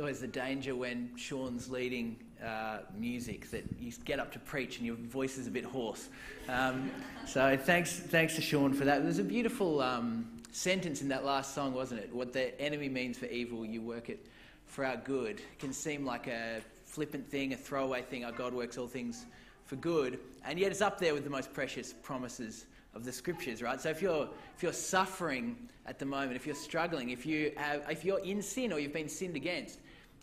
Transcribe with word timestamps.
It's 0.00 0.02
always 0.02 0.20
the 0.20 0.28
danger 0.28 0.74
when 0.74 1.10
Sean's 1.14 1.68
leading 1.68 2.16
uh, 2.42 2.78
music 2.98 3.50
that 3.50 3.64
you 3.78 3.92
get 4.06 4.18
up 4.18 4.32
to 4.32 4.38
preach 4.38 4.78
and 4.78 4.86
your 4.86 4.96
voice 4.96 5.36
is 5.36 5.46
a 5.46 5.50
bit 5.50 5.62
hoarse. 5.62 6.08
Um, 6.48 6.90
so 7.26 7.54
thanks, 7.54 7.98
thanks 7.98 8.34
to 8.36 8.40
Sean 8.40 8.72
for 8.72 8.86
that. 8.86 9.02
There's 9.02 9.18
a 9.18 9.22
beautiful 9.22 9.82
um, 9.82 10.26
sentence 10.52 11.02
in 11.02 11.08
that 11.08 11.26
last 11.26 11.54
song, 11.54 11.74
wasn't 11.74 12.00
it? 12.00 12.14
What 12.14 12.32
the 12.32 12.58
enemy 12.58 12.88
means 12.88 13.18
for 13.18 13.26
evil, 13.26 13.62
you 13.66 13.82
work 13.82 14.08
it 14.08 14.26
for 14.64 14.86
our 14.86 14.96
good. 14.96 15.40
It 15.40 15.58
can 15.58 15.74
seem 15.74 16.06
like 16.06 16.28
a 16.28 16.62
flippant 16.86 17.30
thing, 17.30 17.52
a 17.52 17.56
throwaway 17.58 18.00
thing. 18.00 18.24
Our 18.24 18.32
God 18.32 18.54
works 18.54 18.78
all 18.78 18.88
things 18.88 19.26
for 19.66 19.76
good, 19.76 20.18
and 20.46 20.58
yet 20.58 20.70
it's 20.70 20.80
up 20.80 20.98
there 20.98 21.12
with 21.12 21.24
the 21.24 21.30
most 21.30 21.52
precious 21.52 21.92
promises 21.92 22.64
of 22.94 23.04
the 23.04 23.12
scriptures, 23.12 23.62
right? 23.62 23.80
So 23.80 23.90
if 23.90 24.02
you're 24.02 24.28
if 24.56 24.62
you're 24.62 24.72
suffering 24.72 25.56
at 25.86 25.98
the 25.98 26.06
moment, 26.06 26.36
if 26.36 26.46
you're 26.46 26.54
struggling, 26.54 27.10
if 27.10 27.26
you 27.26 27.52
have 27.56 27.82
if 27.88 28.02
you're 28.02 28.20
in 28.20 28.42
sin 28.42 28.72
or 28.72 28.78
you've 28.78 28.92
been 28.92 29.08
sinned 29.08 29.36
against, 29.36 29.78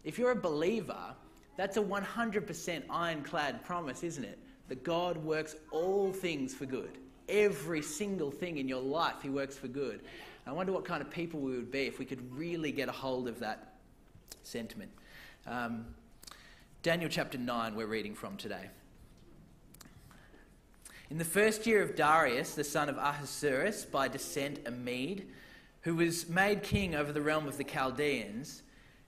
if 0.07 0.17
you're 0.17 0.31
a 0.31 0.35
believer, 0.35 1.13
that's 1.57 1.75
a 1.75 1.81
100% 1.81 2.83
ironclad 2.89 3.65
promise, 3.65 4.03
isn't 4.03 4.23
it? 4.23 4.39
That 4.69 4.81
God 4.85 5.17
works 5.17 5.57
all 5.69 6.13
things 6.13 6.55
for 6.55 6.65
good. 6.65 6.97
Every 7.27 7.81
single 7.81 8.31
thing 8.31 8.57
in 8.57 8.69
your 8.69 8.81
life, 8.81 9.15
He 9.21 9.29
works 9.29 9.57
for 9.57 9.67
good. 9.67 9.99
I 10.45 10.53
wonder 10.53 10.71
what 10.71 10.85
kind 10.85 11.01
of 11.01 11.11
people 11.11 11.41
we 11.41 11.51
would 11.51 11.71
be 11.71 11.81
if 11.81 11.99
we 11.99 12.05
could 12.05 12.21
really 12.33 12.71
get 12.71 12.87
a 12.87 12.93
hold 12.93 13.27
of 13.27 13.39
that 13.39 13.73
sentiment. 14.43 14.91
Um, 15.45 15.85
Daniel 16.83 17.09
chapter 17.09 17.37
9, 17.37 17.75
we're 17.75 17.85
reading 17.85 18.15
from 18.15 18.37
today. 18.37 18.69
In 21.09 21.17
the 21.17 21.25
first 21.25 21.67
year 21.67 21.83
of 21.83 21.97
Darius, 21.97 22.55
the 22.55 22.63
son 22.63 22.87
of 22.87 22.97
Ahasuerus, 22.97 23.83
by 23.83 24.07
descent 24.07 24.59
a 24.65 24.71
Mede, 24.71 25.27
who 25.81 25.95
was 25.95 26.29
made 26.29 26.63
king 26.63 26.95
over 26.95 27.11
the 27.11 27.21
realm 27.21 27.45
of 27.45 27.57
the 27.57 27.65
Chaldeans, 27.65 28.61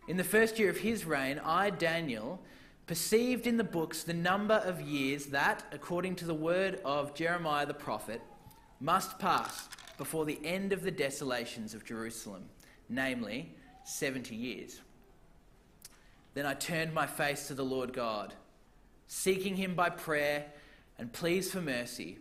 in 0.09 0.17
the 0.17 0.23
first 0.23 0.57
year 0.57 0.71
of 0.71 0.77
his 0.77 1.05
reign, 1.05 1.39
I, 1.45 1.69
Daniel, 1.69 2.41
perceived 2.87 3.45
in 3.45 3.57
the 3.57 3.63
books 3.63 4.01
the 4.01 4.11
number 4.11 4.55
of 4.55 4.81
years 4.81 5.27
that, 5.27 5.63
according 5.71 6.15
to 6.15 6.25
the 6.25 6.33
word 6.33 6.81
of 6.83 7.13
Jeremiah 7.13 7.67
the 7.67 7.75
prophet, 7.75 8.19
must 8.79 9.19
pass 9.19 9.69
before 9.99 10.25
the 10.25 10.39
end 10.43 10.73
of 10.73 10.81
the 10.81 10.89
desolations 10.89 11.75
of 11.75 11.85
Jerusalem, 11.85 12.45
namely 12.89 13.53
70 13.83 14.33
years. 14.33 14.81
Then 16.33 16.47
I 16.47 16.55
turned 16.55 16.91
my 16.91 17.05
face 17.05 17.47
to 17.47 17.53
the 17.53 17.63
Lord 17.63 17.93
God, 17.93 18.33
seeking 19.05 19.57
him 19.57 19.75
by 19.75 19.91
prayer 19.91 20.47
and 20.97 21.13
pleas 21.13 21.51
for 21.51 21.61
mercy, 21.61 22.17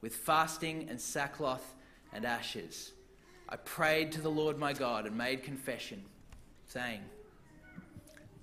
with 0.00 0.16
fasting 0.16 0.88
and 0.90 1.00
sackcloth 1.00 1.76
and 2.12 2.24
ashes. 2.24 2.94
I 3.48 3.54
prayed 3.58 4.10
to 4.12 4.20
the 4.20 4.28
Lord 4.28 4.58
my 4.58 4.72
God 4.72 5.06
and 5.06 5.16
made 5.16 5.44
confession, 5.44 6.02
saying, 6.66 7.02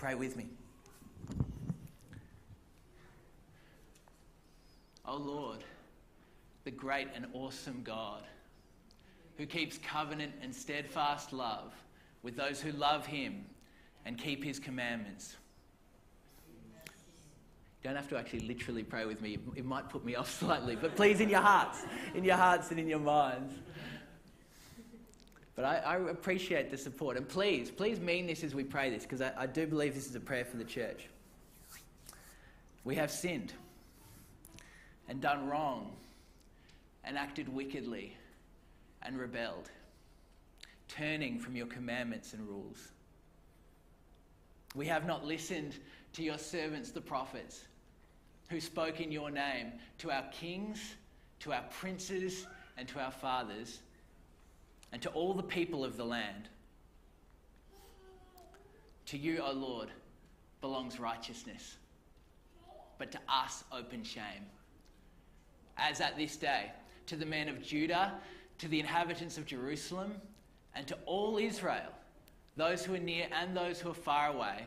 Pray 0.05 0.13
with 0.13 0.37
me. 0.37 0.45
Oh 5.03 5.17
Lord, 5.17 5.63
the 6.63 6.69
great 6.69 7.07
and 7.15 7.25
awesome 7.33 7.81
God, 7.83 8.21
who 9.39 9.47
keeps 9.47 9.79
covenant 9.79 10.33
and 10.43 10.53
steadfast 10.53 11.33
love 11.33 11.73
with 12.21 12.35
those 12.35 12.61
who 12.61 12.71
love 12.73 13.07
him 13.07 13.45
and 14.05 14.15
keep 14.15 14.43
his 14.43 14.59
commandments 14.59 15.37
don't 17.85 17.95
have 17.95 18.09
to 18.09 18.17
actually 18.17 18.39
literally 18.39 18.81
pray 18.81 19.05
with 19.05 19.21
me. 19.21 19.37
It 19.55 19.63
might 19.63 19.89
put 19.91 20.03
me 20.03 20.15
off 20.15 20.31
slightly, 20.39 20.75
but 20.75 20.95
please, 20.95 21.21
in 21.21 21.29
your 21.29 21.41
hearts, 21.41 21.83
in 22.15 22.23
your 22.23 22.35
hearts 22.35 22.71
and 22.71 22.79
in 22.79 22.87
your 22.87 22.99
minds. 22.99 23.53
But 25.55 25.65
I, 25.65 25.77
I 25.77 25.95
appreciate 26.09 26.69
the 26.69 26.77
support. 26.77 27.15
And 27.15 27.27
please, 27.27 27.71
please 27.71 27.99
mean 27.99 28.27
this 28.27 28.43
as 28.43 28.53
we 28.53 28.63
pray 28.63 28.89
this, 28.89 29.03
because 29.03 29.21
I, 29.21 29.31
I 29.37 29.45
do 29.47 29.65
believe 29.65 29.95
this 29.95 30.07
is 30.07 30.15
a 30.15 30.19
prayer 30.19 30.45
for 30.45 30.57
the 30.57 30.65
church. 30.65 31.07
We 32.83 32.95
have 32.95 33.09
sinned 33.09 33.53
and 35.07 35.21
done 35.21 35.47
wrong 35.47 35.93
and 37.03 37.17
acted 37.17 37.47
wickedly 37.47 38.17
and 39.01 39.17
rebelled, 39.17 39.69
turning 40.87 41.39
from 41.39 41.55
your 41.55 41.67
commandments 41.67 42.33
and 42.33 42.47
rules. 42.47 42.89
We 44.75 44.87
have 44.87 45.05
not 45.05 45.25
listened 45.25 45.77
to 46.13 46.23
your 46.23 46.37
servants, 46.37 46.91
the 46.91 47.01
prophets, 47.01 47.61
who 48.49 48.59
spoke 48.59 48.99
in 48.99 49.11
your 49.11 49.31
name 49.31 49.71
to 49.99 50.11
our 50.11 50.25
kings, 50.31 50.95
to 51.39 51.53
our 51.53 51.63
princes, 51.79 52.45
and 52.77 52.87
to 52.89 52.99
our 52.99 53.11
fathers, 53.11 53.79
and 54.95 55.01
to 55.01 55.09
all 55.09 55.33
the 55.33 55.43
people 55.43 55.83
of 55.83 55.97
the 55.97 56.05
land. 56.05 56.47
To 59.07 59.17
you, 59.17 59.41
O 59.43 59.51
Lord, 59.51 59.89
belongs 60.61 61.01
righteousness, 61.01 61.75
but 62.97 63.11
to 63.11 63.19
us, 63.27 63.65
open 63.73 64.05
shame. 64.05 64.45
As 65.77 65.99
at 65.99 66.15
this 66.15 66.37
day, 66.37 66.71
to 67.07 67.17
the 67.17 67.25
men 67.25 67.49
of 67.49 67.61
Judah, 67.61 68.13
to 68.57 68.69
the 68.69 68.79
inhabitants 68.79 69.37
of 69.37 69.45
Jerusalem, 69.45 70.13
and 70.75 70.87
to 70.87 70.97
all 71.05 71.39
Israel, 71.39 71.91
those 72.55 72.85
who 72.85 72.95
are 72.95 72.97
near 72.97 73.27
and 73.33 73.53
those 73.53 73.81
who 73.81 73.89
are 73.89 73.93
far 73.93 74.29
away, 74.29 74.65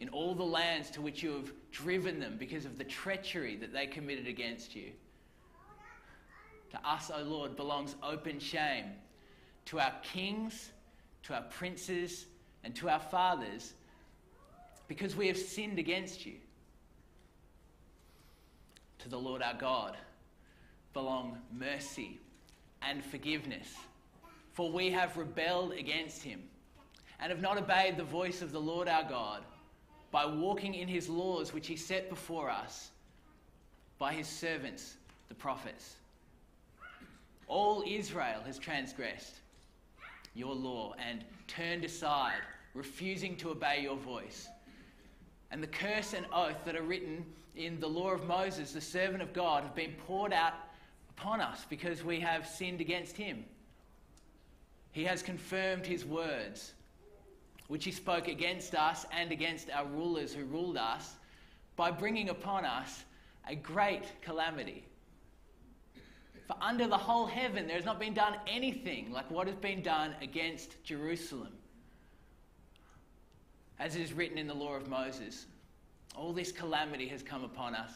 in 0.00 0.10
all 0.10 0.34
the 0.34 0.44
lands 0.44 0.90
to 0.90 1.00
which 1.00 1.22
you 1.22 1.32
have 1.32 1.50
driven 1.72 2.20
them 2.20 2.36
because 2.38 2.66
of 2.66 2.76
the 2.76 2.84
treachery 2.84 3.56
that 3.56 3.72
they 3.72 3.86
committed 3.86 4.26
against 4.26 4.76
you. 4.76 4.90
To 6.72 6.86
us, 6.86 7.10
O 7.10 7.22
Lord, 7.22 7.56
belongs 7.56 7.96
open 8.02 8.38
shame. 8.38 8.84
To 9.66 9.80
our 9.80 9.92
kings, 10.02 10.70
to 11.24 11.34
our 11.34 11.42
princes, 11.42 12.26
and 12.64 12.74
to 12.76 12.88
our 12.88 13.00
fathers, 13.00 13.74
because 14.88 15.14
we 15.14 15.28
have 15.28 15.38
sinned 15.38 15.78
against 15.78 16.26
you. 16.26 16.34
To 18.98 19.08
the 19.08 19.18
Lord 19.18 19.42
our 19.42 19.54
God 19.54 19.96
belong 20.92 21.38
mercy 21.56 22.18
and 22.82 23.04
forgiveness, 23.04 23.72
for 24.52 24.70
we 24.70 24.90
have 24.90 25.16
rebelled 25.16 25.72
against 25.72 26.22
him 26.22 26.42
and 27.20 27.30
have 27.30 27.40
not 27.40 27.58
obeyed 27.58 27.96
the 27.96 28.04
voice 28.04 28.42
of 28.42 28.52
the 28.52 28.60
Lord 28.60 28.88
our 28.88 29.04
God 29.04 29.42
by 30.10 30.26
walking 30.26 30.74
in 30.74 30.88
his 30.88 31.08
laws 31.08 31.52
which 31.54 31.66
he 31.66 31.76
set 31.76 32.08
before 32.08 32.50
us 32.50 32.90
by 33.98 34.12
his 34.12 34.26
servants, 34.26 34.96
the 35.28 35.34
prophets. 35.34 35.96
All 37.46 37.84
Israel 37.86 38.40
has 38.46 38.58
transgressed 38.58 39.36
your 40.34 40.54
law 40.54 40.94
and 40.98 41.24
turned 41.46 41.84
aside, 41.84 42.40
refusing 42.74 43.36
to 43.36 43.50
obey 43.50 43.82
your 43.82 43.96
voice. 43.96 44.48
And 45.50 45.62
the 45.62 45.66
curse 45.66 46.12
and 46.12 46.26
oath 46.32 46.64
that 46.64 46.76
are 46.76 46.82
written 46.82 47.24
in 47.56 47.80
the 47.80 47.88
law 47.88 48.10
of 48.10 48.26
Moses, 48.26 48.72
the 48.72 48.80
servant 48.80 49.22
of 49.22 49.32
God, 49.32 49.64
have 49.64 49.74
been 49.74 49.94
poured 50.06 50.32
out 50.32 50.54
upon 51.10 51.40
us 51.40 51.66
because 51.68 52.04
we 52.04 52.20
have 52.20 52.46
sinned 52.46 52.80
against 52.80 53.16
him. 53.16 53.44
He 54.92 55.04
has 55.04 55.22
confirmed 55.22 55.86
his 55.86 56.04
words 56.04 56.72
which 57.70 57.84
he 57.84 57.92
spoke 57.92 58.26
against 58.26 58.74
us 58.74 59.06
and 59.12 59.30
against 59.30 59.70
our 59.70 59.86
rulers 59.86 60.34
who 60.34 60.44
ruled 60.44 60.76
us, 60.76 61.14
by 61.76 61.88
bringing 61.88 62.28
upon 62.28 62.64
us 62.64 63.04
a 63.48 63.54
great 63.54 64.02
calamity. 64.22 64.84
For 66.50 66.56
under 66.60 66.88
the 66.88 66.98
whole 66.98 67.26
heaven 67.26 67.68
there 67.68 67.76
has 67.76 67.84
not 67.84 68.00
been 68.00 68.12
done 68.12 68.34
anything 68.48 69.12
like 69.12 69.30
what 69.30 69.46
has 69.46 69.54
been 69.54 69.82
done 69.82 70.16
against 70.20 70.82
Jerusalem. 70.82 71.52
As 73.78 73.94
it 73.94 74.02
is 74.02 74.12
written 74.12 74.36
in 74.36 74.48
the 74.48 74.54
law 74.54 74.74
of 74.74 74.88
Moses, 74.88 75.46
all 76.16 76.32
this 76.32 76.50
calamity 76.50 77.06
has 77.06 77.22
come 77.22 77.44
upon 77.44 77.76
us. 77.76 77.92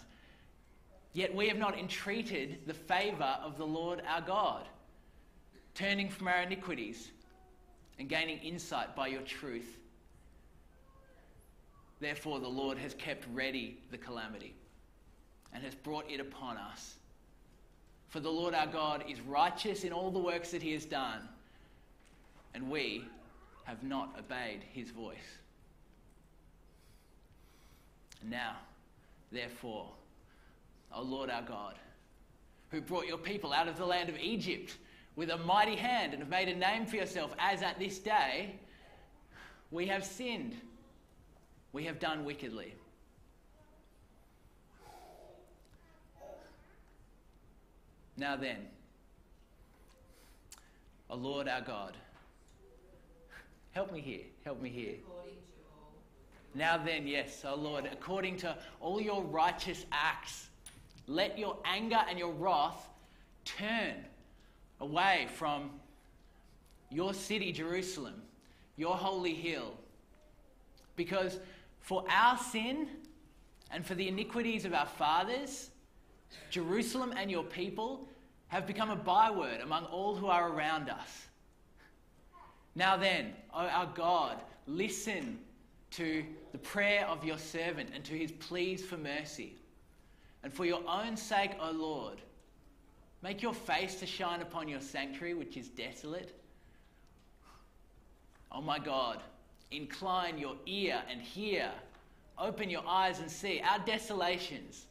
Yet 1.15 1.35
we 1.35 1.49
have 1.49 1.57
not 1.59 1.77
entreated 1.77 2.61
the 2.65 2.75
favour 2.75 3.39
of 3.43 3.59
the 3.59 3.67
Lord 3.67 4.01
our 4.09 4.21
God, 4.21 4.69
turning 5.75 6.09
from 6.09 6.29
our 6.29 6.43
iniquities 6.43 7.11
and 7.99 8.09
gaining 8.09 8.39
insight 8.39 8.95
by 8.95 9.09
your 9.09 9.23
truth. 9.23 9.81
Therefore, 11.99 12.39
the 12.39 12.47
Lord 12.47 12.79
has 12.79 12.95
kept 12.95 13.27
ready 13.33 13.79
the 13.91 13.99
calamity 13.99 14.55
and 15.53 15.65
has 15.65 15.75
brought 15.75 16.09
it 16.09 16.21
upon 16.21 16.57
us. 16.57 16.95
For 18.15 18.21
the 18.21 18.31
Lord 18.31 18.55
our 18.55 18.69
God 18.69 19.03
is 19.09 19.21
righteous 19.23 19.83
in 19.83 19.93
all 19.93 20.13
the 20.13 20.21
works 20.21 20.53
that 20.53 20.63
he 20.63 20.73
has 20.75 20.85
done, 20.85 21.29
and 22.55 22.71
we 22.71 23.05
have 23.65 23.83
not 23.83 24.15
obeyed 24.17 24.61
his 24.73 24.91
voice. 24.91 25.17
Now, 28.23 28.55
therefore, 29.33 29.89
O 30.95 31.03
Lord 31.03 31.29
our 31.29 31.43
God, 31.43 31.75
who 32.71 32.81
brought 32.81 33.09
your 33.09 33.19
people 33.19 33.53
out 33.53 33.67
of 33.67 33.77
the 33.77 33.85
land 33.85 34.09
of 34.09 34.17
Egypt 34.21 34.77
with 35.17 35.31
a 35.31 35.39
mighty 35.39 35.75
hand 35.75 36.13
and 36.13 36.23
have 36.23 36.31
made 36.31 36.49
a 36.49 36.55
name 36.55 36.87
for 36.87 36.95
yourself, 36.95 37.35
as 37.41 37.63
at 37.63 37.81
this 37.81 37.99
day, 37.99 38.55
we 39.73 39.89
have 39.89 40.05
sinned. 40.05 40.55
We 41.73 41.83
have 41.87 41.99
done 41.99 42.25
wickedly. 42.25 42.77
Now 48.17 48.37
then, 48.37 48.59
O 51.11 51.17
Lord 51.17 51.49
our 51.49 51.61
God, 51.61 51.97
help 53.73 53.93
me 53.93 54.01
here, 54.01 54.23
help 54.45 54.61
me 54.63 54.69
here. 54.69 54.95
Now 56.55 56.79
then, 56.79 57.07
yes, 57.07 57.45
O 57.45 57.57
Lord, 57.57 57.89
according 57.91 58.37
to 58.39 58.57
all 58.81 59.01
your 59.01 59.23
righteous 59.23 59.85
acts, 59.91 60.49
let 61.09 61.39
your 61.39 61.57
anger 61.65 62.01
and 62.09 62.19
your 62.19 62.33
wrath 62.33 62.89
turn 63.45 63.95
away 64.81 65.27
from 65.35 65.71
your 66.91 67.13
city, 67.13 67.51
Jerusalem, 67.51 68.23
your 68.77 68.95
holy 68.95 69.35
hill. 69.35 69.75
Because 70.95 71.41
for 71.81 72.05
our 72.09 72.39
sin 72.39 72.89
and 73.73 73.85
for 73.85 73.97
the 73.97 74.07
iniquities 74.07 74.65
of 74.65 74.73
our 74.73 74.87
fathers, 74.87 75.71
Jerusalem 76.51 77.15
and 77.17 77.31
your 77.31 77.45
people 77.45 78.09
have 78.49 78.67
become 78.67 78.91
a 78.91 78.97
byword 78.97 79.61
among 79.61 79.85
all 79.87 80.15
who 80.15 80.27
are 80.27 80.53
around 80.53 80.89
us. 80.89 81.27
Now 82.75 82.97
then, 82.97 83.33
O 83.53 83.67
our 83.67 83.91
God, 83.95 84.41
listen 84.67 85.39
to 85.93 86.25
the 86.53 86.59
prayer 86.59 87.07
of 87.07 87.25
your 87.25 87.39
servant 87.39 87.91
and 87.95 88.05
to 88.05 88.15
his 88.15 88.33
pleas 88.33 88.85
for 88.85 88.97
mercy. 88.97 89.57
And 90.43 90.53
for 90.53 90.65
your 90.65 90.83
own 90.89 91.17
sake, 91.17 91.53
O 91.61 91.71
Lord, 91.71 92.21
make 93.23 93.43
your 93.43 93.55
face 93.55 93.95
to 93.97 94.07
shine 94.07 94.43
upon 94.43 94.69
your 94.69 94.81
sanctuary, 94.81 95.35
which 95.35 95.57
is 95.57 95.69
desolate. 95.69 96.39
Oh 98.53 98.61
my 98.61 98.79
God, 98.79 99.21
incline 99.71 100.39
your 100.39 100.57
ear 100.67 101.03
and 101.11 101.21
hear. 101.21 101.71
Open 102.39 102.69
your 102.69 102.87
eyes 102.87 103.21
and 103.21 103.31
see 103.31 103.61
our 103.61 103.79
desolations 103.81 104.87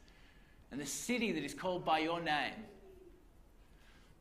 and 0.74 0.82
the 0.82 0.86
city 0.88 1.32
that 1.32 1.44
is 1.44 1.54
called 1.54 1.86
by 1.86 2.00
your 2.00 2.20
name. 2.20 2.56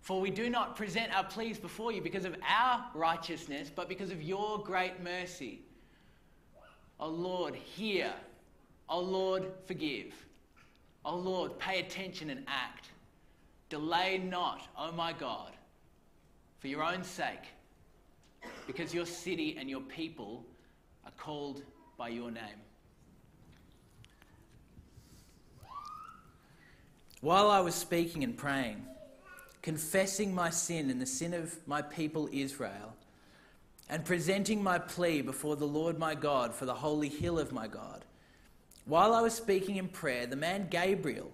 For 0.02 0.20
we 0.20 0.28
do 0.28 0.50
not 0.50 0.76
present 0.76 1.10
our 1.16 1.24
pleas 1.24 1.58
before 1.58 1.92
you 1.92 2.02
because 2.02 2.26
of 2.26 2.36
our 2.46 2.84
righteousness, 2.94 3.70
but 3.74 3.88
because 3.88 4.10
of 4.10 4.22
your 4.22 4.58
great 4.58 5.02
mercy. 5.02 5.62
O 7.00 7.08
Lord, 7.08 7.54
hear. 7.54 8.12
O 8.86 9.00
Lord, 9.00 9.50
forgive. 9.64 10.12
O 11.06 11.16
Lord, 11.16 11.58
pay 11.58 11.80
attention 11.80 12.28
and 12.28 12.44
act. 12.46 12.90
Delay 13.70 14.18
not, 14.18 14.68
O 14.76 14.92
my 14.92 15.14
God, 15.14 15.52
for 16.58 16.68
your 16.68 16.82
own 16.82 17.02
sake, 17.02 17.48
because 18.66 18.92
your 18.92 19.06
city 19.06 19.56
and 19.58 19.70
your 19.70 19.80
people 19.80 20.44
are 21.06 21.12
called 21.16 21.62
by 21.96 22.08
your 22.08 22.30
name. 22.30 22.60
While 27.22 27.52
I 27.52 27.60
was 27.60 27.76
speaking 27.76 28.24
and 28.24 28.36
praying, 28.36 28.84
confessing 29.62 30.34
my 30.34 30.50
sin 30.50 30.90
and 30.90 31.00
the 31.00 31.06
sin 31.06 31.32
of 31.34 31.56
my 31.68 31.80
people 31.80 32.28
Israel, 32.32 32.96
and 33.88 34.04
presenting 34.04 34.60
my 34.60 34.80
plea 34.80 35.22
before 35.22 35.54
the 35.54 35.64
Lord 35.64 36.00
my 36.00 36.16
God 36.16 36.52
for 36.52 36.66
the 36.66 36.74
holy 36.74 37.08
hill 37.08 37.38
of 37.38 37.52
my 37.52 37.68
God. 37.68 38.04
While 38.86 39.14
I 39.14 39.20
was 39.20 39.34
speaking 39.34 39.76
in 39.76 39.86
prayer, 39.86 40.26
the 40.26 40.34
man 40.34 40.66
Gabriel, 40.68 41.30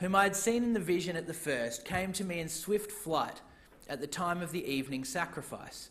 whom 0.00 0.16
I 0.16 0.24
had 0.24 0.34
seen 0.34 0.64
in 0.64 0.72
the 0.72 0.80
vision 0.80 1.14
at 1.14 1.28
the 1.28 1.32
first, 1.32 1.84
came 1.84 2.12
to 2.14 2.24
me 2.24 2.40
in 2.40 2.48
swift 2.48 2.90
flight 2.90 3.40
at 3.88 4.00
the 4.00 4.08
time 4.08 4.42
of 4.42 4.50
the 4.50 4.64
evening 4.64 5.04
sacrifice. 5.04 5.90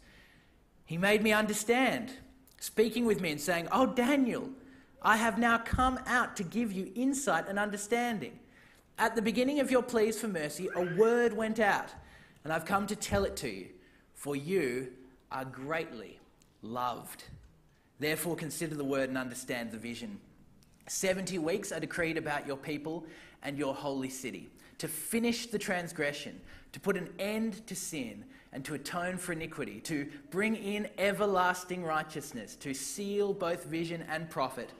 He 0.84 0.98
made 0.98 1.24
me 1.24 1.32
understand, 1.32 2.12
speaking 2.60 3.06
with 3.06 3.22
me 3.22 3.32
and 3.32 3.40
saying, 3.40 3.70
Oh, 3.72 3.86
Daniel, 3.86 4.50
I 5.02 5.16
have 5.16 5.38
now 5.38 5.60
come 5.60 5.98
out 6.06 6.36
to 6.36 6.44
give 6.44 6.74
you 6.74 6.92
insight 6.94 7.48
and 7.48 7.58
understanding. 7.58 8.38
At 9.00 9.16
the 9.16 9.22
beginning 9.22 9.62
of 9.62 9.72
your 9.72 9.82
pleas 9.82 10.20
for 10.20 10.28
mercy, 10.28 10.68
a 10.76 10.84
word 10.98 11.32
went 11.32 11.62
out, 11.62 11.88
and 12.44 12.52
I've 12.52 12.66
come 12.66 12.86
to 12.88 12.98
tell 12.98 13.24
it 13.24 13.38
to 13.38 13.50
you, 13.50 13.68
for 14.14 14.36
you 14.36 14.90
are 15.32 15.46
greatly 15.46 16.20
loved. 16.62 17.24
Therefore, 17.98 18.36
consider 18.36 18.76
the 18.76 18.84
word 18.84 19.08
and 19.08 19.18
understand 19.18 19.72
the 19.72 19.78
vision. 19.78 20.20
Seventy 20.88 21.40
weeks 21.40 21.72
are 21.72 21.80
decreed 21.80 22.18
about 22.18 22.46
your 22.46 22.58
people 22.58 23.06
and 23.42 23.58
your 23.58 23.74
holy 23.74 24.10
city, 24.10 24.50
to 24.80 24.90
finish 24.90 25.46
the 25.46 25.58
transgression, 25.58 26.42
to 26.74 26.80
put 26.82 26.98
an 26.98 27.08
end 27.20 27.66
to 27.68 27.78
sin, 27.78 28.26
and 28.52 28.66
to 28.66 28.74
atone 28.74 29.16
for 29.16 29.32
iniquity, 29.32 29.80
to 29.80 30.10
bring 30.30 30.58
in 30.58 30.90
everlasting 30.98 31.86
righteousness, 31.86 32.58
to 32.58 32.74
seal 32.74 33.34
both 33.34 33.64
vision 33.64 34.04
and 34.10 34.30
prophet, 34.30 34.74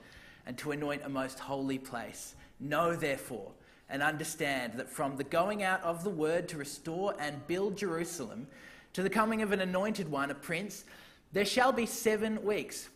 and 0.44 0.58
to 0.58 0.72
anoint 0.72 1.00
a 1.06 1.08
most 1.08 1.38
holy 1.38 1.78
place. 1.78 2.34
Know, 2.58 2.94
therefore, 2.94 3.52
and 3.90 4.02
understand 4.02 4.74
that 4.74 4.88
from 4.88 5.16
the 5.16 5.24
going 5.24 5.62
out 5.62 5.82
of 5.82 6.04
the 6.04 6.10
word 6.10 6.48
to 6.48 6.56
restore 6.56 7.14
and 7.18 7.46
build 7.46 7.76
Jerusalem 7.76 8.46
to 8.92 9.02
the 9.02 9.10
coming 9.10 9.42
of 9.42 9.52
an 9.52 9.60
anointed 9.60 10.10
one, 10.10 10.30
a 10.30 10.34
prince, 10.34 10.84
there 11.32 11.44
shall 11.44 11.72
be 11.72 11.86
seven 11.86 12.42
weeks. 12.44 12.88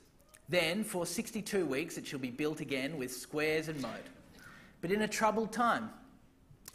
Then, 0.49 0.85
for 0.85 1.07
62 1.07 1.67
weeks, 1.67 1.99
it 1.99 2.07
shall 2.07 2.19
be 2.19 2.31
built 2.31 2.61
again 2.61 2.97
with 2.97 3.13
squares 3.13 3.69
and 3.69 3.81
moat. 3.81 4.07
But 4.81 4.93
in 4.93 5.03
a 5.03 5.09
troubled 5.09 5.53
time, 5.53 5.91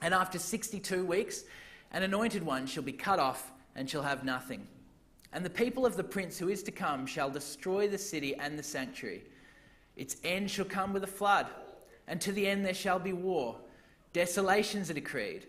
and 0.01 0.13
after 0.13 0.39
62 0.39 1.05
weeks, 1.05 1.43
an 1.91 2.03
anointed 2.03 2.43
one 2.43 2.65
shall 2.65 2.83
be 2.83 2.91
cut 2.91 3.19
off 3.19 3.51
and 3.75 3.89
shall 3.89 4.03
have 4.03 4.23
nothing. 4.23 4.67
And 5.31 5.45
the 5.45 5.49
people 5.49 5.85
of 5.85 5.95
the 5.95 6.03
prince 6.03 6.37
who 6.37 6.49
is 6.49 6.63
to 6.63 6.71
come 6.71 7.05
shall 7.05 7.29
destroy 7.29 7.87
the 7.87 7.97
city 7.97 8.35
and 8.35 8.57
the 8.57 8.63
sanctuary. 8.63 9.23
Its 9.95 10.17
end 10.23 10.49
shall 10.49 10.65
come 10.65 10.93
with 10.93 11.03
a 11.03 11.07
flood, 11.07 11.47
and 12.07 12.19
to 12.21 12.31
the 12.31 12.47
end 12.47 12.65
there 12.65 12.73
shall 12.73 12.99
be 12.99 13.13
war. 13.13 13.57
Desolations 14.13 14.89
are 14.89 14.95
decreed, 14.95 15.45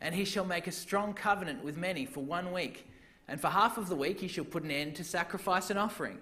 and 0.00 0.14
he 0.14 0.24
shall 0.24 0.44
make 0.44 0.66
a 0.66 0.72
strong 0.72 1.12
covenant 1.12 1.62
with 1.62 1.76
many 1.76 2.06
for 2.06 2.20
one 2.20 2.52
week. 2.52 2.88
And 3.26 3.40
for 3.40 3.48
half 3.48 3.76
of 3.76 3.88
the 3.88 3.96
week 3.96 4.20
he 4.20 4.28
shall 4.28 4.44
put 4.44 4.62
an 4.62 4.70
end 4.70 4.96
to 4.96 5.04
sacrifice 5.04 5.70
and 5.70 5.78
offering. 5.78 6.18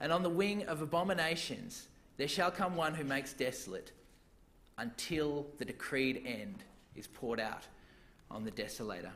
And 0.00 0.12
on 0.12 0.22
the 0.22 0.30
wing 0.30 0.64
of 0.64 0.82
abominations 0.82 1.88
there 2.18 2.28
shall 2.28 2.50
come 2.50 2.76
one 2.76 2.94
who 2.94 3.04
makes 3.04 3.32
desolate 3.32 3.92
until 4.78 5.46
the 5.58 5.64
decreed 5.64 6.22
end 6.26 6.64
is 6.94 7.06
poured 7.06 7.40
out 7.40 7.62
on 8.30 8.44
the 8.44 8.50
desolator. 8.50 9.12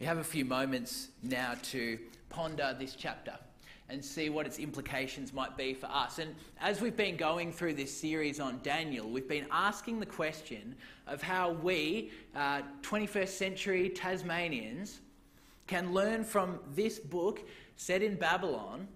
We 0.00 0.06
have 0.06 0.18
a 0.18 0.24
few 0.24 0.44
moments 0.44 1.08
now 1.22 1.54
to 1.64 1.98
ponder 2.30 2.74
this 2.78 2.94
chapter 2.94 3.34
and 3.90 4.04
see 4.04 4.30
what 4.30 4.46
its 4.46 4.58
implications 4.58 5.32
might 5.32 5.56
be 5.56 5.74
for 5.74 5.86
us. 5.86 6.18
And 6.18 6.34
as 6.60 6.80
we've 6.80 6.96
been 6.96 7.16
going 7.16 7.52
through 7.52 7.74
this 7.74 7.94
series 7.94 8.40
on 8.40 8.60
Daniel, 8.62 9.08
we've 9.08 9.28
been 9.28 9.46
asking 9.50 10.00
the 10.00 10.06
question 10.06 10.74
of 11.06 11.22
how 11.22 11.52
we, 11.52 12.10
uh, 12.34 12.62
21st 12.82 13.28
century 13.28 13.88
Tasmanians, 13.88 15.00
can 15.66 15.92
learn 15.92 16.24
from 16.24 16.58
this 16.74 16.98
book 16.98 17.40
set 17.76 18.02
in 18.02 18.16
Babylon 18.16 18.88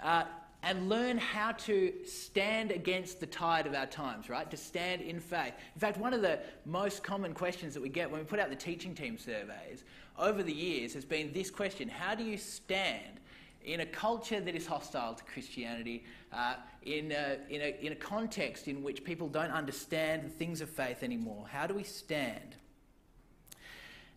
uh, 0.00 0.24
and 0.62 0.88
learn 0.88 1.18
how 1.18 1.52
to 1.52 1.92
stand 2.04 2.72
against 2.72 3.20
the 3.20 3.26
tide 3.26 3.66
of 3.66 3.74
our 3.74 3.86
times, 3.86 4.28
right? 4.28 4.50
To 4.50 4.56
stand 4.56 5.02
in 5.02 5.20
faith. 5.20 5.52
In 5.74 5.80
fact, 5.80 5.98
one 5.98 6.12
of 6.12 6.20
the 6.20 6.40
most 6.66 7.04
common 7.04 7.32
questions 7.32 7.74
that 7.74 7.82
we 7.82 7.88
get 7.88 8.10
when 8.10 8.20
we 8.20 8.26
put 8.26 8.40
out 8.40 8.50
the 8.50 8.56
teaching 8.56 8.94
team 8.94 9.18
surveys 9.18 9.84
over 10.18 10.42
the 10.42 10.52
years 10.52 10.94
has 10.94 11.04
been 11.04 11.32
this 11.32 11.50
question 11.50 11.88
How 11.88 12.14
do 12.14 12.24
you 12.24 12.36
stand 12.36 13.20
in 13.64 13.80
a 13.80 13.86
culture 13.86 14.40
that 14.40 14.54
is 14.54 14.66
hostile 14.66 15.14
to 15.14 15.24
Christianity, 15.24 16.04
uh, 16.32 16.54
in, 16.82 17.12
a, 17.12 17.38
in, 17.50 17.60
a, 17.60 17.76
in 17.84 17.92
a 17.92 17.96
context 17.96 18.68
in 18.68 18.82
which 18.82 19.04
people 19.04 19.28
don't 19.28 19.50
understand 19.50 20.24
the 20.24 20.30
things 20.30 20.60
of 20.60 20.70
faith 20.70 21.02
anymore? 21.02 21.46
How 21.50 21.66
do 21.66 21.74
we 21.74 21.82
stand? 21.82 22.56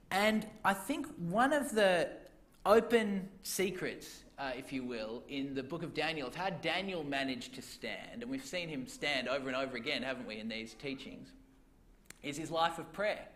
And 0.10 0.46
I 0.64 0.74
think 0.74 1.08
one 1.18 1.54
of 1.54 1.74
the 1.74 2.10
open 2.66 3.30
secrets, 3.44 4.24
uh, 4.38 4.52
if 4.58 4.72
you 4.72 4.84
will, 4.84 5.24
in 5.30 5.56
the 5.56 5.64
book 5.64 5.84
of 5.84 5.94
Daniel 5.94 6.28
of 6.28 6.36
how 6.36 6.50
Daniel 6.50 7.04
managed 7.04 7.56
to 7.56 7.62
stand, 7.62 8.22
and 8.22 8.30
we've 8.30 8.46
seen 8.46 8.68
him 8.68 8.88
stand 8.88 9.28
over 9.28 9.48
and 9.48 9.56
over 9.56 9.78
again, 9.78 10.04
haven't 10.04 10.28
we, 10.28 10.38
in 10.38 10.50
these 10.50 10.74
teachings, 10.76 11.30
is 12.24 12.38
his 12.38 12.52
life 12.52 12.78
of 12.78 12.92
prayer 12.94 13.28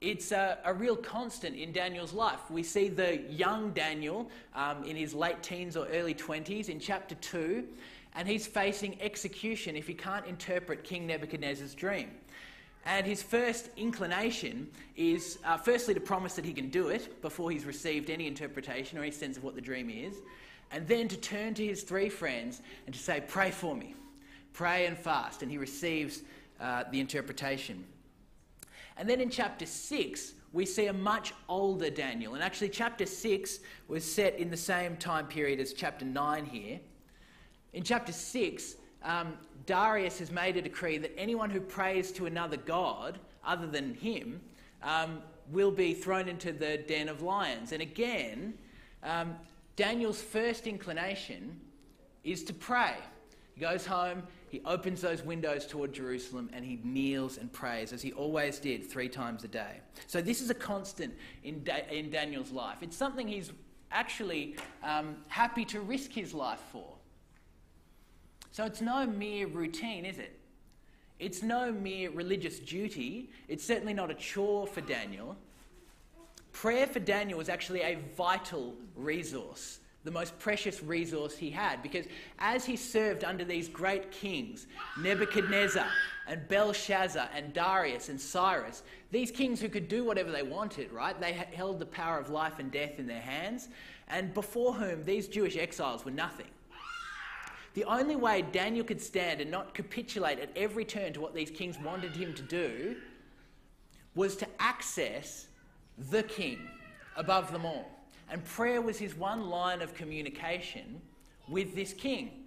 it's 0.00 0.32
a, 0.32 0.58
a, 0.64 0.74
real 0.74 0.96
constant 0.96 1.56
in 1.56 1.72
Daniel's 1.72 2.12
life. 2.12 2.50
We 2.50 2.62
see 2.62 2.88
the 2.88 3.22
young 3.30 3.70
Daniel 3.70 4.30
um, 4.54 4.84
in 4.84 4.94
his 4.94 5.14
late 5.14 5.42
teens 5.42 5.76
or 5.76 5.86
early 5.88 6.14
20s 6.14 6.68
in 6.68 6.78
chapter 6.78 7.14
2, 7.14 7.64
and 8.14 8.28
he's 8.28 8.46
facing 8.46 9.00
execution 9.00 9.74
if 9.74 9.86
he 9.86 9.94
can't 9.94 10.26
interpret 10.26 10.84
King 10.84 11.06
Nebuchadnezzar's 11.06 11.74
dream. 11.74 12.10
And 12.84 13.06
his 13.06 13.22
first 13.22 13.70
inclination 13.76 14.68
is 14.96 15.38
uh, 15.44 15.56
firstly 15.56 15.94
to 15.94 16.00
promise 16.00 16.34
that 16.34 16.44
he 16.44 16.52
can 16.52 16.68
do 16.68 16.88
it 16.88 17.20
before 17.22 17.50
he's 17.50 17.64
received 17.64 18.10
any 18.10 18.26
interpretation 18.26 18.98
or 18.98 19.02
any 19.02 19.10
sense 19.10 19.36
of 19.36 19.44
what 19.44 19.54
the 19.54 19.60
dream 19.60 19.90
is, 19.90 20.16
and 20.70 20.86
then 20.86 21.08
to 21.08 21.16
turn 21.16 21.54
to 21.54 21.66
his 21.66 21.82
three 21.82 22.08
friends 22.08 22.60
and 22.86 22.94
to 22.94 23.00
say, 23.00 23.22
Pray 23.26 23.50
for 23.50 23.74
me, 23.74 23.94
pray 24.52 24.86
and 24.86 24.96
fast. 24.96 25.42
And 25.42 25.50
he 25.50 25.58
receives 25.58 26.22
uh, 26.60 26.84
the 26.90 27.00
interpretation. 27.00 27.84
And 28.96 29.08
then 29.08 29.20
in 29.20 29.30
chapter 29.30 29.66
6, 29.66 30.32
we 30.52 30.64
see 30.64 30.86
a 30.86 30.92
much 30.92 31.34
older 31.48 31.90
Daniel. 31.90 32.34
And 32.34 32.42
actually, 32.42 32.70
chapter 32.70 33.04
6 33.04 33.60
was 33.88 34.04
set 34.04 34.38
in 34.38 34.50
the 34.50 34.56
same 34.56 34.96
time 34.96 35.26
period 35.26 35.60
as 35.60 35.72
chapter 35.72 36.04
9 36.04 36.46
here. 36.46 36.80
In 37.74 37.82
chapter 37.82 38.12
6, 38.12 38.76
um, 39.02 39.34
Darius 39.66 40.18
has 40.18 40.30
made 40.30 40.56
a 40.56 40.62
decree 40.62 40.98
that 40.98 41.12
anyone 41.18 41.50
who 41.50 41.60
prays 41.60 42.10
to 42.12 42.26
another 42.26 42.56
god 42.56 43.18
other 43.44 43.66
than 43.66 43.94
him 43.94 44.40
um, 44.82 45.20
will 45.50 45.70
be 45.70 45.92
thrown 45.92 46.28
into 46.28 46.52
the 46.52 46.78
den 46.78 47.08
of 47.08 47.22
lions. 47.22 47.72
And 47.72 47.82
again, 47.82 48.54
um, 49.02 49.36
Daniel's 49.76 50.22
first 50.22 50.66
inclination 50.66 51.60
is 52.24 52.42
to 52.44 52.54
pray. 52.54 52.94
He 53.54 53.60
goes 53.60 53.86
home, 53.86 54.22
he 54.48 54.60
opens 54.64 55.00
those 55.00 55.22
windows 55.22 55.66
toward 55.66 55.92
Jerusalem, 55.92 56.50
and 56.52 56.64
he 56.64 56.78
kneels 56.84 57.38
and 57.38 57.52
prays, 57.52 57.92
as 57.92 58.00
he 58.00 58.12
always 58.12 58.58
did, 58.58 58.88
three 58.88 59.08
times 59.08 59.44
a 59.44 59.48
day. 59.48 59.80
So, 60.06 60.20
this 60.20 60.40
is 60.40 60.50
a 60.50 60.54
constant 60.54 61.14
in, 61.42 61.64
da- 61.64 61.86
in 61.90 62.10
Daniel's 62.10 62.52
life. 62.52 62.78
It's 62.82 62.96
something 62.96 63.26
he's 63.26 63.50
actually 63.90 64.56
um, 64.82 65.16
happy 65.28 65.64
to 65.66 65.80
risk 65.80 66.12
his 66.12 66.32
life 66.32 66.60
for. 66.70 66.94
So, 68.52 68.64
it's 68.64 68.80
no 68.80 69.06
mere 69.06 69.46
routine, 69.48 70.04
is 70.04 70.18
it? 70.18 70.38
It's 71.18 71.42
no 71.42 71.72
mere 71.72 72.10
religious 72.10 72.58
duty. 72.58 73.30
It's 73.48 73.64
certainly 73.64 73.94
not 73.94 74.10
a 74.10 74.14
chore 74.14 74.66
for 74.66 74.80
Daniel. 74.80 75.36
Prayer 76.52 76.86
for 76.86 77.00
Daniel 77.00 77.40
is 77.40 77.48
actually 77.48 77.80
a 77.80 77.98
vital 78.16 78.74
resource 78.94 79.80
the 80.06 80.12
most 80.12 80.38
precious 80.38 80.84
resource 80.84 81.36
he 81.36 81.50
had. 81.50 81.82
Because 81.82 82.06
as 82.38 82.64
he 82.64 82.76
served 82.76 83.24
under 83.24 83.44
these 83.44 83.68
great 83.68 84.12
kings, 84.12 84.68
Nebuchadnezzar 85.00 85.84
and 86.28 86.46
Belshazzar 86.46 87.28
and 87.34 87.52
Darius 87.52 88.08
and 88.08 88.18
Cyrus, 88.18 88.84
these 89.10 89.32
kings 89.32 89.60
who 89.60 89.68
could 89.68 89.88
do 89.88 90.04
whatever 90.04 90.30
they 90.30 90.44
wanted, 90.44 90.92
right? 90.92 91.20
They 91.20 91.32
held 91.32 91.80
the 91.80 91.86
power 91.86 92.20
of 92.20 92.30
life 92.30 92.60
and 92.60 92.70
death 92.70 93.00
in 93.00 93.08
their 93.08 93.20
hands, 93.20 93.68
and 94.06 94.32
before 94.32 94.72
whom 94.72 95.02
these 95.02 95.26
Jewish 95.26 95.56
exiles 95.56 96.04
were 96.04 96.12
nothing. 96.12 96.46
The 97.74 97.84
only 97.84 98.16
way 98.16 98.42
Daniel 98.42 98.84
could 98.84 99.02
stand 99.02 99.40
and 99.40 99.50
not 99.50 99.74
capitulate 99.74 100.38
at 100.38 100.50
every 100.56 100.84
turn 100.84 101.14
to 101.14 101.20
what 101.20 101.34
these 101.34 101.50
kings 101.50 101.78
wanted 101.80 102.14
him 102.14 102.32
to 102.34 102.42
do 102.42 102.96
was 104.14 104.36
to 104.36 104.46
access 104.60 105.48
the 105.98 106.22
king 106.22 106.60
above 107.16 107.50
them 107.50 107.66
all. 107.66 107.95
And 108.30 108.44
prayer 108.44 108.80
was 108.80 108.98
his 108.98 109.14
one 109.14 109.48
line 109.48 109.82
of 109.82 109.94
communication 109.94 111.00
with 111.48 111.74
this 111.74 111.92
king. 111.92 112.44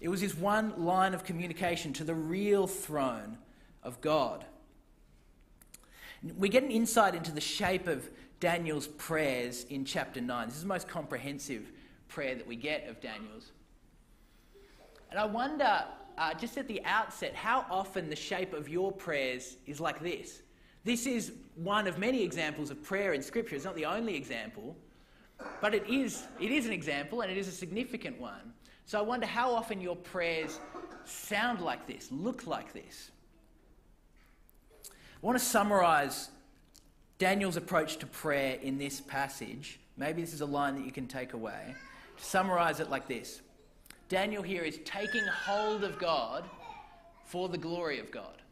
It 0.00 0.08
was 0.08 0.20
his 0.20 0.34
one 0.34 0.84
line 0.84 1.14
of 1.14 1.24
communication 1.24 1.92
to 1.94 2.04
the 2.04 2.14
real 2.14 2.66
throne 2.66 3.38
of 3.82 4.00
God. 4.00 4.44
We 6.38 6.48
get 6.48 6.62
an 6.62 6.70
insight 6.70 7.14
into 7.14 7.32
the 7.32 7.40
shape 7.40 7.86
of 7.86 8.08
Daniel's 8.40 8.86
prayers 8.86 9.64
in 9.64 9.84
chapter 9.84 10.20
9. 10.20 10.46
This 10.46 10.56
is 10.56 10.62
the 10.62 10.68
most 10.68 10.88
comprehensive 10.88 11.70
prayer 12.08 12.34
that 12.34 12.46
we 12.46 12.56
get 12.56 12.88
of 12.88 13.00
Daniel's. 13.00 13.52
And 15.10 15.18
I 15.18 15.24
wonder, 15.24 15.84
uh, 16.16 16.34
just 16.34 16.56
at 16.56 16.68
the 16.68 16.82
outset, 16.84 17.34
how 17.34 17.66
often 17.70 18.08
the 18.08 18.16
shape 18.16 18.54
of 18.54 18.68
your 18.68 18.92
prayers 18.92 19.56
is 19.66 19.80
like 19.80 20.00
this. 20.00 20.42
This 20.84 21.06
is 21.06 21.32
one 21.56 21.86
of 21.86 21.98
many 21.98 22.22
examples 22.22 22.70
of 22.70 22.82
prayer 22.82 23.12
in 23.12 23.22
Scripture. 23.22 23.56
It's 23.56 23.64
not 23.64 23.76
the 23.76 23.84
only 23.84 24.14
example. 24.14 24.76
But 25.60 25.74
it 25.74 25.88
is, 25.88 26.24
it 26.40 26.50
is 26.50 26.66
an 26.66 26.72
example 26.72 27.20
and 27.20 27.30
it 27.30 27.36
is 27.36 27.48
a 27.48 27.52
significant 27.52 28.20
one. 28.20 28.52
So 28.86 28.98
I 28.98 29.02
wonder 29.02 29.26
how 29.26 29.54
often 29.54 29.80
your 29.80 29.96
prayers 29.96 30.58
sound 31.04 31.60
like 31.60 31.86
this, 31.86 32.10
look 32.10 32.46
like 32.46 32.72
this. 32.72 33.10
I 34.84 35.26
want 35.26 35.38
to 35.38 35.44
summarize 35.44 36.30
Daniel's 37.18 37.56
approach 37.56 37.98
to 37.98 38.06
prayer 38.06 38.58
in 38.62 38.78
this 38.78 39.00
passage. 39.00 39.78
Maybe 39.96 40.22
this 40.22 40.32
is 40.32 40.40
a 40.40 40.46
line 40.46 40.74
that 40.76 40.84
you 40.84 40.92
can 40.92 41.06
take 41.06 41.34
away. 41.34 41.74
To 42.16 42.24
summarize 42.24 42.80
it 42.80 42.90
like 42.90 43.06
this 43.06 43.42
Daniel 44.08 44.42
here 44.42 44.62
is 44.62 44.78
taking 44.84 45.24
hold 45.24 45.84
of 45.84 45.98
God 45.98 46.44
for 47.24 47.48
the 47.48 47.58
glory 47.58 48.00
of 48.00 48.10
God. 48.10 48.42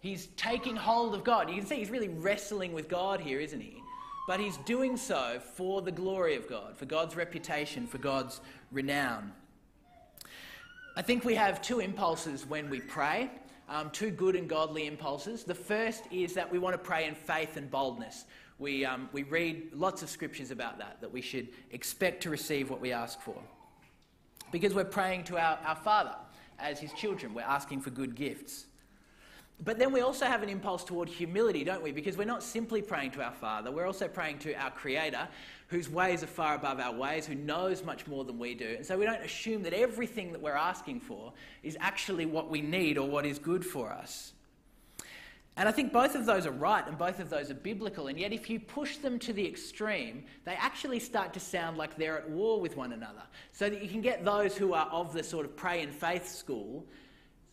He's 0.00 0.26
taking 0.36 0.76
hold 0.76 1.14
of 1.14 1.24
God. 1.24 1.48
You 1.48 1.56
can 1.56 1.66
see 1.66 1.76
he's 1.76 1.90
really 1.90 2.08
wrestling 2.08 2.72
with 2.72 2.88
God 2.88 3.20
here, 3.20 3.40
isn't 3.40 3.60
he? 3.60 3.82
But 4.28 4.38
he's 4.38 4.58
doing 4.58 4.98
so 4.98 5.40
for 5.54 5.80
the 5.80 5.90
glory 5.90 6.36
of 6.36 6.46
God, 6.46 6.76
for 6.76 6.84
God's 6.84 7.16
reputation, 7.16 7.86
for 7.86 7.96
God's 7.96 8.42
renown. 8.70 9.32
I 10.94 11.00
think 11.00 11.24
we 11.24 11.34
have 11.34 11.62
two 11.62 11.80
impulses 11.80 12.44
when 12.44 12.68
we 12.68 12.78
pray, 12.78 13.30
um, 13.70 13.88
two 13.88 14.10
good 14.10 14.36
and 14.36 14.46
godly 14.46 14.86
impulses. 14.86 15.44
The 15.44 15.54
first 15.54 16.04
is 16.10 16.34
that 16.34 16.52
we 16.52 16.58
want 16.58 16.74
to 16.74 16.78
pray 16.78 17.06
in 17.06 17.14
faith 17.14 17.56
and 17.56 17.70
boldness. 17.70 18.26
We, 18.58 18.84
um, 18.84 19.08
we 19.12 19.22
read 19.22 19.70
lots 19.72 20.02
of 20.02 20.10
scriptures 20.10 20.50
about 20.50 20.76
that, 20.78 21.00
that 21.00 21.10
we 21.10 21.22
should 21.22 21.48
expect 21.70 22.22
to 22.24 22.30
receive 22.30 22.68
what 22.68 22.82
we 22.82 22.92
ask 22.92 23.22
for. 23.22 23.40
Because 24.52 24.74
we're 24.74 24.84
praying 24.84 25.24
to 25.24 25.38
our, 25.38 25.58
our 25.64 25.76
Father 25.76 26.14
as 26.58 26.78
His 26.78 26.92
children, 26.92 27.32
we're 27.32 27.40
asking 27.40 27.80
for 27.80 27.88
good 27.88 28.14
gifts. 28.14 28.66
But 29.64 29.78
then 29.78 29.92
we 29.92 30.00
also 30.00 30.26
have 30.26 30.42
an 30.42 30.48
impulse 30.48 30.84
toward 30.84 31.08
humility, 31.08 31.64
don't 31.64 31.82
we? 31.82 31.90
Because 31.90 32.16
we're 32.16 32.24
not 32.24 32.44
simply 32.44 32.80
praying 32.80 33.10
to 33.12 33.22
our 33.22 33.32
Father, 33.32 33.72
we're 33.72 33.86
also 33.86 34.06
praying 34.06 34.38
to 34.40 34.54
our 34.54 34.70
Creator, 34.70 35.28
whose 35.66 35.90
ways 35.90 36.22
are 36.22 36.28
far 36.28 36.54
above 36.54 36.78
our 36.78 36.94
ways, 36.94 37.26
who 37.26 37.34
knows 37.34 37.84
much 37.84 38.06
more 38.06 38.24
than 38.24 38.38
we 38.38 38.54
do. 38.54 38.74
And 38.76 38.86
so 38.86 38.96
we 38.96 39.04
don't 39.04 39.22
assume 39.22 39.62
that 39.64 39.72
everything 39.72 40.32
that 40.32 40.40
we're 40.40 40.52
asking 40.52 41.00
for 41.00 41.32
is 41.62 41.76
actually 41.80 42.24
what 42.24 42.48
we 42.48 42.60
need 42.62 42.98
or 42.98 43.08
what 43.08 43.26
is 43.26 43.38
good 43.38 43.66
for 43.66 43.90
us. 43.92 44.32
And 45.56 45.68
I 45.68 45.72
think 45.72 45.92
both 45.92 46.14
of 46.14 46.24
those 46.24 46.46
are 46.46 46.52
right 46.52 46.86
and 46.86 46.96
both 46.96 47.18
of 47.18 47.30
those 47.30 47.50
are 47.50 47.54
biblical. 47.54 48.06
And 48.06 48.16
yet, 48.16 48.32
if 48.32 48.48
you 48.48 48.60
push 48.60 48.98
them 48.98 49.18
to 49.18 49.32
the 49.32 49.44
extreme, 49.44 50.24
they 50.44 50.54
actually 50.54 51.00
start 51.00 51.34
to 51.34 51.40
sound 51.40 51.76
like 51.76 51.96
they're 51.96 52.16
at 52.16 52.30
war 52.30 52.60
with 52.60 52.76
one 52.76 52.92
another. 52.92 53.24
So 53.50 53.68
that 53.68 53.82
you 53.82 53.88
can 53.88 54.00
get 54.00 54.24
those 54.24 54.56
who 54.56 54.72
are 54.72 54.86
of 54.86 55.12
the 55.12 55.24
sort 55.24 55.44
of 55.44 55.56
pray 55.56 55.82
and 55.82 55.92
faith 55.92 56.28
school 56.28 56.86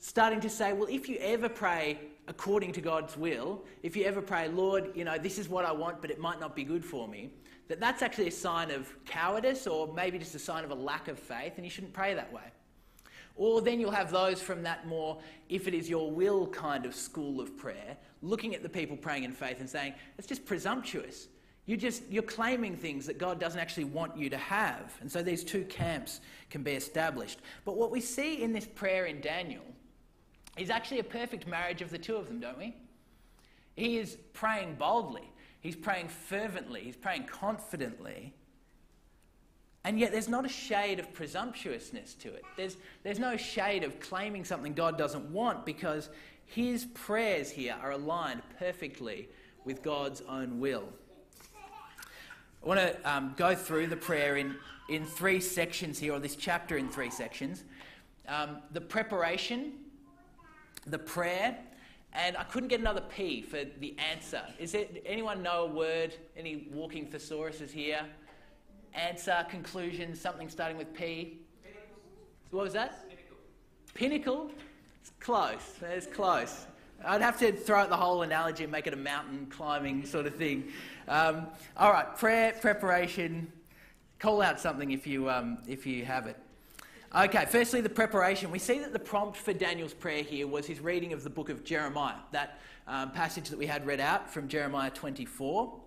starting 0.05 0.39
to 0.39 0.49
say, 0.51 0.71
well, 0.71 0.87
if 0.87 1.09
you 1.09 1.17
ever 1.19 1.49
pray 1.49 1.97
according 2.27 2.71
to 2.71 2.79
God's 2.79 3.17
will, 3.17 3.63
if 3.81 3.95
you 3.95 4.05
ever 4.05 4.21
pray, 4.21 4.47
Lord, 4.47 4.91
you 4.93 5.03
know, 5.03 5.17
this 5.17 5.39
is 5.39 5.49
what 5.49 5.65
I 5.65 5.71
want, 5.71 5.99
but 5.99 6.11
it 6.11 6.19
might 6.19 6.39
not 6.39 6.55
be 6.55 6.63
good 6.63 6.85
for 6.85 7.07
me, 7.07 7.31
that 7.69 7.79
that's 7.79 8.03
actually 8.03 8.27
a 8.27 8.31
sign 8.31 8.69
of 8.69 8.87
cowardice 9.05 9.65
or 9.65 9.91
maybe 9.91 10.19
just 10.19 10.35
a 10.35 10.39
sign 10.39 10.63
of 10.63 10.69
a 10.69 10.75
lack 10.75 11.07
of 11.07 11.17
faith, 11.17 11.53
and 11.55 11.65
you 11.65 11.71
shouldn't 11.71 11.91
pray 11.91 12.13
that 12.13 12.31
way. 12.31 12.43
Or 13.35 13.61
then 13.61 13.79
you'll 13.79 13.89
have 13.89 14.11
those 14.11 14.39
from 14.43 14.61
that 14.61 14.85
more, 14.85 15.17
if 15.49 15.67
it 15.67 15.73
is 15.73 15.89
your 15.89 16.11
will 16.11 16.45
kind 16.47 16.85
of 16.85 16.93
school 16.93 17.41
of 17.41 17.57
prayer, 17.57 17.97
looking 18.21 18.53
at 18.53 18.61
the 18.61 18.69
people 18.69 18.95
praying 18.95 19.23
in 19.23 19.31
faith 19.31 19.59
and 19.59 19.67
saying, 19.67 19.95
it's 20.19 20.27
just 20.27 20.45
presumptuous. 20.45 21.29
You 21.65 21.77
just 21.77 22.03
you're 22.11 22.21
claiming 22.21 22.77
things 22.77 23.07
that 23.07 23.17
God 23.17 23.39
doesn't 23.39 23.59
actually 23.59 23.85
want 23.85 24.15
you 24.15 24.29
to 24.29 24.37
have. 24.37 24.95
And 25.01 25.11
so 25.11 25.23
these 25.23 25.43
two 25.43 25.65
camps 25.65 26.21
can 26.51 26.61
be 26.61 26.73
established. 26.73 27.39
But 27.65 27.75
what 27.75 27.89
we 27.89 28.01
see 28.01 28.43
in 28.43 28.53
this 28.53 28.67
prayer 28.67 29.07
in 29.07 29.19
Daniel 29.19 29.63
is 30.57 30.69
actually 30.69 30.99
a 30.99 31.03
perfect 31.03 31.47
marriage 31.47 31.81
of 31.81 31.89
the 31.89 31.97
two 31.97 32.15
of 32.15 32.27
them, 32.27 32.39
don't 32.39 32.57
we? 32.57 32.75
He 33.75 33.97
is 33.97 34.17
praying 34.33 34.75
boldly, 34.75 35.29
he's 35.59 35.75
praying 35.75 36.07
fervently, 36.07 36.81
he's 36.81 36.95
praying 36.95 37.25
confidently. 37.25 38.33
And 39.83 39.99
yet, 39.99 40.11
there's 40.11 40.29
not 40.29 40.45
a 40.45 40.49
shade 40.49 40.99
of 40.99 41.13
presumptuousness 41.13 42.15
to 42.15 42.33
it. 42.33 42.43
There's, 42.57 42.77
there's 43.03 43.19
no 43.19 43.37
shade 43.37 43.83
of 43.83 43.99
claiming 43.99 44.43
something 44.43 44.73
God 44.73 44.97
doesn't 44.97 45.31
want 45.31 45.63
because 45.63 46.09
his 46.45 46.85
prayers 46.85 47.51
here 47.51 47.75
are 47.79 47.91
aligned 47.91 48.41
perfectly 48.57 49.29
with 49.63 49.83
God's 49.83 50.21
own 50.21 50.59
will. 50.59 50.89
I 52.63 52.67
want 52.67 52.79
to 52.79 52.97
um, 53.11 53.35
go 53.37 53.53
through 53.53 53.87
the 53.87 53.95
prayer 53.95 54.37
in, 54.37 54.55
in 54.89 55.05
three 55.05 55.39
sections 55.39 55.99
here, 55.99 56.13
or 56.13 56.19
this 56.19 56.35
chapter 56.35 56.77
in 56.77 56.89
three 56.89 57.11
sections. 57.11 57.63
Um, 58.27 58.57
the 58.71 58.81
preparation, 58.81 59.73
the 60.85 60.99
prayer, 60.99 61.57
and 62.13 62.37
I 62.37 62.43
couldn't 62.43 62.69
get 62.69 62.79
another 62.79 63.01
P 63.01 63.41
for 63.41 63.63
the 63.79 63.95
answer. 64.13 64.41
Is 64.59 64.73
it 64.73 65.03
anyone 65.05 65.43
know 65.43 65.63
a 65.63 65.67
word? 65.67 66.15
Any 66.37 66.67
walking 66.71 67.07
thesauruses 67.07 67.71
here? 67.71 68.01
Answer, 68.93 69.45
conclusion, 69.49 70.15
something 70.15 70.49
starting 70.49 70.77
with 70.77 70.93
P. 70.93 71.39
What 72.51 72.63
was 72.63 72.73
that? 72.73 73.09
Pinnacle. 73.09 73.37
Pinnacle. 73.93 74.51
It's 75.01 75.11
close. 75.19 75.75
It's 75.81 76.07
close. 76.07 76.67
I'd 77.03 77.21
have 77.21 77.37
to 77.39 77.51
throw 77.51 77.79
out 77.79 77.89
the 77.89 77.97
whole 77.97 78.21
analogy 78.21 78.63
and 78.63 78.71
make 78.71 78.87
it 78.87 78.93
a 78.93 78.97
mountain 78.97 79.47
climbing 79.47 80.05
sort 80.05 80.25
of 80.25 80.35
thing. 80.35 80.71
Um, 81.07 81.47
all 81.75 81.91
right, 81.91 82.15
prayer 82.15 82.53
preparation. 82.61 83.51
Call 84.19 84.41
out 84.41 84.59
something 84.59 84.91
if 84.91 85.05
you 85.05 85.29
um, 85.29 85.57
if 85.67 85.85
you 85.85 86.05
have 86.05 86.27
it. 86.27 86.37
Okay, 87.15 87.45
firstly, 87.47 87.79
the 87.79 87.87
preparation. 87.87 88.51
We 88.51 88.59
see 88.59 88.79
that 88.79 88.91
the 88.91 88.99
prompt 88.99 89.37
for 89.37 89.53
Daniel's 89.53 89.93
prayer 89.93 90.21
here 90.21 90.47
was 90.47 90.65
his 90.65 90.81
reading 90.81 91.13
of 91.13 91.23
the 91.23 91.29
book 91.29 91.47
of 91.47 91.63
Jeremiah, 91.63 92.17
that 92.33 92.59
um, 92.87 93.11
passage 93.11 93.49
that 93.51 93.57
we 93.57 93.65
had 93.65 93.85
read 93.85 94.01
out 94.01 94.29
from 94.29 94.49
Jeremiah 94.49 94.89
24. 94.89 95.79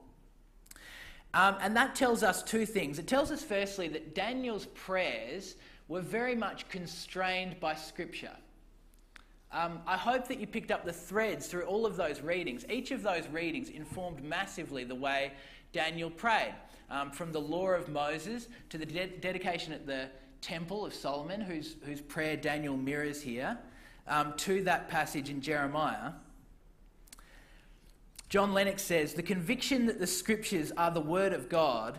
Um, 1.34 1.56
and 1.60 1.76
that 1.76 1.94
tells 1.94 2.22
us 2.22 2.42
two 2.42 2.64
things. 2.64 2.98
It 2.98 3.06
tells 3.06 3.30
us, 3.30 3.44
firstly, 3.44 3.88
that 3.88 4.14
Daniel's 4.14 4.64
prayers 4.72 5.56
were 5.86 6.00
very 6.00 6.34
much 6.34 6.66
constrained 6.70 7.60
by 7.60 7.74
Scripture. 7.74 8.32
Um, 9.52 9.80
I 9.86 9.98
hope 9.98 10.28
that 10.28 10.40
you 10.40 10.46
picked 10.46 10.70
up 10.70 10.86
the 10.86 10.94
threads 10.94 11.46
through 11.46 11.64
all 11.64 11.84
of 11.84 11.98
those 11.98 12.22
readings. 12.22 12.64
Each 12.70 12.90
of 12.90 13.02
those 13.02 13.28
readings 13.28 13.68
informed 13.68 14.24
massively 14.24 14.82
the 14.82 14.94
way 14.94 15.32
Daniel 15.74 16.08
prayed, 16.08 16.54
um, 16.88 17.10
from 17.10 17.32
the 17.32 17.40
law 17.40 17.68
of 17.68 17.90
Moses 17.90 18.48
to 18.70 18.78
the 18.78 18.86
de- 18.86 19.18
dedication 19.20 19.74
at 19.74 19.86
the 19.86 20.08
temple 20.40 20.86
of 20.86 20.94
Solomon, 20.94 21.40
whose, 21.40 21.76
whose 21.84 22.00
prayer 22.00 22.36
Daniel 22.36 22.76
mirrors 22.76 23.22
here, 23.22 23.58
um, 24.06 24.34
to 24.38 24.62
that 24.64 24.88
passage 24.88 25.30
in 25.30 25.40
Jeremiah. 25.40 26.12
John 28.28 28.52
Lennox 28.52 28.82
says 28.82 29.14
the 29.14 29.22
conviction 29.22 29.86
that 29.86 29.98
the 29.98 30.06
scriptures 30.06 30.72
are 30.76 30.90
the 30.90 31.00
word 31.00 31.32
of 31.32 31.48
God 31.48 31.98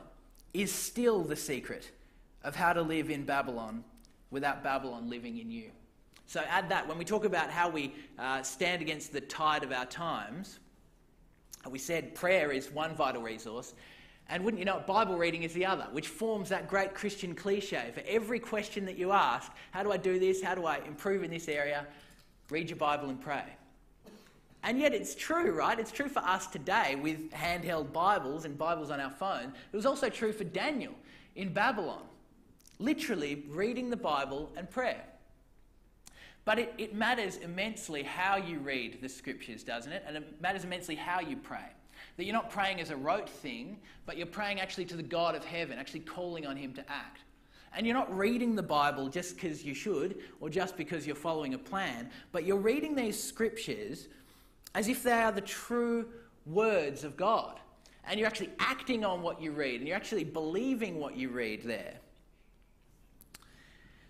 is 0.53 0.72
still 0.72 1.24
the 1.24 1.36
secret 1.36 1.91
of 2.43 2.55
how 2.55 2.74
to 2.74 2.81
live 2.81 3.10
in 3.10 3.25
Babylon 3.25 3.84
without 4.31 4.63
Babylon 4.63 5.10
living 5.10 5.38
in 5.38 5.51
you. 5.51 5.72
So 6.27 6.41
add 6.48 6.69
that. 6.69 6.88
When 6.88 6.98
we 7.00 7.05
talk 7.05 7.25
about 7.25 7.50
how 7.50 7.69
we 7.69 7.96
uh, 8.19 8.43
stand 8.43 8.81
against 8.81 9.12
the 9.12 9.22
tide 9.22 9.63
of 9.63 9.72
our 9.72 9.88
times, 9.88 10.60
we 11.67 11.79
said 11.79 12.13
prayer 12.13 12.51
is 12.51 12.72
one 12.72 12.96
vital 12.96 13.22
resource. 13.22 13.74
And 14.30 14.44
wouldn't 14.46 14.60
you 14.60 14.66
know, 14.66 14.78
it, 14.78 14.86
Bible 14.86 15.18
reading 15.18 15.44
is 15.44 15.54
the 15.54 15.66
other, 15.66 15.88
which 15.92 16.08
forms 16.08 16.50
that 16.50 16.68
great 16.68 16.94
Christian 16.94 17.34
cliche. 17.34 17.90
For 17.94 18.04
every 18.08 18.40
question 18.40 18.86
that 18.86 18.98
you 18.98 19.12
ask, 19.12 19.52
how 19.72 19.82
do 19.82 19.92
I 19.92 19.98
do 19.98 20.20
this? 20.20 20.42
How 20.42 20.54
do 20.54 20.66
I 20.66 20.78
improve 20.86 21.24
in 21.24 21.32
this 21.32 21.48
area? 21.48 21.88
Read 22.50 22.70
your 22.70 22.78
Bible 22.78 23.10
and 23.10 23.20
pray. 23.20 23.44
And 24.62 24.80
yet 24.80 24.94
it's 24.94 25.16
true, 25.16 25.52
right? 25.54 25.80
It's 25.80 25.92
true 25.92 26.10
for 26.10 26.20
us 26.20 26.48
today 26.48 26.96
with 26.96 27.32
handheld 27.32 27.92
Bibles 27.92 28.46
and 28.46 28.58
Bibles 28.58 28.92
on 28.92 29.00
our 29.00 29.10
phone. 29.10 29.54
It 29.72 29.76
was 29.76 29.86
also 29.86 30.10
true 30.10 30.34
for 30.34 30.44
Daniel 30.44 30.94
in 31.36 31.54
Babylon. 31.54 32.04
Literally 32.78 33.44
reading 33.50 33.90
the 33.90 33.98
Bible 33.98 34.52
and 34.56 34.70
prayer. 34.70 35.04
But 36.46 36.60
it, 36.60 36.74
it 36.78 36.94
matters 36.94 37.38
immensely 37.38 38.04
how 38.04 38.38
you 38.38 38.60
read 38.60 39.02
the 39.02 39.10
scriptures, 39.10 39.64
doesn't 39.64 39.92
it? 39.92 40.04
And 40.08 40.18
it 40.18 40.42
matters 40.42 40.64
immensely 40.64 40.96
how 40.96 41.20
you 41.20 41.36
pray. 41.36 41.66
That 42.20 42.26
you're 42.26 42.34
not 42.34 42.50
praying 42.50 42.82
as 42.82 42.90
a 42.90 42.98
rote 42.98 43.30
thing, 43.30 43.78
but 44.06 44.18
you're 44.18 44.28
praying 44.28 44.60
actually 44.60 44.84
to 44.88 44.98
the 44.98 45.02
God 45.02 45.36
of 45.36 45.46
heaven, 45.46 45.80
actually 45.80 46.02
calling 46.02 46.46
on 46.46 46.58
Him 46.58 46.74
to 46.74 46.82
act. 46.92 47.22
And 47.74 47.88
you're 47.88 47.96
not 47.96 48.14
reading 48.14 48.58
the 48.58 48.62
Bible 48.62 49.08
just 49.08 49.36
because 49.36 49.64
you 49.64 49.74
should 49.74 50.20
or 50.42 50.50
just 50.50 50.76
because 50.76 51.08
you're 51.08 51.16
following 51.16 51.54
a 51.54 51.58
plan, 51.58 52.10
but 52.34 52.44
you're 52.44 52.58
reading 52.58 52.94
these 52.94 53.18
scriptures 53.24 54.10
as 54.76 54.90
if 54.90 55.02
they 55.02 55.14
are 55.14 55.32
the 55.32 55.40
true 55.40 56.10
words 56.46 57.06
of 57.06 57.16
God. 57.16 57.58
And 58.04 58.20
you're 58.20 58.28
actually 58.28 58.52
acting 58.60 59.06
on 59.06 59.22
what 59.22 59.42
you 59.42 59.54
read, 59.54 59.80
and 59.80 59.88
you're 59.88 59.96
actually 59.96 60.26
believing 60.26 61.00
what 61.00 61.16
you 61.16 61.30
read 61.30 61.64
there. 61.64 61.94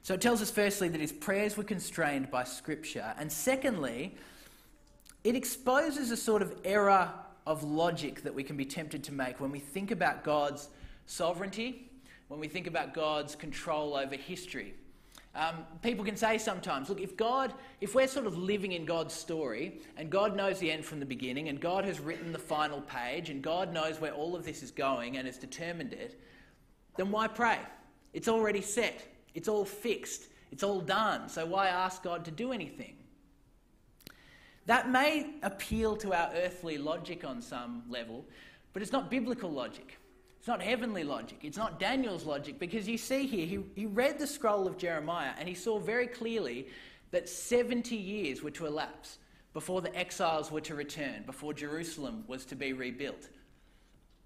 So 0.02 0.16
it 0.16 0.22
tells 0.22 0.42
us, 0.42 0.50
firstly, 0.50 0.90
that 0.90 1.00
his 1.00 1.12
prayers 1.12 1.58
were 1.58 1.64
constrained 1.64 2.32
by 2.32 2.44
Scripture. 2.44 3.14
And 3.20 3.32
secondly, 3.32 4.16
it 5.24 5.36
exposes 5.36 6.10
a 6.10 6.18
sort 6.18 6.42
of 6.42 6.56
error 6.66 7.12
of 7.50 7.64
logic 7.64 8.22
that 8.22 8.34
we 8.36 8.44
can 8.44 8.56
be 8.56 8.64
tempted 8.64 9.04
to 9.04 9.12
make 9.12 9.40
when 9.40 9.52
we 9.52 9.58
think 9.58 9.90
about 9.90 10.24
God's 10.24 10.70
sovereignty, 11.08 11.90
when 12.28 12.40
we 12.40 12.48
think 12.48 12.68
about 12.68 12.94
God's 12.94 13.34
control 13.34 13.96
over 13.96 14.16
history. 14.16 14.76
Um, 15.34 15.66
people 15.82 16.06
can 16.06 16.16
say 16.16 16.38
sometimes, 16.38 16.90
look, 16.90 17.02
if 17.02 17.18
God, 17.18 17.52
if 17.82 17.96
we're 17.96 18.08
sort 18.08 18.28
of 18.28 18.38
living 18.38 18.74
in 18.74 18.86
God's 18.86 19.16
story 19.16 19.82
and 19.98 20.12
God 20.12 20.36
knows 20.36 20.60
the 20.60 20.72
end 20.72 20.86
from 20.86 21.00
the 21.00 21.08
beginning 21.08 21.50
and 21.50 21.60
God 21.60 21.86
has 21.86 22.00
written 22.00 22.32
the 22.32 22.38
final 22.38 22.82
page 22.82 23.32
and 23.32 23.42
God 23.42 23.74
knows 23.74 24.00
where 24.00 24.12
all 24.12 24.36
of 24.36 24.46
this 24.46 24.62
is 24.62 24.70
going 24.70 25.18
and 25.18 25.26
has 25.26 25.40
determined 25.40 25.94
it, 25.94 26.22
then 26.98 27.10
why 27.10 27.28
pray? 27.28 27.58
It's 28.14 28.28
already 28.28 28.62
set, 28.62 29.04
it's 29.34 29.48
all 29.48 29.66
fixed, 29.66 30.28
it's 30.52 30.62
all 30.62 30.82
done. 30.82 31.28
So 31.30 31.48
why 31.48 31.70
ask 31.70 32.04
God 32.04 32.26
to 32.26 32.32
do 32.32 32.52
anything? 32.52 32.99
That 34.66 34.90
may 34.90 35.36
appeal 35.42 35.96
to 35.98 36.14
our 36.14 36.32
earthly 36.36 36.78
logic 36.78 37.24
on 37.24 37.42
some 37.42 37.84
level, 37.90 38.26
but 38.74 38.82
it's 38.82 38.92
not 38.92 39.10
biblical 39.10 39.52
logic. 39.52 39.98
It's 40.38 40.48
not 40.48 40.62
heavenly 40.62 41.04
logic. 41.04 41.40
It's 41.42 41.58
not 41.58 41.80
Daniel's 41.80 42.26
logic 42.26 42.60
because 42.60 42.88
you 42.88 42.98
see 42.98 43.28
here, 43.28 43.46
he, 43.46 43.60
he 43.76 43.86
read 43.86 44.20
the 44.20 44.28
scroll 44.28 44.68
of 44.68 44.78
Jeremiah 44.78 45.32
and 45.38 45.50
he 45.50 45.56
saw 45.56 45.80
very 45.80 46.08
clearly 46.08 46.68
that 47.12 47.28
70 47.28 47.96
years 47.96 48.42
were 48.42 48.52
to 48.52 48.66
elapse 48.66 49.18
before 49.54 49.82
the 49.82 49.94
exiles 49.96 50.52
were 50.52 50.62
to 50.62 50.76
return, 50.76 51.24
before 51.26 51.54
Jerusalem 51.54 52.24
was 52.28 52.46
to 52.46 52.56
be 52.56 52.72
rebuilt. 52.72 53.30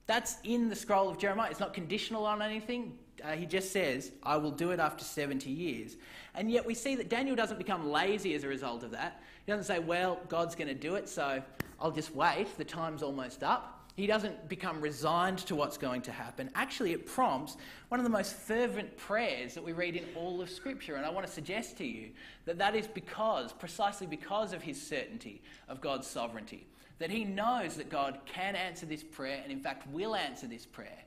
That's 0.06 0.38
in 0.44 0.70
the 0.70 0.75
scroll 0.75 1.10
of 1.10 1.18
Jeremiah. 1.18 1.50
It's 1.50 1.60
not 1.60 1.74
conditional 1.74 2.25
on 2.25 2.42
anything. 2.42 2.98
Uh, 3.24 3.32
he 3.32 3.46
just 3.46 3.72
says, 3.72 4.12
I 4.24 4.38
will 4.38 4.51
do 4.51 4.72
it 4.72 4.79
after 4.79 5.03
70 5.03 5.50
years. 5.50 5.98
And 6.36 6.50
yet 6.50 6.65
we 6.65 6.74
see 6.74 6.96
that 6.96 7.10
Daniel 7.10 7.36
doesn't 7.36 7.58
become 7.58 7.91
lazy 7.91 8.34
as 8.34 8.43
a 8.43 8.48
result 8.48 8.83
of 8.83 8.92
that. 8.92 9.22
He 9.46 9.51
doesn't 9.51 9.66
say, 9.66 9.79
Well, 9.79 10.20
God's 10.29 10.55
going 10.55 10.70
to 10.70 10.74
do 10.74 10.96
it, 10.96 11.09
so 11.09 11.42
I'll 11.79 11.92
just 11.92 12.16
wait. 12.16 12.57
The 12.57 12.64
time's 12.64 13.03
almost 13.03 13.44
up. 13.44 13.83
He 13.96 14.07
doesn't 14.07 14.50
become 14.50 14.81
resigned 14.81 15.38
to 15.40 15.55
what's 15.55 15.77
going 15.77 16.01
to 16.03 16.11
happen. 16.11 16.50
Actually, 16.55 16.94
it 16.94 17.05
prompts 17.05 17.57
one 17.90 18.00
of 18.00 18.03
the 18.03 18.09
most 18.09 18.33
fervent 18.33 18.98
prayers 18.98 19.53
that 19.53 19.64
we 19.64 19.72
read 19.72 19.96
in 19.96 20.05
all 20.16 20.42
of 20.42 20.50
Scripture. 20.50 20.96
And 20.96 21.05
I 21.05 21.09
want 21.09 21.27
to 21.27 21.31
suggest 21.31 21.77
to 21.77 21.85
you 21.85 22.09
that 22.46 22.57
that 22.57 22.75
is 22.75 22.88
because, 22.88 23.53
precisely 23.53 24.07
because 24.07 24.51
of 24.51 24.64
his 24.64 24.81
certainty 24.81 25.44
of 25.68 25.79
God's 25.79 26.07
sovereignty, 26.07 26.66
that 26.98 27.11
he 27.11 27.24
knows 27.24 27.75
that 27.75 27.90
God 27.90 28.20
can 28.25 28.55
answer 28.55 28.88
this 28.88 29.03
prayer 29.03 29.42
and, 29.44 29.51
in 29.51 29.59
fact, 29.59 29.88
will 29.92 30.16
answer 30.16 30.48
this 30.48 30.66
prayer. 30.66 31.03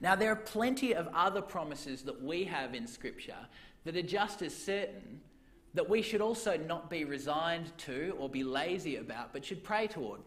Now, 0.00 0.14
there 0.14 0.30
are 0.32 0.36
plenty 0.36 0.94
of 0.94 1.08
other 1.14 1.40
promises 1.40 2.02
that 2.02 2.22
we 2.22 2.44
have 2.44 2.74
in 2.74 2.86
Scripture 2.86 3.36
that 3.84 3.96
are 3.96 4.02
just 4.02 4.42
as 4.42 4.54
certain 4.54 5.20
that 5.74 5.88
we 5.88 6.02
should 6.02 6.20
also 6.20 6.56
not 6.56 6.88
be 6.88 7.04
resigned 7.04 7.76
to 7.78 8.14
or 8.18 8.28
be 8.28 8.44
lazy 8.44 8.96
about, 8.96 9.32
but 9.32 9.44
should 9.44 9.64
pray 9.64 9.86
toward. 9.86 10.20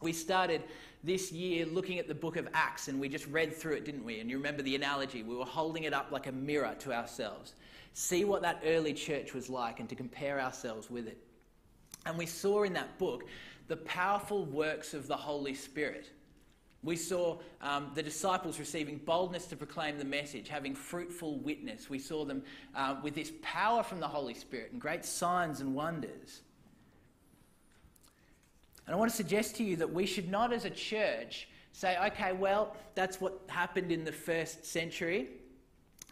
We 0.00 0.12
started 0.12 0.62
this 1.02 1.30
year 1.30 1.66
looking 1.66 1.98
at 1.98 2.08
the 2.08 2.14
book 2.14 2.36
of 2.36 2.48
Acts 2.54 2.88
and 2.88 2.98
we 2.98 3.08
just 3.08 3.26
read 3.26 3.54
through 3.54 3.74
it, 3.74 3.84
didn't 3.84 4.04
we? 4.04 4.20
And 4.20 4.30
you 4.30 4.36
remember 4.36 4.62
the 4.62 4.74
analogy. 4.74 5.22
We 5.22 5.36
were 5.36 5.44
holding 5.44 5.84
it 5.84 5.92
up 5.92 6.10
like 6.10 6.26
a 6.26 6.32
mirror 6.32 6.74
to 6.80 6.92
ourselves. 6.92 7.54
See 7.92 8.24
what 8.24 8.42
that 8.42 8.62
early 8.64 8.94
church 8.94 9.34
was 9.34 9.48
like 9.48 9.80
and 9.80 9.88
to 9.88 9.94
compare 9.94 10.40
ourselves 10.40 10.90
with 10.90 11.06
it. 11.06 11.18
And 12.06 12.18
we 12.18 12.26
saw 12.26 12.64
in 12.64 12.72
that 12.72 12.98
book 12.98 13.24
the 13.68 13.76
powerful 13.76 14.44
works 14.46 14.94
of 14.94 15.06
the 15.06 15.16
Holy 15.16 15.54
Spirit. 15.54 16.10
We 16.84 16.96
saw 16.96 17.38
um, 17.62 17.90
the 17.94 18.02
disciples 18.02 18.58
receiving 18.58 18.98
boldness 18.98 19.46
to 19.46 19.56
proclaim 19.56 19.98
the 19.98 20.04
message, 20.04 20.48
having 20.48 20.74
fruitful 20.74 21.38
witness. 21.38 21.88
We 21.88 21.98
saw 21.98 22.24
them 22.24 22.42
uh, 22.74 22.96
with 23.02 23.14
this 23.14 23.32
power 23.42 23.82
from 23.82 24.00
the 24.00 24.08
Holy 24.08 24.34
Spirit 24.34 24.72
and 24.72 24.80
great 24.80 25.04
signs 25.04 25.60
and 25.60 25.74
wonders. 25.74 26.42
And 28.86 28.94
I 28.94 28.98
want 28.98 29.10
to 29.10 29.16
suggest 29.16 29.56
to 29.56 29.64
you 29.64 29.76
that 29.76 29.92
we 29.92 30.04
should 30.04 30.30
not, 30.30 30.52
as 30.52 30.66
a 30.66 30.70
church, 30.70 31.48
say, 31.72 31.96
okay, 32.06 32.32
well, 32.32 32.76
that's 32.94 33.20
what 33.20 33.40
happened 33.48 33.90
in 33.90 34.04
the 34.04 34.12
first 34.12 34.66
century. 34.66 35.28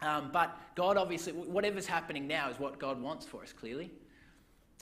Um, 0.01 0.31
but 0.33 0.57
God 0.75 0.97
obviously, 0.97 1.33
whatever's 1.33 1.85
happening 1.85 2.27
now 2.27 2.49
is 2.49 2.59
what 2.59 2.79
God 2.79 2.99
wants 3.01 3.25
for 3.25 3.43
us, 3.43 3.53
clearly. 3.53 3.91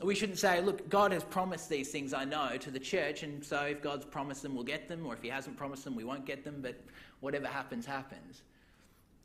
We 0.03 0.15
shouldn't 0.15 0.39
say, 0.39 0.61
look, 0.61 0.89
God 0.89 1.11
has 1.11 1.23
promised 1.23 1.69
these 1.69 1.89
things, 1.89 2.13
I 2.13 2.25
know, 2.25 2.57
to 2.57 2.71
the 2.71 2.79
church, 2.79 3.23
and 3.23 3.43
so 3.43 3.61
if 3.65 3.81
God's 3.81 4.05
promised 4.05 4.41
them, 4.41 4.55
we'll 4.55 4.63
get 4.63 4.87
them, 4.87 5.05
or 5.05 5.13
if 5.13 5.21
He 5.21 5.29
hasn't 5.29 5.57
promised 5.57 5.83
them, 5.83 5.95
we 5.95 6.03
won't 6.03 6.25
get 6.25 6.43
them, 6.43 6.59
but 6.61 6.75
whatever 7.19 7.47
happens, 7.47 7.85
happens. 7.85 8.41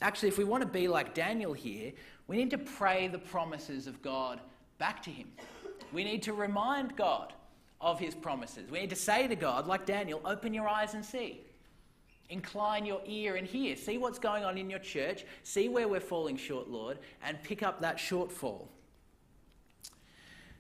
Actually, 0.03 0.29
if 0.29 0.37
we 0.37 0.45
want 0.45 0.63
to 0.63 0.69
be 0.69 0.87
like 0.89 1.15
Daniel 1.15 1.55
here, 1.55 1.93
we 2.27 2.37
need 2.37 2.51
to 2.51 2.59
pray 2.59 3.09
the 3.09 3.19
promises 3.19 3.87
of 3.87 4.03
God 4.03 4.41
back 4.79 5.03
to 5.05 5.11
Him. 5.11 5.29
We 5.93 6.05
need 6.05 6.23
to 6.25 6.35
remind 6.35 6.95
God 6.97 7.33
of 7.81 7.99
his 7.99 8.15
promises. 8.15 8.71
We 8.71 8.81
need 8.81 8.91
to 8.91 8.97
say 8.97 9.29
to 9.29 9.37
God, 9.37 9.67
like 9.67 9.87
Daniel, 9.87 10.21
open 10.25 10.55
your 10.55 10.69
eyes 10.69 10.95
and 10.95 11.05
see. 11.05 11.41
Incline 12.29 12.85
your 12.85 13.01
ear 13.07 13.37
and 13.37 13.47
hear. 13.47 13.77
See 13.77 13.99
what's 13.99 14.19
going 14.19 14.45
on 14.45 14.59
in 14.59 14.69
your 14.69 14.81
church. 14.81 15.25
See 15.45 15.69
where 15.69 15.87
we're 15.87 16.01
falling 16.01 16.37
short, 16.37 16.69
Lord, 16.69 16.99
and 17.25 17.41
pick 17.43 17.63
up 17.63 17.81
that 17.83 17.99
shortfall. 17.99 18.67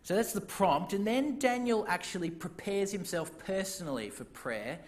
So 0.07 0.14
that's 0.14 0.33
the 0.33 0.40
prompt. 0.40 0.92
And 0.92 1.05
then 1.05 1.37
Daniel 1.40 1.85
actually 1.88 2.31
prepares 2.31 2.92
himself 2.92 3.37
personally 3.38 4.09
for 4.09 4.23
prayer 4.23 4.79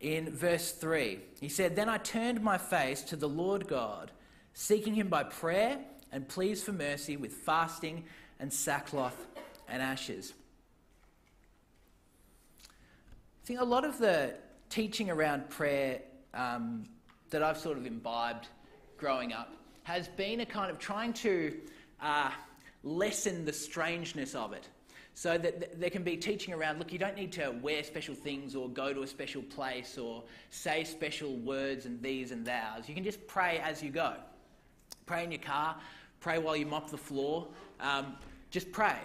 in 0.00 0.28
verse 0.34 0.72
3. 0.72 1.20
He 1.40 1.48
said, 1.48 1.76
Then 1.76 1.88
I 1.88 1.98
turned 1.98 2.42
my 2.42 2.58
face 2.58 3.02
to 3.02 3.14
the 3.14 3.28
Lord 3.28 3.68
God, 3.68 4.10
seeking 4.54 4.94
him 4.94 5.06
by 5.06 5.22
prayer 5.22 5.78
and 6.10 6.26
pleas 6.26 6.60
for 6.64 6.72
mercy 6.72 7.16
with 7.16 7.34
fasting 7.34 8.02
and 8.40 8.52
sackcloth 8.52 9.28
and 9.68 9.80
ashes 9.80 10.32
I 12.64 13.46
think 13.46 13.60
a 13.60 13.64
lot 13.64 13.84
of 13.84 13.98
the 13.98 14.34
teaching 14.70 15.08
around 15.08 15.48
prayer 15.50 16.00
um, 16.34 16.84
that 17.30 17.44
I've 17.44 17.58
sort 17.58 17.78
of 17.78 17.86
imbibed 17.86 18.48
growing 18.96 19.32
up 19.32 19.54
has 19.84 20.08
been 20.08 20.40
a 20.40 20.44
kind 20.44 20.68
of 20.68 20.80
trying 20.80 21.12
to 21.14 21.56
uh, 22.02 22.30
lessen 22.82 23.44
the 23.44 23.52
strangeness 23.52 24.34
of 24.34 24.52
it. 24.52 24.68
So 25.14 25.36
that 25.36 25.60
th- 25.60 25.72
there 25.74 25.90
can 25.90 26.04
be 26.04 26.16
teaching 26.16 26.54
around 26.54 26.78
look, 26.78 26.92
you 26.92 26.98
don't 26.98 27.16
need 27.16 27.32
to 27.32 27.50
wear 27.60 27.82
special 27.82 28.14
things 28.14 28.54
or 28.54 28.68
go 28.68 28.92
to 28.92 29.02
a 29.02 29.06
special 29.06 29.42
place 29.42 29.98
or 29.98 30.22
say 30.50 30.84
special 30.84 31.36
words 31.38 31.86
and 31.86 32.00
these 32.00 32.30
and 32.30 32.46
thous. 32.46 32.88
You 32.88 32.94
can 32.94 33.04
just 33.04 33.26
pray 33.26 33.58
as 33.58 33.82
you 33.82 33.90
go. 33.90 34.14
Pray 35.06 35.24
in 35.24 35.32
your 35.32 35.40
car, 35.40 35.76
pray 36.20 36.38
while 36.38 36.56
you 36.56 36.66
mop 36.66 36.90
the 36.90 36.96
floor, 36.96 37.48
um, 37.80 38.14
just 38.50 38.70
pray. 38.70 38.96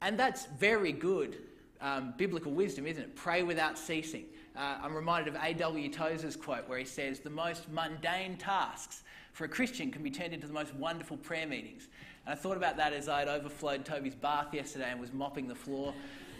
And 0.00 0.18
that's 0.18 0.46
very 0.58 0.92
good 0.92 1.36
um, 1.82 2.14
biblical 2.16 2.52
wisdom, 2.52 2.86
isn't 2.86 3.02
it? 3.02 3.16
Pray 3.16 3.42
without 3.42 3.76
ceasing. 3.76 4.24
Uh, 4.56 4.76
I'm 4.82 4.94
reminded 4.94 5.34
of 5.34 5.42
A.W. 5.42 5.90
Tozer's 5.90 6.36
quote 6.36 6.68
where 6.68 6.78
he 6.78 6.84
says, 6.84 7.20
The 7.20 7.30
most 7.30 7.70
mundane 7.70 8.36
tasks 8.36 9.02
for 9.32 9.44
a 9.44 9.48
Christian 9.48 9.90
can 9.90 10.02
be 10.02 10.10
turned 10.10 10.32
into 10.32 10.46
the 10.46 10.52
most 10.52 10.74
wonderful 10.74 11.16
prayer 11.16 11.46
meetings. 11.46 11.88
And 12.24 12.32
I 12.32 12.36
thought 12.36 12.56
about 12.56 12.76
that 12.76 12.92
as 12.92 13.08
I'd 13.08 13.28
overflowed 13.28 13.84
Toby's 13.84 14.14
bath 14.14 14.54
yesterday 14.54 14.90
and 14.90 15.00
was 15.00 15.12
mopping 15.12 15.48
the 15.48 15.54
floor 15.54 15.92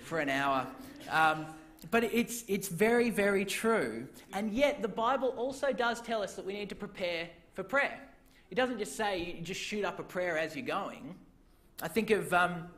for 0.05 0.21
an 0.21 0.29
hour. 0.29 0.67
Um, 1.11 1.47
but 1.91 2.05
it's, 2.05 2.45
it's 2.47 2.69
very, 2.69 3.11
very 3.11 3.45
true. 3.45 4.07
And 4.33 4.53
yet, 4.53 4.83
the 4.83 4.89
Bible 4.89 5.29
also 5.37 5.73
does 5.73 6.01
tell 6.01 6.23
us 6.23 6.35
that 6.35 6.45
we 6.45 6.53
need 6.53 6.69
to 6.69 6.77
prepare 6.77 7.29
for 7.55 7.65
prayer. 7.65 7.99
It 8.51 8.55
doesn't 8.55 8.79
just 8.79 8.97
say 8.97 9.35
you 9.39 9.43
just 9.43 9.61
shoot 9.61 9.85
up 9.85 9.99
a 9.99 10.03
prayer 10.03 10.39
as 10.39 10.55
you're 10.55 10.67
going. 10.67 11.15
I 11.83 11.89
think 11.89 12.11
of 12.11 12.33
um, 12.33 12.69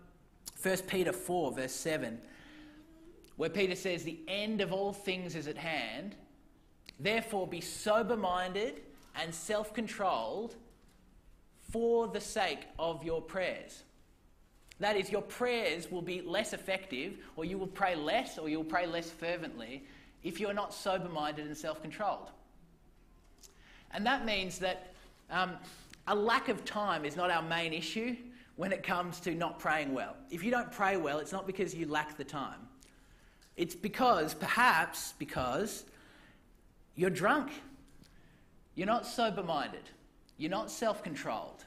1 0.63 0.77
Peter 0.87 1.13
4, 1.13 1.53
verse 1.53 1.73
7, 1.73 2.19
where 3.37 3.51
Peter 3.51 3.75
says, 3.75 4.05
The 4.05 4.21
end 4.29 4.61
of 4.61 4.73
all 4.73 4.93
things 4.93 5.35
is 5.35 5.47
at 5.47 5.57
hand. 5.57 6.15
Therefore, 6.99 7.47
be 7.47 7.61
sober 7.61 8.17
minded 8.17 8.83
and 9.15 9.35
self 9.35 9.75
controlled 9.75 10.55
for 11.71 12.09
the 12.09 12.21
sake 12.21 12.67
of 12.79 13.03
your 13.05 13.21
prayers. 13.21 13.83
That 14.81 14.97
is, 14.97 15.11
your 15.11 15.23
prayers 15.23 15.91
will 15.91 16.03
be 16.03 16.21
less 16.21 16.53
effective, 16.53 17.19
or 17.37 17.45
you 17.45 17.59
will 17.59 17.67
pray 17.67 17.95
less, 17.95 18.39
or 18.39 18.49
you'll 18.49 18.65
pray 18.65 18.87
less 18.87 19.11
fervently 19.11 19.85
if 20.23 20.41
you're 20.41 20.55
not 20.55 20.75
sober 20.75 21.09
minded 21.09 21.47
and 21.47 21.57
self 21.57 21.83
controlled. 21.83 22.31
And 23.93 24.05
that 24.07 24.25
means 24.25 24.59
that 24.59 24.95
um, 25.31 25.53
a 26.09 26.15
lack 26.15 26.49
of 26.49 26.65
time 26.65 27.05
is 27.05 27.17
not 27.17 27.31
our 27.31 27.43
main 27.43 27.73
issue 27.73 28.17
when 28.57 28.73
it 28.73 28.83
comes 28.83 29.21
to 29.21 29.35
not 29.35 29.59
praying 29.59 29.95
well. 29.95 30.17
If 30.31 30.43
you 30.45 30.51
don't 30.51 30.71
pray 30.71 30.97
well, 30.97 31.19
it's 31.19 31.33
not 31.33 31.47
because 31.47 31.75
you 31.75 31.87
lack 31.89 32.17
the 32.17 32.25
time. 32.25 32.69
It's 33.57 33.75
because, 33.75 34.35
perhaps 34.35 35.15
because, 35.19 35.85
you're 36.97 37.11
drunk. 37.11 37.51
You're 38.75 38.87
not 38.87 39.07
sober 39.07 39.43
minded. 39.43 39.89
You're 40.37 40.51
not 40.51 40.71
self 40.71 41.03
controlled. 41.03 41.65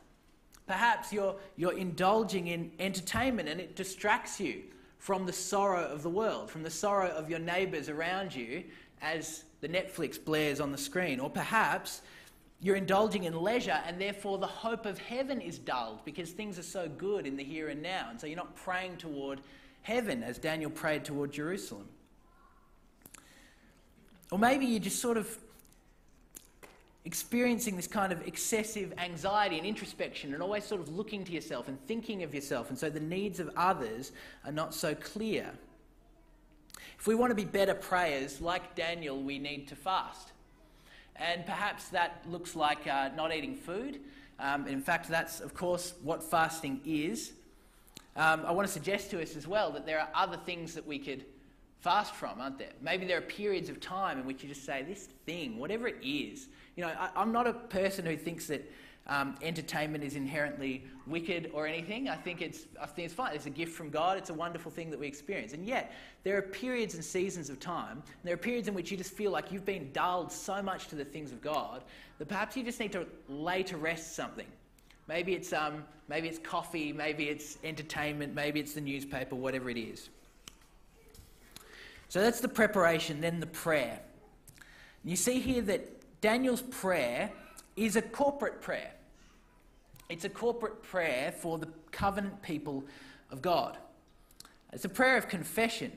Perhaps 0.67 1.13
you're, 1.13 1.36
you're 1.56 1.78
indulging 1.78 2.47
in 2.47 2.71
entertainment 2.80 3.47
and 3.47 3.62
it 3.62 3.76
distracts 3.76 4.39
you 4.39 4.63
from 4.97 5.26
the 5.26 5.32
sorrow 5.32 5.86
of 5.86 6.04
the 6.04 6.10
world, 6.10 6.52
from 6.52 6.63
the 6.63 6.69
sorrow 6.69 7.10
of 7.10 7.30
your 7.30 7.39
neighbours 7.39 7.88
around 7.88 8.36
you 8.36 8.63
as 9.02 9.45
the 9.62 9.69
Netflix 9.69 10.23
blares 10.23 10.60
on 10.60 10.71
the 10.71 10.78
screen. 10.78 11.21
Or 11.21 11.30
perhaps 11.30 12.02
you're 12.60 12.76
indulging 12.76 13.23
in 13.23 13.41
leisure 13.41 13.80
and 13.86 14.02
therefore 14.02 14.38
the 14.38 14.47
hope 14.47 14.86
of 14.86 14.97
heaven 14.97 15.39
is 15.39 15.58
dulled 15.58 16.04
because 16.04 16.32
things 16.32 16.60
are 16.60 16.63
so 16.63 16.89
good 16.89 17.26
in 17.26 17.38
the 17.38 17.43
here 17.43 17.69
and 17.69 17.82
now. 17.82 18.08
And 18.10 18.19
so 18.19 18.28
you're 18.28 18.36
not 18.36 18.56
praying 18.56 18.97
toward 18.97 19.39
heaven 19.88 20.21
as 20.21 20.38
Daniel 20.38 20.69
prayed 20.69 21.06
toward 21.06 21.32
Jerusalem. 21.32 21.88
Or 24.32 24.38
maybe 24.38 24.65
you're 24.65 24.82
just 24.82 25.02
sort 25.02 25.15
of 25.15 25.38
experiencing 27.06 27.78
this 27.78 27.88
kind 27.88 28.12
of 28.12 28.28
excessive 28.28 28.93
anxiety 28.97 29.58
and 29.58 29.65
introspection 29.65 30.34
and 30.34 30.43
always 30.43 30.65
sort 30.65 30.82
of 30.82 30.89
looking 30.89 31.23
to 31.23 31.32
yourself 31.32 31.69
and 31.69 31.80
thinking 31.88 32.21
of 32.23 32.36
yourself, 32.36 32.69
and 32.69 32.78
so 32.78 32.89
the 32.89 33.00
needs 33.00 33.39
of 33.39 33.50
others 33.56 34.12
are 34.45 34.52
not 34.52 34.73
so 34.73 34.93
clear. 34.93 35.50
If 37.00 37.08
we 37.08 37.15
want 37.15 37.32
to 37.32 37.36
be 37.36 37.45
better 37.45 37.73
prayers, 37.73 38.41
like 38.41 38.76
Daniel, 38.76 39.23
we 39.23 39.39
need 39.39 39.69
to 39.69 39.78
fast. 39.78 40.34
And 41.15 41.45
perhaps 41.45 41.88
that 41.89 42.26
looks 42.30 42.58
like 42.58 42.86
uh, 42.88 43.12
not 43.15 43.34
eating 43.34 43.56
food. 43.56 44.02
Um, 44.38 44.67
in 44.67 44.82
fact, 44.82 45.08
that's, 45.08 45.39
of 45.39 45.54
course, 45.54 45.93
what 46.04 46.21
fasting 46.21 46.82
is. 46.86 47.32
Um, 48.17 48.43
I 48.47 48.51
want 48.51 48.67
to 48.67 48.73
suggest 48.73 49.12
to 49.12 49.21
us 49.21 49.36
as 49.36 49.47
well 49.47 49.71
that 49.71 49.86
there 49.86 49.99
are 49.99 50.10
other 50.15 50.38
things 50.38 50.73
that 50.73 50.86
we 50.86 50.97
could 50.97 51.23
fast 51.80 52.15
from, 52.15 52.41
aren't 52.41 52.58
there? 52.58 52.71
Maybe 52.82 53.06
there 53.06 53.19
are 53.19 53.21
periods 53.21 53.69
of 53.69 53.80
time 53.80 54.19
in 54.19 54.25
which 54.25 54.41
you 54.41 54.49
just 54.49 54.65
say, 54.65 54.82
this 54.82 55.08
thing, 55.27 55.60
whatever 55.60 55.88
it 55.88 55.97
is. 56.03 56.47
You 56.75 56.84
know, 56.84 56.89
I, 56.89 57.21
am 57.21 57.32
not 57.32 57.45
a 57.45 57.53
person 57.53 58.08
who 58.08 58.17
thinks 58.17 58.47
that 58.47 58.69
um, 59.06 59.36
entertainment 59.43 60.03
is 60.03 60.15
inherently 60.15 60.84
wicked 61.06 61.51
or 61.53 61.67
anything. 61.67 62.10
I 62.10 62.15
think, 62.15 62.41
it's, 62.41 62.65
I 62.82 62.88
think 62.88 63.06
it's 63.06 63.13
fine. 63.13 63.36
It's 63.36 63.45
a 63.45 63.51
gift 63.51 63.73
from 63.73 63.91
God. 63.91 64.17
It's 64.17 64.32
a 64.32 64.34
wonderful 64.34 64.71
thing 64.71 64.89
that 64.89 64.99
we 64.99 65.08
experience. 65.08 65.53
And 65.53 65.63
yet, 65.63 65.93
there 66.23 66.38
are 66.38 66.41
periods 66.41 66.95
and 66.95 67.06
seasons 67.06 67.51
of 67.51 67.60
time, 67.60 68.01
there 68.23 68.34
are 68.34 68.38
periods 68.38 68.67
in 68.67 68.73
which 68.73 68.89
you 68.89 68.97
just 68.97 69.13
feel 69.13 69.32
like 69.32 69.51
you've 69.51 69.63
been 69.65 69.91
dulled 69.93 70.32
so 70.32 70.62
much 70.62 70.88
to 70.88 70.95
the 70.95 71.06
things 71.06 71.32
of 71.32 71.41
God 71.41 71.84
that 72.17 72.27
perhaps 72.27 72.58
you 72.58 72.63
just 72.63 72.80
need 72.80 72.91
to 72.93 73.06
lay 73.30 73.62
to 73.63 73.77
rest 73.77 74.15
something. 74.15 74.47
Maybe 75.08 75.34
it's, 75.34 75.54
um, 75.54 75.84
maybe 76.10 76.28
it's 76.28 76.39
coffee, 76.39 76.91
maybe 76.91 77.30
it's 77.30 77.58
entertainment, 77.63 78.36
maybe 78.36 78.60
it's 78.60 78.74
the 78.74 78.82
newspaper, 78.82 79.36
whatever 79.36 79.70
it 79.70 79.78
is. 79.78 80.10
So 82.10 82.22
that's 82.22 82.39
the 82.39 82.50
preparation, 82.50 83.22
then 83.22 83.39
the 83.39 83.48
prayer. 83.48 84.00
You 85.04 85.15
see 85.15 85.39
here 85.39 85.62
that 85.63 86.22
Daniel's 86.22 86.62
prayer 86.62 87.32
is 87.76 87.96
a 87.96 88.02
corporate 88.02 88.62
prayer. 88.62 88.91
It's 90.10 90.26
a 90.26 90.30
corporate 90.30 90.84
prayer 90.84 91.32
for 91.32 91.58
the 91.58 91.67
covenant 91.91 92.41
people 92.41 92.84
of 93.32 93.41
God. 93.41 93.78
It's 94.74 94.86
a 94.86 94.89
prayer 94.89 95.17
of 95.17 95.28
confession, 95.28 95.91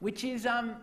which 0.00 0.24
is 0.24 0.46
um, 0.46 0.76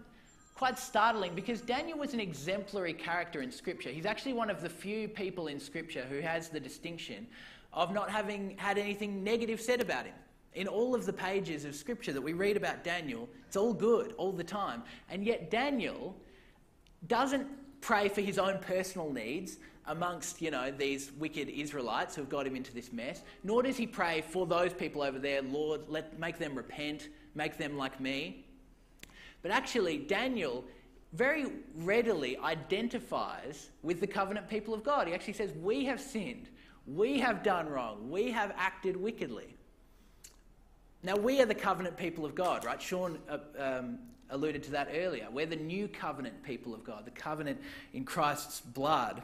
quite 0.55 0.79
startling 0.79 1.35
because 1.35 1.59
Daniel 1.61 1.99
was 1.99 2.13
an 2.13 2.19
exemplary 2.19 2.93
character 2.93 3.41
in 3.41 3.51
Scripture. 3.51 3.89
He's 3.89 4.05
actually 4.05 4.33
one 4.33 4.49
of 4.49 4.61
the 4.61 4.69
few 4.69 5.09
people 5.09 5.47
in 5.47 5.59
Scripture 5.59 6.05
who 6.09 6.21
has 6.21 6.47
the 6.47 6.59
distinction 6.59 7.27
of 7.73 7.93
not 7.93 8.09
having 8.09 8.57
had 8.57 8.77
anything 8.77 9.23
negative 9.23 9.59
said 9.59 9.81
about 9.81 10.05
him. 10.05 10.15
In 10.53 10.69
all 10.69 10.95
of 10.95 11.05
the 11.05 11.11
pages 11.11 11.65
of 11.65 11.75
Scripture 11.75 12.13
that 12.13 12.21
we 12.21 12.31
read 12.31 12.55
about 12.55 12.85
Daniel, 12.85 13.27
it's 13.45 13.57
all 13.57 13.73
good 13.73 14.13
all 14.13 14.31
the 14.31 14.45
time. 14.45 14.83
And 15.09 15.25
yet, 15.25 15.51
Daniel 15.51 16.15
doesn't 17.07 17.45
pray 17.81 18.07
for 18.07 18.21
his 18.21 18.39
own 18.39 18.59
personal 18.59 19.11
needs 19.11 19.57
amongst, 19.87 20.41
you 20.41 20.51
know, 20.51 20.71
these 20.71 21.11
wicked 21.19 21.49
Israelites 21.49 22.15
who 22.15 22.21
have 22.21 22.29
got 22.29 22.47
him 22.47 22.55
into 22.55 22.73
this 22.73 22.93
mess, 22.93 23.21
nor 23.43 23.61
does 23.61 23.75
he 23.75 23.85
pray 23.85 24.21
for 24.21 24.47
those 24.47 24.73
people 24.73 25.01
over 25.01 25.19
there, 25.19 25.41
Lord, 25.41 25.81
let, 25.89 26.17
make 26.17 26.39
them 26.39 26.55
repent, 26.55 27.09
make 27.35 27.57
them 27.57 27.77
like 27.77 27.99
me. 27.99 28.45
But 29.45 29.51
actually, 29.51 29.99
Daniel 29.99 30.65
very 31.13 31.45
readily 31.75 32.35
identifies 32.39 33.69
with 33.83 33.99
the 33.99 34.07
covenant 34.07 34.49
people 34.49 34.73
of 34.73 34.83
God. 34.83 35.07
He 35.07 35.13
actually 35.13 35.33
says, 35.33 35.51
We 35.61 35.85
have 35.85 36.01
sinned, 36.01 36.49
we 36.87 37.19
have 37.19 37.43
done 37.43 37.69
wrong, 37.69 38.09
we 38.09 38.31
have 38.31 38.51
acted 38.57 38.97
wickedly. 38.97 39.55
Now, 41.03 41.15
we 41.15 41.43
are 41.43 41.45
the 41.45 41.53
covenant 41.53 41.95
people 41.95 42.25
of 42.25 42.33
God, 42.33 42.65
right? 42.65 42.81
Sean 42.81 43.19
uh, 43.29 43.37
um, 43.59 43.99
alluded 44.31 44.63
to 44.63 44.71
that 44.71 44.89
earlier. 44.91 45.27
We're 45.31 45.45
the 45.45 45.57
new 45.57 45.89
covenant 45.89 46.41
people 46.41 46.73
of 46.73 46.83
God, 46.83 47.05
the 47.05 47.11
covenant 47.11 47.61
in 47.93 48.03
Christ's 48.03 48.61
blood. 48.61 49.21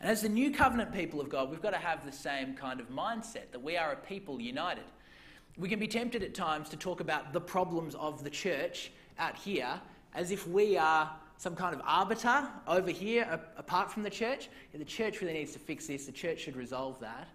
And 0.00 0.08
as 0.08 0.22
the 0.22 0.28
new 0.28 0.52
covenant 0.52 0.92
people 0.92 1.20
of 1.20 1.28
God, 1.28 1.50
we've 1.50 1.60
got 1.60 1.72
to 1.72 1.76
have 1.76 2.06
the 2.06 2.12
same 2.12 2.54
kind 2.54 2.78
of 2.78 2.88
mindset 2.88 3.50
that 3.50 3.62
we 3.64 3.76
are 3.76 3.90
a 3.90 3.96
people 3.96 4.40
united. 4.40 4.84
We 5.56 5.68
can 5.68 5.78
be 5.78 5.88
tempted 5.88 6.22
at 6.22 6.34
times 6.34 6.68
to 6.70 6.76
talk 6.76 7.00
about 7.00 7.32
the 7.32 7.40
problems 7.40 7.94
of 7.94 8.24
the 8.24 8.30
church 8.30 8.92
out 9.18 9.36
here 9.36 9.80
as 10.14 10.30
if 10.30 10.46
we 10.48 10.76
are 10.76 11.10
some 11.36 11.56
kind 11.56 11.74
of 11.74 11.80
arbiter 11.84 12.48
over 12.66 12.90
here 12.90 13.40
apart 13.56 13.90
from 13.90 14.02
the 14.02 14.10
church. 14.10 14.48
The 14.74 14.84
church 14.84 15.20
really 15.20 15.32
needs 15.32 15.52
to 15.52 15.58
fix 15.58 15.86
this, 15.86 16.06
the 16.06 16.12
church 16.12 16.40
should 16.40 16.56
resolve 16.56 17.00
that. 17.00 17.28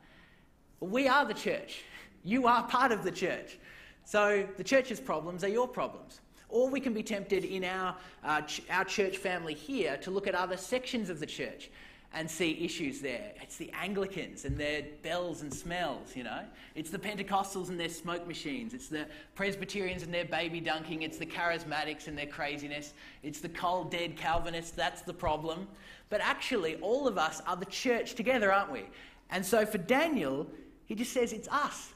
But 0.79 0.89
we 0.89 1.07
are 1.07 1.25
the 1.25 1.33
church. 1.33 1.83
You 2.23 2.47
are 2.47 2.63
part 2.67 2.91
of 2.91 3.03
the 3.03 3.11
church. 3.11 3.57
So 4.03 4.47
the 4.57 4.63
church's 4.63 4.99
problems 4.99 5.43
are 5.43 5.47
your 5.47 5.67
problems. 5.67 6.19
Or 6.49 6.69
we 6.69 6.79
can 6.79 6.93
be 6.93 7.01
tempted 7.01 7.43
in 7.43 7.63
our, 7.63 7.95
uh, 8.23 8.41
ch- 8.41 8.61
our 8.69 8.85
church 8.85 9.17
family 9.17 9.53
here 9.53 9.97
to 9.97 10.11
look 10.11 10.27
at 10.27 10.35
other 10.35 10.57
sections 10.57 11.09
of 11.09 11.19
the 11.19 11.25
church 11.25 11.71
and 12.15 12.31
see 12.31 12.63
issues 12.63 13.01
there. 13.01 13.33
It's 13.41 13.57
the 13.57 13.69
Anglicans 13.73 14.45
and 14.45 14.57
their 14.57 14.83
bells 15.03 15.41
and 15.41 15.53
smells, 15.53 16.15
you 16.15 16.23
know. 16.23 16.43
It's 16.73 16.89
the 16.89 16.97
Pentecostals 16.97 17.67
and 17.67 17.77
their 17.77 17.89
smoke 17.89 18.25
machines. 18.25 18.73
It's 18.73 18.87
the 18.87 19.05
Presbyterians 19.35 20.01
and 20.01 20.13
their 20.13 20.23
baby 20.23 20.61
dunking. 20.61 21.01
It's 21.01 21.17
the 21.17 21.25
Charismatics 21.25 22.07
and 22.07 22.17
their 22.17 22.25
craziness. 22.25 22.93
It's 23.21 23.41
the 23.41 23.49
cold, 23.49 23.91
dead 23.91 24.15
Calvinists. 24.15 24.71
That's 24.71 25.01
the 25.01 25.13
problem. 25.13 25.67
But 26.09 26.21
actually, 26.21 26.77
all 26.77 27.05
of 27.05 27.17
us 27.17 27.41
are 27.45 27.57
the 27.57 27.65
church 27.65 28.15
together, 28.15 28.51
aren't 28.51 28.71
we? 28.71 28.85
And 29.29 29.45
so 29.45 29.65
for 29.65 29.77
Daniel, 29.77 30.47
he 30.85 30.95
just 30.95 31.11
says 31.11 31.33
it's 31.33 31.49
us. 31.49 31.91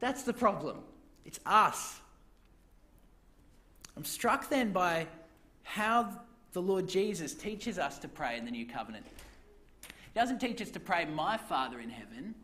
That's 0.00 0.24
the 0.24 0.32
problem. 0.32 0.78
It's 1.24 1.38
us. 1.46 2.00
I'm 3.96 4.04
struck 4.04 4.48
then 4.48 4.72
by 4.72 5.06
how 5.62 6.20
the 6.52 6.62
Lord 6.62 6.88
Jesus 6.88 7.32
teaches 7.32 7.78
us 7.78 7.98
to 8.00 8.08
pray 8.08 8.38
in 8.38 8.44
the 8.44 8.50
new 8.50 8.66
covenant. 8.66 9.06
Doesn't 10.16 10.38
teach 10.38 10.62
us 10.62 10.70
to 10.70 10.80
pray, 10.80 11.04
My 11.04 11.36
Father 11.36 11.78
in 11.78 11.90
heaven, 11.90 12.34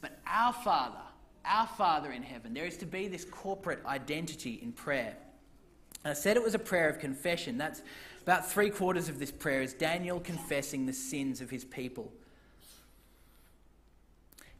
but 0.00 0.18
our 0.26 0.54
Father, 0.54 0.96
our 1.44 1.66
Father 1.66 2.10
in 2.10 2.22
heaven. 2.22 2.54
There 2.54 2.64
is 2.64 2.78
to 2.78 2.86
be 2.86 3.06
this 3.06 3.26
corporate 3.26 3.84
identity 3.84 4.60
in 4.62 4.72
prayer. 4.72 5.14
And 6.04 6.12
I 6.12 6.14
said 6.14 6.38
it 6.38 6.42
was 6.42 6.54
a 6.54 6.58
prayer 6.58 6.88
of 6.88 6.98
confession. 6.98 7.58
That's 7.58 7.82
about 8.22 8.50
three 8.50 8.70
quarters 8.70 9.10
of 9.10 9.18
this 9.18 9.30
prayer 9.30 9.60
is 9.60 9.74
Daniel 9.74 10.20
confessing 10.20 10.86
the 10.86 10.94
sins 10.94 11.42
of 11.42 11.50
his 11.50 11.66
people. 11.66 12.10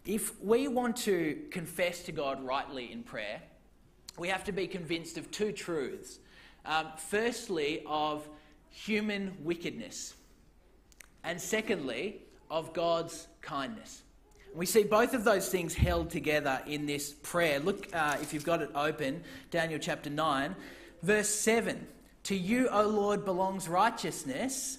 If 0.05 0.38
we 0.42 0.68
want 0.68 0.99
to 0.99 1.40
confess 1.51 2.03
to 2.03 2.12
God 2.12 2.44
rightly 2.44 2.92
in 2.92 3.03
prayer, 3.03 3.40
we 4.18 4.29
have 4.29 4.44
to 4.44 4.53
be 4.53 4.66
convinced 4.66 5.16
of 5.16 5.31
two 5.31 5.53
truths. 5.53 6.18
Um, 6.66 6.88
firstly, 6.99 7.83
of 7.87 8.29
human 8.68 9.38
wickedness, 9.42 10.12
and 11.25 11.40
secondly, 11.40 12.20
of 12.50 12.72
God's 12.72 13.26
kindness. 13.40 14.02
We 14.54 14.66
see 14.66 14.85
both 14.85 15.12
of 15.12 15.24
those 15.24 15.48
things 15.48 15.74
held 15.74 16.11
together 16.11 16.62
in 16.66 16.87
this 16.87 17.12
prayer. 17.12 17.61
Look, 17.61 17.94
uh, 17.94 18.16
if 18.22 18.32
you've 18.32 18.44
got 18.44 18.62
it 18.62 18.70
open, 18.74 19.22
Daniel 19.50 19.78
chapter 19.78 20.09
9, 20.09 20.56
verse 21.02 21.28
7. 21.28 21.87
To 22.24 22.35
you, 22.35 22.68
O 22.68 22.82
Lord, 22.87 23.24
belongs 23.24 23.68
righteousness, 23.68 24.78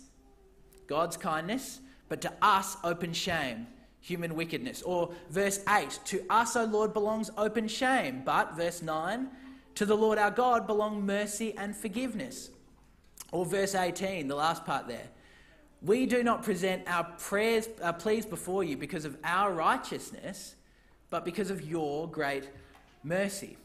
God's 0.88 1.16
kindness, 1.16 1.80
but 2.10 2.22
to 2.22 2.34
us, 2.42 2.76
open 2.84 3.14
shame, 3.14 3.68
human 4.02 4.36
wickedness. 4.36 4.82
Or 4.82 5.12
verse 5.30 5.64
8, 5.70 6.00
to 6.06 6.26
us, 6.30 6.56
O 6.56 6.66
Lord, 6.66 6.94
belongs 6.94 7.30
open 7.38 7.68
shame. 7.68 8.24
But, 8.26 8.56
verse 8.56 8.82
9, 8.82 9.30
to 9.76 9.86
the 9.86 9.96
Lord 9.96 10.18
our 10.18 10.32
God 10.32 10.66
belong 10.66 11.06
mercy 11.06 11.56
and 11.56 11.76
forgiveness. 11.76 12.50
Or 13.32 13.46
verse 13.46 13.76
18, 13.76 14.28
the 14.28 14.36
last 14.36 14.66
part 14.66 14.88
there. 14.88 15.08
We 15.82 16.06
do 16.08 16.24
not 16.24 16.44
present 16.44 16.84
our 16.88 17.04
prayers, 17.04 17.70
our 17.84 17.94
pleas 17.94 18.26
before 18.26 18.64
you 18.64 18.78
because 18.78 19.06
of 19.06 19.18
our 19.24 19.54
righteousness, 19.54 20.56
but 21.10 21.24
because 21.24 21.52
of 21.52 21.62
your 21.62 22.10
great 22.10 22.50
mercy. 23.04 23.58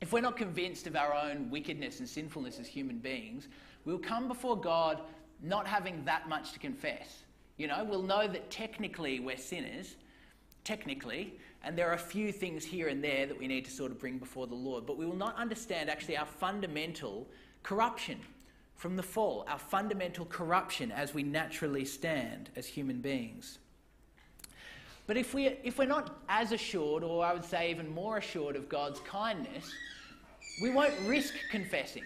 If 0.00 0.12
we're 0.12 0.20
not 0.20 0.36
convinced 0.36 0.86
of 0.86 0.96
our 0.96 1.14
own 1.14 1.48
wickedness 1.48 2.00
and 2.00 2.08
sinfulness 2.08 2.58
as 2.58 2.66
human 2.66 2.98
beings, 2.98 3.48
we'll 3.84 3.98
come 3.98 4.28
before 4.28 4.60
God 4.60 5.00
not 5.42 5.66
having 5.66 6.04
that 6.04 6.28
much 6.28 6.52
to 6.52 6.58
confess. 6.58 7.22
You 7.56 7.68
know, 7.68 7.84
we'll 7.84 8.02
know 8.02 8.26
that 8.26 8.50
technically 8.50 9.20
we're 9.20 9.38
sinners, 9.38 9.96
technically, 10.64 11.34
and 11.62 11.78
there 11.78 11.88
are 11.88 11.94
a 11.94 11.98
few 11.98 12.32
things 12.32 12.64
here 12.64 12.88
and 12.88 13.02
there 13.02 13.26
that 13.26 13.38
we 13.38 13.46
need 13.46 13.64
to 13.64 13.70
sort 13.70 13.90
of 13.90 13.98
bring 13.98 14.18
before 14.18 14.46
the 14.46 14.54
Lord, 14.54 14.86
but 14.86 14.98
we 14.98 15.06
will 15.06 15.16
not 15.16 15.36
understand 15.36 15.88
actually 15.88 16.16
our 16.16 16.26
fundamental 16.26 17.26
corruption 17.62 18.18
from 18.76 18.96
the 18.96 19.02
fall, 19.02 19.44
our 19.48 19.58
fundamental 19.58 20.26
corruption 20.26 20.92
as 20.92 21.14
we 21.14 21.22
naturally 21.22 21.84
stand 21.84 22.50
as 22.56 22.66
human 22.66 23.00
beings. 23.00 23.58
But 25.06 25.16
if, 25.16 25.34
we, 25.34 25.46
if 25.62 25.78
we're 25.78 25.86
not 25.86 26.18
as 26.28 26.52
assured, 26.52 27.02
or 27.02 27.24
I 27.24 27.32
would 27.32 27.44
say 27.44 27.70
even 27.70 27.88
more 27.94 28.18
assured 28.18 28.56
of 28.56 28.68
God's 28.68 29.00
kindness, 29.00 29.72
we 30.60 30.70
won't 30.70 30.94
risk 31.06 31.34
confessing. 31.50 32.02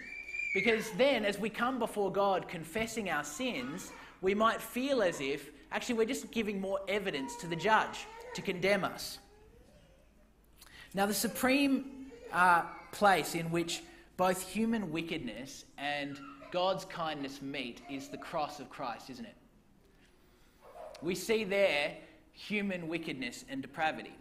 Because 0.54 0.90
then, 0.92 1.24
as 1.24 1.38
we 1.38 1.48
come 1.48 1.78
before 1.78 2.12
God 2.12 2.48
confessing 2.48 3.10
our 3.10 3.24
sins, 3.24 3.90
we 4.20 4.34
might 4.34 4.60
feel 4.60 5.02
as 5.02 5.20
if 5.20 5.50
actually 5.72 5.94
we're 5.94 6.06
just 6.06 6.30
giving 6.30 6.60
more 6.60 6.80
evidence 6.88 7.36
to 7.36 7.46
the 7.46 7.56
judge 7.56 8.06
to 8.34 8.42
condemn 8.42 8.84
us. 8.84 9.18
Now, 10.92 11.06
the 11.06 11.14
supreme 11.14 12.10
uh, 12.32 12.62
place 12.92 13.34
in 13.34 13.50
which 13.50 13.82
both 14.16 14.46
human 14.46 14.92
wickedness 14.92 15.64
and 15.78 16.18
God's 16.50 16.84
kindness 16.84 17.40
meet 17.42 17.82
is 17.90 18.08
the 18.08 18.18
cross 18.18 18.60
of 18.60 18.68
Christ, 18.68 19.10
isn't 19.10 19.24
it? 19.24 19.36
We 21.02 21.14
see 21.14 21.44
there 21.44 21.96
human 22.32 22.88
wickedness 22.88 23.44
and 23.48 23.62
depravity. 23.62 24.14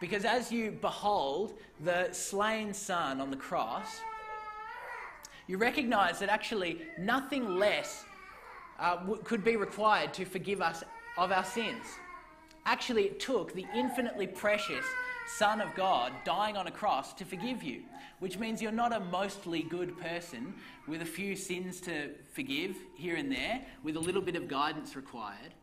Because 0.00 0.24
as 0.24 0.52
you 0.52 0.70
behold 0.70 1.54
the 1.84 2.08
slain 2.12 2.72
Son 2.72 3.20
on 3.20 3.30
the 3.30 3.36
cross, 3.36 4.00
you 5.46 5.58
recognize 5.58 6.18
that 6.20 6.28
actually 6.28 6.82
nothing 6.98 7.56
less 7.58 8.04
uh, 8.78 8.98
could 9.24 9.42
be 9.42 9.56
required 9.56 10.14
to 10.14 10.24
forgive 10.24 10.60
us 10.60 10.84
of 11.16 11.32
our 11.32 11.44
sins. 11.44 11.84
Actually, 12.64 13.04
it 13.04 13.18
took 13.18 13.52
the 13.54 13.66
infinitely 13.74 14.26
precious 14.26 14.84
Son 15.36 15.60
of 15.60 15.74
God 15.74 16.12
dying 16.24 16.56
on 16.56 16.66
a 16.66 16.70
cross 16.70 17.12
to 17.14 17.24
forgive 17.24 17.62
you, 17.62 17.82
which 18.18 18.38
means 18.38 18.62
you're 18.62 18.72
not 18.72 18.92
a 18.92 19.00
mostly 19.00 19.62
good 19.62 19.98
person 19.98 20.54
with 20.86 21.02
a 21.02 21.06
few 21.06 21.36
sins 21.36 21.80
to 21.82 22.10
forgive 22.32 22.76
here 22.96 23.16
and 23.16 23.30
there, 23.30 23.60
with 23.82 23.96
a 23.96 24.00
little 24.00 24.22
bit 24.22 24.36
of 24.36 24.48
guidance 24.48 24.96
required 24.96 25.54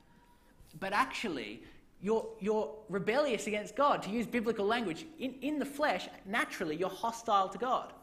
but 0.80 0.94
actually, 0.94 1.62
you're, 2.02 2.28
you're 2.40 2.70
rebellious 2.90 3.48
against 3.48 3.76
God. 3.76 4.04
To 4.04 4.10
use 4.10 4.28
biblical 4.28 4.66
language, 4.66 5.06
in, 5.20 5.36
in 5.42 5.60
the 5.60 5.66
flesh, 5.66 6.08
naturally, 6.26 6.76
you're 6.76 6.90
hostile 6.90 7.50
to 7.50 7.58
God. 7.58 7.94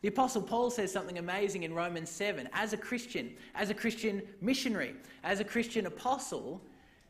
The 0.00 0.08
Apostle 0.08 0.42
Paul 0.42 0.70
says 0.70 0.92
something 0.92 1.18
amazing 1.18 1.62
in 1.62 1.74
Romans 1.74 2.10
7. 2.10 2.48
As 2.52 2.72
a 2.72 2.76
Christian, 2.76 3.34
as 3.54 3.70
a 3.70 3.74
Christian 3.74 4.22
missionary, 4.40 4.94
as 5.22 5.38
a 5.38 5.44
Christian 5.44 5.86
apostle, 5.86 6.60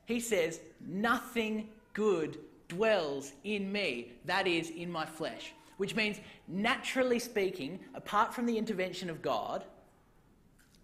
he 0.04 0.20
says, 0.20 0.61
Nothing 0.87 1.68
good 1.94 2.38
dwells 2.74 3.32
in 3.44 3.70
me, 3.70 4.12
that 4.24 4.46
is, 4.46 4.70
in 4.70 4.90
my 4.90 5.06
flesh. 5.06 5.52
Which 5.76 5.94
means, 5.96 6.20
naturally 6.48 7.18
speaking, 7.18 7.80
apart 7.94 8.32
from 8.35 8.46
the 8.46 8.56
intervention 8.56 9.11
of 9.11 9.22
God, 9.22 9.64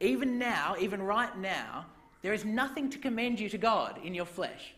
even 0.01 0.39
now, 0.39 0.77
even 0.79 1.03
right 1.03 1.37
now, 1.39 1.87
there 2.23 2.33
is 2.33 2.45
nothing 2.45 2.91
to 2.91 2.99
commend 2.99 3.41
you 3.41 3.49
to 3.49 3.59
God 3.59 4.01
in 4.05 4.15
your 4.15 4.27
flesh. 4.27 4.75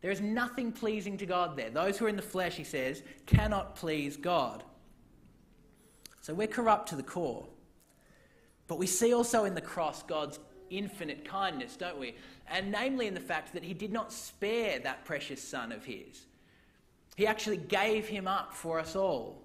There 0.00 0.10
is 0.10 0.20
nothing 0.20 0.72
pleasing 0.72 1.16
to 1.18 1.26
God 1.26 1.56
there. 1.56 1.70
Those 1.70 1.98
who 1.98 2.06
are 2.06 2.08
in 2.08 2.16
the 2.16 2.22
flesh, 2.22 2.56
he 2.56 2.64
says, 2.64 3.02
cannot 3.26 3.74
please 3.74 4.16
God. 4.16 4.62
So 6.20 6.34
we're 6.34 6.46
corrupt 6.46 6.88
to 6.90 6.96
the 6.96 7.02
core. 7.02 7.46
But 8.66 8.78
we 8.78 8.86
see 8.86 9.12
also 9.12 9.44
in 9.44 9.54
the 9.54 9.60
cross 9.60 10.02
God's 10.02 10.38
infinite 10.70 11.24
kindness, 11.24 11.76
don't 11.76 11.98
we? 11.98 12.14
And 12.46 12.70
namely 12.70 13.06
in 13.06 13.14
the 13.14 13.20
fact 13.20 13.52
that 13.52 13.62
he 13.62 13.74
did 13.74 13.92
not 13.92 14.12
spare 14.12 14.78
that 14.80 15.04
precious 15.04 15.42
son 15.42 15.72
of 15.72 15.84
his. 15.84 16.26
He 17.14 17.26
actually 17.26 17.58
gave 17.58 18.08
him 18.08 18.26
up 18.26 18.52
for 18.52 18.78
us 18.78 18.96
all. 18.96 19.42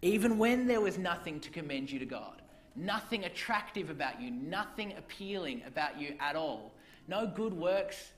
Even 0.00 0.38
when 0.38 0.66
there 0.66 0.80
was 0.80 0.96
nothing 0.96 1.40
to 1.40 1.50
commend 1.50 1.90
you 1.90 1.98
to 1.98 2.06
God 2.06 2.38
nothing 2.78 3.24
attractive 3.24 3.90
about 3.90 4.20
you, 4.20 4.30
nothing 4.30 4.94
appealing 4.96 5.62
about 5.66 6.00
you 6.00 6.14
at 6.20 6.36
all, 6.36 6.72
no 7.06 7.26
good 7.26 7.52
works, 7.52 8.12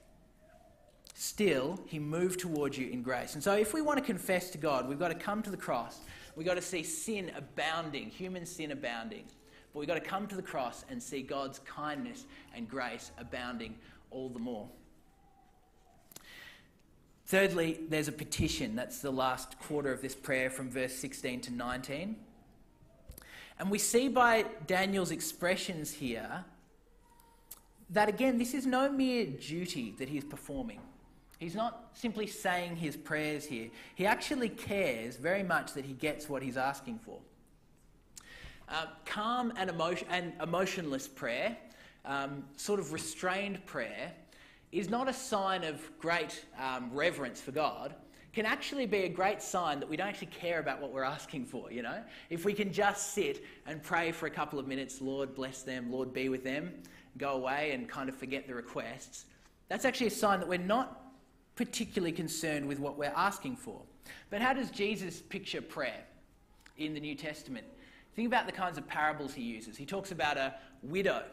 still, 1.15 1.81
he 1.87 1.99
moved 1.99 2.41
towards 2.41 2.79
you 2.79 2.89
in 2.89 3.03
grace. 3.03 3.35
And 3.35 3.43
so, 3.43 3.55
if 3.57 3.75
we 3.75 3.83
want 3.83 3.99
to 3.99 4.05
confess 4.05 4.51
to 4.51 4.59
God, 4.59 4.89
we've 4.89 4.99
got 4.99 5.09
to 5.09 5.15
come 5.15 5.43
to 5.43 5.51
the 5.51 5.57
cross. 5.57 6.01
We've 6.37 6.47
got 6.47 6.55
to 6.55 6.63
see 6.63 6.83
sin 6.83 7.33
abounding, 7.37 8.11
human 8.11 8.47
sin 8.47 8.71
abounding. 8.71 9.25
But 9.73 9.81
we've 9.81 9.89
got 9.89 9.95
to 9.95 10.01
come 10.01 10.27
to 10.29 10.37
the 10.37 10.43
cross 10.43 10.85
and 10.89 11.03
see 11.03 11.23
God's 11.23 11.61
kindness 11.61 12.27
and 12.55 12.69
grace 12.69 13.11
abounding 13.19 13.77
all 14.11 14.29
the 14.29 14.39
more. 14.39 14.69
Thirdly, 17.31 17.79
there's 17.89 18.09
a 18.09 18.13
petition. 18.13 18.75
That's 18.75 18.99
the 18.99 19.13
last 19.13 19.57
quarter 19.61 19.93
of 19.93 20.03
this 20.03 20.17
prayer 20.17 20.51
from 20.51 20.69
verse 20.69 20.93
16 20.97 21.43
to 21.43 21.53
19. 21.53 22.17
And 23.61 23.71
we 23.71 23.79
see 23.79 24.09
by 24.09 24.47
Daniel's 24.67 25.13
expressions 25.13 25.93
here 25.93 26.45
that, 27.91 28.09
again, 28.09 28.37
this 28.37 28.53
is 28.53 28.67
no 28.67 28.91
mere 28.91 29.27
duty 29.27 29.95
that 30.01 30.09
he's 30.09 30.25
performing. 30.25 30.81
He's 31.39 31.55
not 31.55 31.91
simply 31.93 32.27
saying 32.27 32.75
his 32.75 32.97
prayers 32.97 33.45
here. 33.45 33.71
He 33.95 34.07
actually 34.07 34.49
cares 34.49 35.15
very 35.15 35.45
much 35.45 35.75
that 35.75 35.85
he 35.85 35.93
gets 35.93 36.29
what 36.29 36.43
he's 36.43 36.57
asking 36.57 36.99
for. 36.99 37.21
Uh, 38.69 38.87
calm 39.05 39.53
and, 39.57 39.71
emotion, 39.71 40.09
and 40.11 40.33
emotionless 40.43 41.07
prayer, 41.07 41.57
um, 42.05 42.43
sort 42.57 42.81
of 42.81 42.93
restrained 42.93 43.65
prayer, 43.67 44.15
is 44.73 44.89
not 44.89 45.09
a 45.09 45.13
sign 45.13 45.65
of 45.65 45.81
great 45.99 46.45
um, 46.59 46.91
reverence 46.93 47.41
for 47.41 47.53
God 47.53 47.95
can 48.33 48.47
actually 48.47 48.87
be 48.87 48.99
a 48.99 49.09
great 49.09 49.43
sign 49.43 49.81
that 49.81 49.89
we 49.89 49.97
don't 49.97 50.07
actually 50.07 50.29
care 50.29 50.61
about 50.61 50.81
what 50.81 50.93
we're 50.93 51.03
asking 51.03 51.45
for, 51.45 51.73
you 51.73 51.83
know? 51.83 52.01
If 52.29 52.45
we 52.45 52.53
can 52.53 52.73
just 52.73 53.13
sit 53.13 53.45
and 53.67 53.83
pray 53.83 54.13
for 54.13 54.27
a 54.27 54.31
couple 54.31 54.59
of 54.59 54.69
minutes, 54.69 55.01
Lord 55.01 55.35
bless 55.35 55.63
them, 55.63 55.91
Lord 55.91 56.13
be 56.13 56.29
with 56.29 56.45
them, 56.45 56.73
go 57.19 57.33
away 57.33 57.73
and 57.73 57.89
kind 57.89 58.09
of 58.09 58.15
forget 58.15 58.47
the 58.47 58.55
requests, 58.55 59.25
that's 59.69 59.85
actually 59.85 60.09
a 60.09 60.11
sign 60.11 60.39
that 60.41 60.49
we're 60.49 60.59
not 60.59 61.13
particularly 61.57 62.13
concerned 62.13 62.67
with 62.67 62.79
what 62.79 62.97
we're 62.97 63.13
asking 63.17 63.57
for. 63.57 63.81
But 64.31 64.41
how 64.41 64.53
does 64.53 64.71
Jesus 64.71 65.21
picture 65.21 65.61
prayer 65.61 66.05
in 66.79 66.95
the 66.95 67.01
New 67.01 67.17
Testament? 67.17 67.67
Think 68.15 68.27
about 68.27 68.47
the 68.47 68.53
kinds 68.53 68.79
of 68.79 68.87
parables 68.87 69.35
he 69.35 69.43
uses. 69.43 69.77
He 69.77 69.87
talks 69.87 70.13
about 70.13 70.37
a 70.37 70.55
widow 70.83 71.25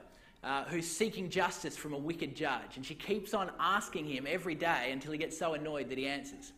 uh, 0.43 0.63
who's 0.65 0.87
seeking 0.87 1.29
justice 1.29 1.75
from 1.75 1.93
a 1.93 1.97
wicked 1.97 2.35
judge, 2.35 2.75
and 2.75 2.85
she 2.85 2.95
keeps 2.95 3.33
on 3.33 3.51
asking 3.59 4.05
him 4.05 4.25
every 4.27 4.55
day 4.55 4.91
until 4.91 5.11
he 5.11 5.17
gets 5.17 5.37
so 5.37 5.53
annoyed 5.53 5.89
that 5.89 5.97
he 5.97 6.07
answers. 6.07 6.53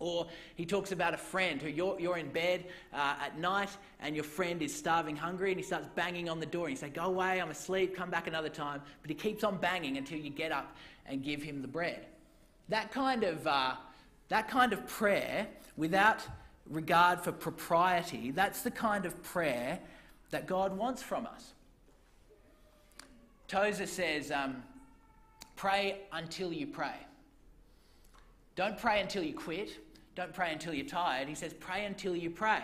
Or 0.00 0.28
he 0.54 0.64
talks 0.64 0.92
about 0.92 1.12
a 1.12 1.16
friend 1.16 1.60
who 1.60 1.68
you're, 1.68 1.98
you're 1.98 2.18
in 2.18 2.28
bed 2.28 2.66
uh, 2.92 3.16
at 3.20 3.38
night 3.38 3.70
and 3.98 4.14
your 4.14 4.24
friend 4.24 4.62
is 4.62 4.72
starving 4.74 5.16
hungry 5.16 5.50
and 5.50 5.58
he 5.58 5.66
starts 5.66 5.88
banging 5.96 6.28
on 6.28 6.38
the 6.38 6.46
door 6.46 6.68
and 6.68 6.76
you 6.76 6.80
say, 6.80 6.88
Go 6.88 7.06
away, 7.06 7.40
I'm 7.40 7.50
asleep, 7.50 7.96
come 7.96 8.08
back 8.08 8.28
another 8.28 8.48
time. 8.48 8.80
But 9.02 9.10
he 9.10 9.16
keeps 9.16 9.42
on 9.42 9.56
banging 9.56 9.96
until 9.96 10.18
you 10.18 10.30
get 10.30 10.52
up 10.52 10.76
and 11.06 11.22
give 11.22 11.42
him 11.42 11.62
the 11.62 11.68
bread. 11.68 12.06
That 12.68 12.92
kind 12.92 13.24
of, 13.24 13.44
uh, 13.46 13.74
that 14.28 14.48
kind 14.48 14.72
of 14.72 14.86
prayer, 14.86 15.48
without 15.76 16.24
regard 16.68 17.20
for 17.20 17.32
propriety, 17.32 18.30
that's 18.30 18.62
the 18.62 18.70
kind 18.70 19.04
of 19.04 19.20
prayer 19.24 19.80
that 20.30 20.46
God 20.46 20.76
wants 20.76 21.02
from 21.02 21.26
us. 21.26 21.54
Tozer 23.48 23.86
says, 23.86 24.30
um, 24.30 24.62
Pray 25.58 26.02
until 26.12 26.52
you 26.52 26.68
pray. 26.68 26.94
Don't 28.54 28.78
pray 28.78 29.00
until 29.00 29.24
you 29.24 29.34
quit. 29.34 29.70
Don't 30.14 30.32
pray 30.32 30.52
until 30.52 30.72
you're 30.72 30.86
tired. 30.86 31.28
He 31.28 31.34
says, 31.34 31.52
pray 31.52 31.84
until 31.84 32.14
you 32.14 32.30
pray. 32.30 32.62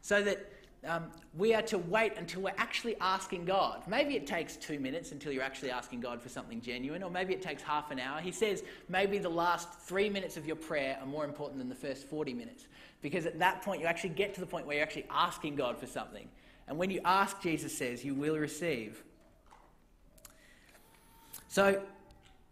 So 0.00 0.22
that 0.22 0.52
um, 0.84 1.06
we 1.36 1.54
are 1.54 1.62
to 1.62 1.78
wait 1.78 2.12
until 2.16 2.42
we're 2.42 2.54
actually 2.56 2.94
asking 3.00 3.46
God. 3.46 3.82
Maybe 3.88 4.14
it 4.14 4.28
takes 4.28 4.56
two 4.56 4.78
minutes 4.78 5.10
until 5.10 5.32
you're 5.32 5.42
actually 5.42 5.72
asking 5.72 6.00
God 6.00 6.22
for 6.22 6.28
something 6.28 6.60
genuine, 6.60 7.02
or 7.02 7.10
maybe 7.10 7.34
it 7.34 7.42
takes 7.42 7.64
half 7.64 7.90
an 7.90 7.98
hour. 7.98 8.20
He 8.20 8.30
says 8.30 8.62
maybe 8.88 9.18
the 9.18 9.28
last 9.28 9.68
three 9.80 10.08
minutes 10.08 10.36
of 10.36 10.46
your 10.46 10.56
prayer 10.56 10.98
are 11.00 11.06
more 11.06 11.24
important 11.24 11.58
than 11.58 11.68
the 11.68 11.74
first 11.74 12.06
40 12.06 12.32
minutes. 12.32 12.66
Because 13.02 13.26
at 13.26 13.40
that 13.40 13.62
point, 13.62 13.80
you 13.80 13.86
actually 13.86 14.10
get 14.10 14.34
to 14.34 14.40
the 14.40 14.46
point 14.46 14.66
where 14.66 14.76
you're 14.76 14.84
actually 14.84 15.06
asking 15.10 15.56
God 15.56 15.78
for 15.78 15.86
something. 15.86 16.28
And 16.68 16.78
when 16.78 16.90
you 16.90 17.00
ask, 17.04 17.40
Jesus 17.42 17.76
says, 17.76 18.04
you 18.04 18.14
will 18.14 18.36
receive. 18.36 19.02
So 21.50 21.82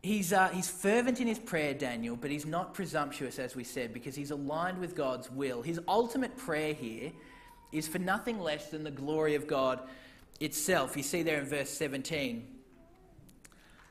he's, 0.02 0.32
uh, 0.32 0.48
he's 0.48 0.68
fervent 0.68 1.20
in 1.20 1.28
his 1.28 1.38
prayer, 1.38 1.72
Daniel, 1.72 2.16
but 2.16 2.32
he's 2.32 2.44
not 2.44 2.74
presumptuous, 2.74 3.38
as 3.38 3.54
we 3.54 3.62
said, 3.62 3.94
because 3.94 4.16
he's 4.16 4.32
aligned 4.32 4.78
with 4.78 4.96
God's 4.96 5.30
will. 5.30 5.62
His 5.62 5.80
ultimate 5.86 6.36
prayer 6.36 6.74
here 6.74 7.12
is 7.70 7.86
for 7.86 8.00
nothing 8.00 8.40
less 8.40 8.70
than 8.70 8.82
the 8.82 8.90
glory 8.90 9.36
of 9.36 9.46
God 9.46 9.80
itself. 10.40 10.96
You 10.96 11.04
see 11.04 11.22
there 11.22 11.38
in 11.38 11.46
verse 11.46 11.70
17. 11.70 12.44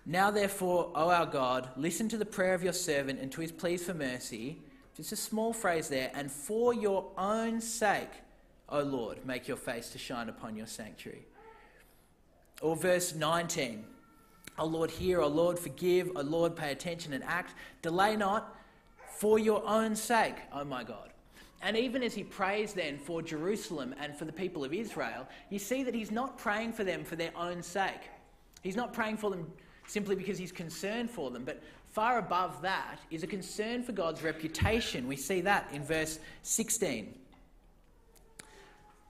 Now, 0.05 0.29
therefore, 0.29 0.91
O 0.93 1.09
our 1.09 1.25
God, 1.25 1.69
listen 1.77 2.09
to 2.09 2.17
the 2.17 2.25
prayer 2.25 2.53
of 2.53 2.61
your 2.61 2.73
servant 2.73 3.21
and 3.21 3.31
to 3.31 3.39
his 3.39 3.53
pleas 3.53 3.85
for 3.85 3.93
mercy. 3.93 4.57
Just 4.93 5.13
a 5.13 5.17
small 5.17 5.53
phrase 5.53 5.87
there. 5.87 6.11
And 6.13 6.29
for 6.29 6.73
your 6.73 7.11
own 7.17 7.61
sake, 7.61 8.11
O 8.67 8.81
Lord, 8.81 9.25
make 9.25 9.47
your 9.47 9.57
face 9.57 9.89
to 9.91 9.97
shine 9.97 10.27
upon 10.27 10.57
your 10.57 10.67
sanctuary. 10.67 11.25
Or 12.61 12.75
verse 12.75 13.15
19. 13.15 13.85
O 14.59 14.65
Lord, 14.65 14.89
hear. 14.89 15.21
O 15.21 15.27
Lord, 15.27 15.59
forgive. 15.59 16.11
O 16.15 16.21
Lord, 16.21 16.55
pay 16.55 16.71
attention 16.71 17.13
and 17.13 17.23
act. 17.23 17.53
Delay 17.81 18.15
not 18.15 18.55
for 19.17 19.39
your 19.39 19.65
own 19.67 19.95
sake, 19.95 20.35
O 20.53 20.63
my 20.63 20.83
God. 20.83 21.09
And 21.61 21.75
even 21.75 22.03
as 22.03 22.13
he 22.13 22.23
prays 22.23 22.73
then 22.73 22.97
for 22.97 23.21
Jerusalem 23.21 23.95
and 23.99 24.15
for 24.15 24.25
the 24.25 24.31
people 24.31 24.63
of 24.63 24.73
Israel, 24.73 25.27
you 25.49 25.57
see 25.59 25.83
that 25.83 25.95
he's 25.95 26.11
not 26.11 26.37
praying 26.37 26.73
for 26.73 26.83
them 26.83 27.03
for 27.03 27.15
their 27.15 27.31
own 27.35 27.63
sake. 27.63 28.09
He's 28.61 28.75
not 28.75 28.93
praying 28.93 29.17
for 29.17 29.29
them 29.29 29.51
simply 29.87 30.15
because 30.15 30.37
he's 30.37 30.51
concerned 30.51 31.09
for 31.09 31.31
them, 31.31 31.43
but 31.45 31.63
far 31.89 32.19
above 32.19 32.61
that 32.61 32.99
is 33.09 33.23
a 33.23 33.27
concern 33.27 33.81
for 33.81 33.91
God's 33.91 34.21
reputation. 34.21 35.07
We 35.07 35.15
see 35.15 35.41
that 35.41 35.69
in 35.71 35.83
verse 35.83 36.19
16. 36.43 37.17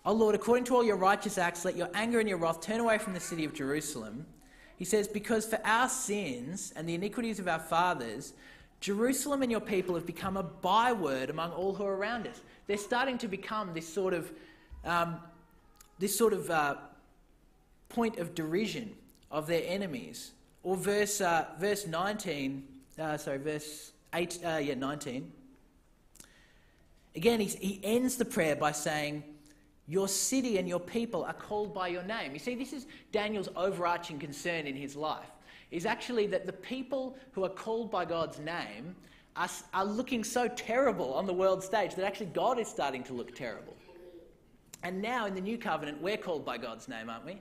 O 0.05 0.13
Lord, 0.13 0.35
according 0.35 0.63
to 0.65 0.75
all 0.75 0.85
your 0.85 0.95
righteous 0.95 1.37
acts, 1.37 1.65
let 1.65 1.75
your 1.75 1.89
anger 1.93 2.19
and 2.19 2.29
your 2.29 2.37
wrath 2.37 2.61
turn 2.61 2.79
away 2.79 2.97
from 2.97 3.13
the 3.13 3.19
city 3.19 3.43
of 3.43 3.53
Jerusalem. 3.53 4.25
He 4.77 4.85
says, 4.85 5.07
Because 5.07 5.45
for 5.45 5.59
our 5.65 5.89
sins 5.89 6.71
and 6.75 6.87
the 6.87 6.93
iniquities 6.93 7.39
of 7.39 7.47
our 7.47 7.59
fathers, 7.59 8.33
Jerusalem 8.79 9.41
and 9.41 9.51
your 9.51 9.61
people 9.61 9.95
have 9.95 10.05
become 10.05 10.37
a 10.37 10.43
byword 10.43 11.29
among 11.29 11.51
all 11.51 11.73
who 11.73 11.83
are 11.83 11.95
around 11.95 12.27
us. 12.27 12.39
They're 12.67 12.77
starting 12.77 13.17
to 13.19 13.27
become 13.27 13.73
this 13.73 13.91
sort 13.91 14.13
of, 14.13 14.31
um, 14.85 15.19
this 15.97 16.15
sort 16.15 16.33
of 16.33 16.49
uh, 16.49 16.75
point 17.89 18.19
of 18.19 18.35
derision 18.35 18.93
of 19.31 19.47
their 19.47 19.63
enemies. 19.65 20.31
Or 20.63 20.77
verse, 20.77 21.21
uh, 21.21 21.45
verse 21.59 21.87
19, 21.87 22.63
uh, 22.99 23.17
sorry, 23.17 23.39
verse 23.39 23.91
8, 24.13 24.39
uh, 24.45 24.57
yeah, 24.57 24.75
19. 24.75 25.31
Again, 27.15 27.39
he 27.39 27.79
ends 27.83 28.17
the 28.17 28.25
prayer 28.25 28.55
by 28.55 28.73
saying, 28.73 29.23
Your 29.87 30.07
city 30.07 30.57
and 30.57 30.67
your 30.67 30.79
people 30.79 31.23
are 31.23 31.33
called 31.33 31.73
by 31.73 31.87
your 31.87 32.03
name. 32.03 32.33
You 32.33 32.39
see, 32.39 32.55
this 32.55 32.73
is 32.73 32.87
Daniel's 33.11 33.49
overarching 33.55 34.19
concern 34.19 34.67
in 34.67 34.75
his 34.75 34.95
life 34.95 35.31
is 35.71 35.85
actually 35.85 36.27
that 36.27 36.45
the 36.45 36.53
people 36.53 37.17
who 37.31 37.43
are 37.43 37.49
called 37.49 37.91
by 37.91 38.05
God's 38.05 38.39
name 38.39 38.95
are, 39.35 39.49
are 39.73 39.85
looking 39.85 40.23
so 40.23 40.47
terrible 40.47 41.13
on 41.13 41.25
the 41.25 41.33
world 41.33 41.63
stage 41.63 41.95
that 41.95 42.05
actually 42.05 42.27
God 42.27 42.59
is 42.59 42.67
starting 42.67 43.03
to 43.05 43.13
look 43.13 43.35
terrible. 43.35 43.75
And 44.83 45.01
now 45.01 45.25
in 45.25 45.35
the 45.35 45.41
new 45.41 45.57
covenant, 45.57 46.01
we're 46.01 46.17
called 46.17 46.45
by 46.45 46.57
God's 46.57 46.87
name, 46.87 47.09
aren't 47.09 47.25
we? 47.25 47.37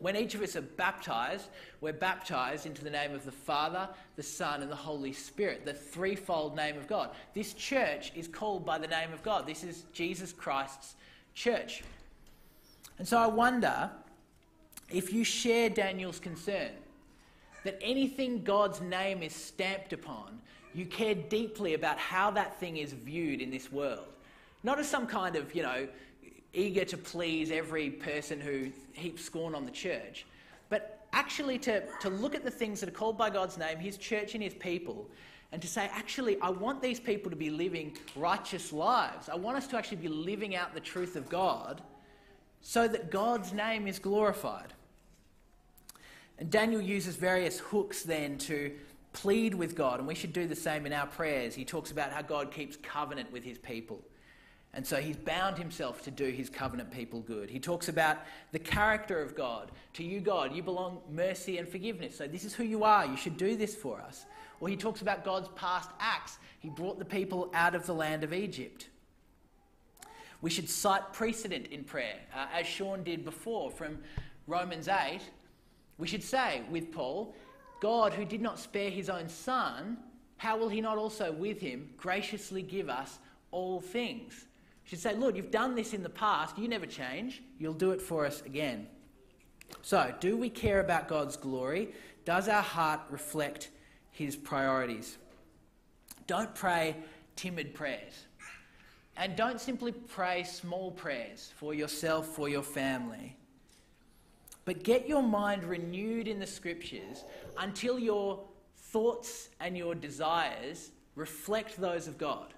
When 0.00 0.16
each 0.16 0.34
of 0.34 0.42
us 0.42 0.56
are 0.56 0.62
baptized, 0.62 1.46
we're 1.80 1.92
baptized 1.92 2.66
into 2.66 2.82
the 2.82 2.90
name 2.90 3.14
of 3.14 3.24
the 3.24 3.30
Father, 3.30 3.88
the 4.16 4.22
Son, 4.22 4.60
and 4.60 4.70
the 4.70 4.76
Holy 4.76 5.12
Spirit, 5.12 5.64
the 5.64 5.72
threefold 5.72 6.56
name 6.56 6.76
of 6.76 6.88
God. 6.88 7.10
This 7.34 7.54
church 7.54 8.12
is 8.16 8.26
called 8.26 8.66
by 8.66 8.78
the 8.78 8.88
name 8.88 9.12
of 9.12 9.22
God. 9.22 9.46
This 9.46 9.62
is 9.62 9.84
Jesus 9.92 10.32
Christ's 10.32 10.96
church. 11.34 11.82
And 12.98 13.06
so 13.06 13.18
I 13.18 13.26
wonder 13.26 13.90
if 14.90 15.12
you 15.12 15.24
share 15.24 15.70
Daniel's 15.70 16.18
concern 16.18 16.70
that 17.64 17.78
anything 17.80 18.42
God's 18.42 18.80
name 18.80 19.22
is 19.22 19.34
stamped 19.34 19.92
upon, 19.92 20.40
you 20.74 20.86
care 20.86 21.14
deeply 21.14 21.74
about 21.74 21.98
how 21.98 22.30
that 22.32 22.58
thing 22.58 22.78
is 22.78 22.92
viewed 22.92 23.40
in 23.40 23.50
this 23.50 23.70
world. 23.70 24.08
Not 24.62 24.78
as 24.78 24.88
some 24.88 25.06
kind 25.06 25.36
of, 25.36 25.54
you 25.54 25.62
know, 25.62 25.88
eager 26.54 26.84
to 26.84 26.96
please 26.96 27.50
every 27.50 27.90
person 27.90 28.40
who 28.40 28.68
heaps 28.92 29.24
scorn 29.24 29.54
on 29.54 29.64
the 29.64 29.70
church, 29.70 30.26
but 30.68 31.06
actually 31.12 31.58
to, 31.58 31.82
to 32.00 32.08
look 32.08 32.34
at 32.34 32.44
the 32.44 32.50
things 32.50 32.80
that 32.80 32.88
are 32.88 32.92
called 32.92 33.18
by 33.18 33.30
God's 33.30 33.58
name, 33.58 33.78
His 33.78 33.96
church 33.96 34.34
and 34.34 34.42
His 34.42 34.54
people, 34.54 35.08
and 35.52 35.60
to 35.60 35.68
say, 35.68 35.90
actually, 35.92 36.40
I 36.40 36.48
want 36.48 36.80
these 36.80 36.98
people 36.98 37.30
to 37.30 37.36
be 37.36 37.50
living 37.50 37.96
righteous 38.16 38.72
lives. 38.72 39.28
I 39.28 39.36
want 39.36 39.58
us 39.58 39.66
to 39.68 39.76
actually 39.76 39.98
be 39.98 40.08
living 40.08 40.56
out 40.56 40.72
the 40.72 40.80
truth 40.80 41.14
of 41.14 41.28
God 41.28 41.82
so 42.62 42.88
that 42.88 43.10
God's 43.10 43.52
name 43.52 43.86
is 43.86 43.98
glorified. 43.98 44.72
And 46.38 46.50
Daniel 46.50 46.80
uses 46.80 47.16
various 47.16 47.58
hooks 47.58 48.02
then 48.02 48.38
to 48.38 48.72
plead 49.12 49.54
with 49.54 49.76
God, 49.76 49.98
and 49.98 50.08
we 50.08 50.14
should 50.14 50.32
do 50.32 50.46
the 50.46 50.56
same 50.56 50.86
in 50.86 50.92
our 50.94 51.06
prayers. 51.06 51.54
He 51.54 51.66
talks 51.66 51.90
about 51.90 52.12
how 52.12 52.22
God 52.22 52.50
keeps 52.50 52.76
covenant 52.76 53.30
with 53.30 53.44
his 53.44 53.58
people. 53.58 54.00
And 54.74 54.86
so 54.86 54.96
he's 54.96 55.16
bound 55.16 55.58
himself 55.58 56.02
to 56.04 56.10
do 56.10 56.24
his 56.30 56.48
covenant 56.48 56.90
people 56.90 57.20
good. 57.20 57.50
He 57.50 57.58
talks 57.58 57.88
about 57.88 58.18
the 58.52 58.58
character 58.58 59.20
of 59.20 59.36
God. 59.36 59.70
To 59.94 60.02
you, 60.02 60.20
God, 60.20 60.54
you 60.54 60.62
belong 60.62 61.00
mercy 61.10 61.58
and 61.58 61.68
forgiveness. 61.68 62.16
So 62.16 62.26
this 62.26 62.42
is 62.42 62.54
who 62.54 62.64
you 62.64 62.82
are. 62.82 63.04
You 63.04 63.18
should 63.18 63.36
do 63.36 63.54
this 63.54 63.74
for 63.74 64.00
us. 64.00 64.24
Or 64.62 64.68
he 64.70 64.76
talks 64.76 65.02
about 65.02 65.24
God's 65.24 65.48
past 65.56 65.90
acts. 66.00 66.38
He 66.60 66.70
brought 66.70 66.98
the 66.98 67.04
people 67.04 67.50
out 67.52 67.74
of 67.74 67.84
the 67.84 67.92
land 67.92 68.24
of 68.24 68.32
Egypt. 68.32 68.88
We 70.40 70.48
should 70.48 70.70
cite 70.70 71.12
precedent 71.12 71.66
in 71.66 71.84
prayer, 71.84 72.16
uh, 72.34 72.46
as 72.54 72.66
Sean 72.66 73.02
did 73.02 73.26
before 73.26 73.70
from 73.70 73.98
Romans 74.46 74.88
8 74.88 75.20
we 75.98 76.08
should 76.08 76.24
say 76.24 76.62
with 76.68 76.90
Paul, 76.90 77.32
God, 77.80 78.12
who 78.12 78.24
did 78.24 78.42
not 78.42 78.58
spare 78.58 78.90
his 78.90 79.08
own 79.08 79.28
son, 79.28 79.98
how 80.36 80.56
will 80.56 80.68
he 80.68 80.80
not 80.80 80.98
also 80.98 81.30
with 81.30 81.60
him 81.60 81.90
graciously 81.96 82.60
give 82.60 82.88
us 82.88 83.18
all 83.52 83.80
things? 83.80 84.46
We 84.84 84.90
should 84.90 84.98
say, 84.98 85.14
Lord, 85.14 85.36
you've 85.36 85.52
done 85.52 85.76
this 85.76 85.94
in 85.94 86.02
the 86.02 86.08
past, 86.08 86.58
you 86.58 86.66
never 86.66 86.86
change, 86.86 87.42
you'll 87.58 87.72
do 87.72 87.92
it 87.92 88.02
for 88.02 88.26
us 88.26 88.42
again. 88.42 88.88
So, 89.82 90.12
do 90.20 90.36
we 90.36 90.50
care 90.50 90.80
about 90.80 91.06
God's 91.06 91.36
glory? 91.36 91.94
Does 92.24 92.48
our 92.48 92.62
heart 92.62 93.00
reflect 93.08 93.70
his 94.12 94.36
priorities? 94.36 95.18
Don't 96.26 96.54
pray 96.54 96.96
timid 97.36 97.74
prayers. 97.74 98.26
And 99.16 99.36
don't 99.36 99.60
simply 99.60 99.92
pray 99.92 100.44
small 100.44 100.90
prayers 100.90 101.52
for 101.56 101.74
yourself, 101.74 102.26
for 102.28 102.48
your 102.48 102.62
family. 102.62 103.36
But 104.64 104.84
get 104.84 105.08
your 105.08 105.22
mind 105.22 105.64
renewed 105.64 106.28
in 106.28 106.38
the 106.38 106.46
scriptures 106.46 107.24
until 107.58 107.98
your 107.98 108.40
thoughts 108.76 109.48
and 109.60 109.76
your 109.76 109.94
desires 109.94 110.92
reflect 111.14 111.80
those 111.80 112.06
of 112.06 112.16
God. 112.16 112.54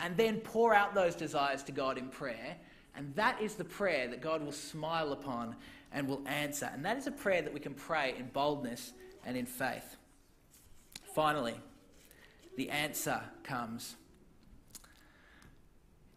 And 0.00 0.16
then 0.16 0.38
pour 0.38 0.74
out 0.74 0.94
those 0.94 1.14
desires 1.14 1.62
to 1.64 1.72
God 1.72 1.98
in 1.98 2.08
prayer. 2.08 2.56
And 2.96 3.14
that 3.14 3.40
is 3.40 3.54
the 3.54 3.64
prayer 3.64 4.08
that 4.08 4.20
God 4.20 4.42
will 4.44 4.52
smile 4.52 5.12
upon 5.12 5.56
and 5.92 6.08
will 6.08 6.22
answer. 6.26 6.70
And 6.72 6.84
that 6.84 6.96
is 6.96 7.06
a 7.06 7.12
prayer 7.12 7.42
that 7.42 7.52
we 7.52 7.60
can 7.60 7.74
pray 7.74 8.14
in 8.18 8.26
boldness 8.28 8.92
and 9.24 9.36
in 9.36 9.46
faith. 9.46 9.96
Finally, 11.14 11.54
the 12.56 12.70
answer 12.70 13.20
comes. 13.42 13.96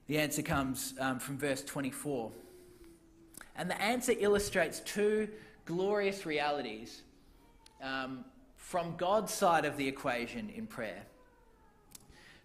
The 0.07 0.17
answer 0.17 0.41
comes 0.41 0.93
um, 0.99 1.19
from 1.19 1.37
verse 1.37 1.63
24. 1.63 2.31
And 3.57 3.69
the 3.69 3.81
answer 3.81 4.13
illustrates 4.17 4.79
two 4.81 5.29
glorious 5.65 6.25
realities 6.25 7.01
um, 7.81 8.23
from 8.55 8.95
God's 8.95 9.33
side 9.33 9.65
of 9.65 9.77
the 9.77 9.87
equation 9.87 10.49
in 10.55 10.67
prayer. 10.67 11.03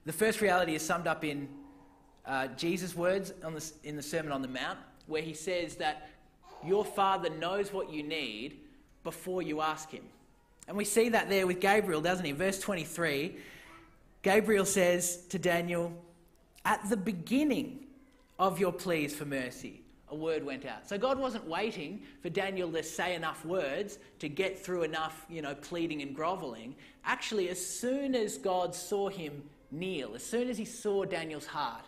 The 0.06 0.12
first 0.12 0.40
reality 0.40 0.74
is 0.74 0.82
summed 0.82 1.06
up 1.06 1.24
in 1.24 1.48
uh, 2.26 2.48
Jesus' 2.48 2.94
words 2.94 3.32
the, 3.40 3.72
in 3.84 3.96
the 3.96 4.03
Sermon 4.03 4.32
on 4.32 4.42
the 4.42 4.48
Mount, 4.48 4.78
where 5.07 5.22
he 5.22 5.34
says 5.34 5.76
that 5.76 6.09
your 6.64 6.84
Father 6.84 7.30
knows 7.30 7.72
what 7.72 7.92
you 7.92 8.03
need 8.03 8.59
before 9.05 9.42
you 9.42 9.61
ask 9.61 9.90
him. 9.90 10.05
And 10.70 10.76
we 10.76 10.84
see 10.84 11.08
that 11.08 11.28
there 11.28 11.48
with 11.48 11.58
Gabriel, 11.58 12.00
doesn't 12.00 12.24
he? 12.24 12.30
Verse 12.30 12.60
23 12.60 13.34
Gabriel 14.22 14.64
says 14.64 15.26
to 15.30 15.36
Daniel, 15.36 15.92
At 16.64 16.88
the 16.88 16.96
beginning 16.96 17.86
of 18.38 18.60
your 18.60 18.70
pleas 18.72 19.12
for 19.12 19.24
mercy, 19.24 19.82
a 20.10 20.14
word 20.14 20.46
went 20.46 20.64
out. 20.64 20.88
So 20.88 20.96
God 20.96 21.18
wasn't 21.18 21.44
waiting 21.48 22.02
for 22.22 22.30
Daniel 22.30 22.70
to 22.70 22.84
say 22.84 23.16
enough 23.16 23.44
words 23.44 23.98
to 24.20 24.28
get 24.28 24.56
through 24.64 24.84
enough, 24.84 25.26
you 25.28 25.42
know, 25.42 25.56
pleading 25.56 26.02
and 26.02 26.14
groveling. 26.14 26.76
Actually, 27.04 27.48
as 27.48 27.58
soon 27.66 28.14
as 28.14 28.38
God 28.38 28.72
saw 28.72 29.08
him 29.08 29.42
kneel, 29.72 30.14
as 30.14 30.22
soon 30.22 30.48
as 30.48 30.56
he 30.56 30.64
saw 30.64 31.04
Daniel's 31.04 31.46
heart, 31.46 31.86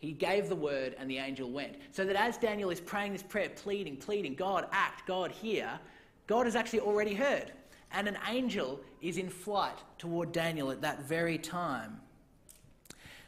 he 0.00 0.10
gave 0.10 0.48
the 0.48 0.56
word 0.56 0.96
and 0.98 1.08
the 1.08 1.18
angel 1.18 1.52
went. 1.52 1.76
So 1.92 2.04
that 2.04 2.16
as 2.16 2.36
Daniel 2.36 2.70
is 2.70 2.80
praying 2.80 3.12
this 3.12 3.22
prayer, 3.22 3.50
pleading, 3.50 3.96
pleading, 3.96 4.34
God 4.34 4.66
act, 4.72 5.06
God 5.06 5.30
hear, 5.30 5.78
God 6.26 6.46
has 6.46 6.56
actually 6.56 6.80
already 6.80 7.14
heard. 7.14 7.52
And 7.92 8.08
an 8.08 8.18
angel 8.28 8.80
is 9.00 9.18
in 9.18 9.28
flight 9.28 9.78
toward 9.98 10.32
Daniel 10.32 10.70
at 10.70 10.80
that 10.82 11.04
very 11.04 11.38
time. 11.38 12.00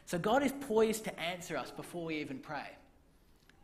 So 0.05 0.17
God 0.17 0.43
is 0.43 0.53
poised 0.61 1.03
to 1.05 1.19
answer 1.19 1.57
us 1.57 1.71
before 1.71 2.05
we 2.05 2.19
even 2.19 2.39
pray. 2.39 2.69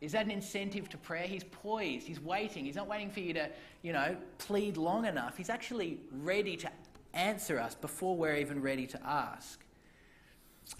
Is 0.01 0.11
that 0.11 0.25
an 0.25 0.31
incentive 0.31 0.89
to 0.89 0.97
prayer? 0.97 1.25
He's 1.25 1.45
poised, 1.45 2.05
he's 2.05 2.19
waiting. 2.19 2.65
He's 2.65 2.75
not 2.75 2.89
waiting 2.89 3.09
for 3.09 3.21
you 3.21 3.33
to, 3.35 3.49
you 3.81 3.93
know, 3.93 4.17
plead 4.37 4.75
long 4.75 5.05
enough. 5.05 5.37
He's 5.37 5.49
actually 5.49 6.01
ready 6.11 6.57
to 6.57 6.69
answer 7.13 7.59
us 7.59 7.75
before 7.75 8.17
we're 8.17 8.35
even 8.35 8.61
ready 8.61 8.85
to 8.87 8.99
ask. 9.05 9.63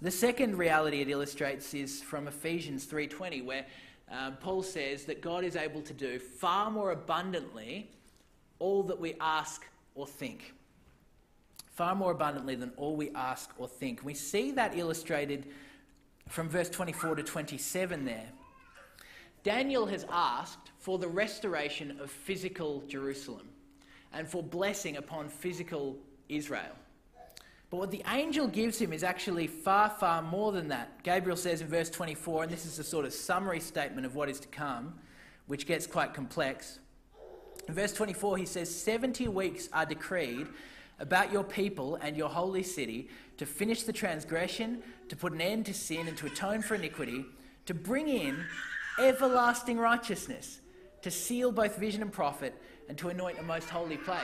The 0.01 0.11
second 0.11 0.57
reality 0.57 1.01
it 1.01 1.09
illustrates 1.09 1.74
is 1.74 2.01
from 2.01 2.28
Ephesians 2.28 2.86
3:20 2.86 3.45
where 3.45 3.66
um, 4.11 4.38
Paul 4.38 4.64
says 4.64 5.05
that 5.05 5.22
God 5.22 5.43
is 5.43 5.55
able 5.55 5.82
to 5.82 5.93
do 5.93 6.20
far 6.20 6.70
more 6.70 6.91
abundantly 6.91 7.89
all 8.59 8.84
that 8.84 8.99
we 8.99 9.16
ask 9.20 9.66
or 9.96 10.08
think. 10.08 10.54
Far 11.72 11.96
more 11.96 12.12
abundantly 12.12 12.56
than 12.56 12.72
all 12.78 12.96
we 12.96 13.10
ask 13.16 13.50
or 13.58 13.68
think. 13.68 14.04
We 14.04 14.14
see 14.14 14.52
that 14.52 14.78
illustrated 14.78 15.48
from 16.30 16.50
verse 16.50 16.70
24 16.70 17.16
to 17.16 17.24
27 17.24 18.06
there. 18.06 18.30
Daniel 19.44 19.86
has 19.88 20.06
asked 20.10 20.72
for 20.80 20.98
the 20.98 21.08
restoration 21.08 22.00
of 22.00 22.10
physical 22.10 22.84
Jerusalem 22.88 23.50
and 24.14 24.28
for 24.28 24.41
blessing 24.41 24.98
upon 24.98 25.28
physical 25.28 25.98
Israel. 26.30 26.76
But 27.70 27.78
what 27.78 27.91
the 27.91 28.04
angel 28.08 28.48
gives 28.48 28.80
him 28.80 28.94
is 28.94 29.04
actually 29.04 29.48
far, 29.48 29.89
far 29.89 30.22
more 30.22 30.52
than 30.52 30.68
that. 30.68 31.02
Gabriel 31.02 31.36
says 31.36 31.60
in 31.60 31.68
verse 31.68 31.89
24, 31.89 32.44
and 32.44 32.52
this 32.52 32.68
is 32.68 32.78
a 32.78 32.84
sort 32.84 33.04
of 33.04 33.14
summary 33.14 33.60
statement 33.60 34.06
of 34.06 34.14
what 34.14 34.30
is 34.30 34.39
to 34.41 34.48
come, 34.50 34.94
which 35.48 35.66
gets 35.66 35.88
quite 35.88 36.14
complex. 36.14 36.78
In 37.68 37.74
verse 37.74 37.93
24, 37.93 38.38
he 38.38 38.45
says, 38.45 38.74
70 38.74 39.28
weeks 39.30 39.70
are 39.72 39.86
decreed 39.86 40.47
about 40.99 41.32
your 41.32 41.43
people 41.43 41.95
and 41.95 42.16
your 42.16 42.30
holy 42.30 42.64
city 42.64 43.10
to 43.38 43.45
finish 43.45 43.84
the 43.84 43.93
transgression, 43.93 44.82
to 45.10 45.16
put 45.16 45.34
an 45.34 45.41
end 45.41 45.66
to 45.66 45.74
sin, 45.74 46.08
and 46.08 46.18
to 46.18 46.26
atone 46.26 46.62
for 46.62 46.76
iniquity, 46.76 47.26
to 47.66 47.74
bring 47.74 48.08
in 48.08 48.43
everlasting 48.99 49.78
righteousness, 49.78 50.60
to 51.01 51.10
seal 51.10 51.51
both 51.51 51.78
vision 51.78 52.01
and 52.01 52.12
prophet, 52.12 52.54
and 52.89 52.97
to 52.97 53.10
anoint 53.10 53.39
a 53.39 53.43
most 53.43 53.70
holy 53.70 53.97
place. 53.97 54.24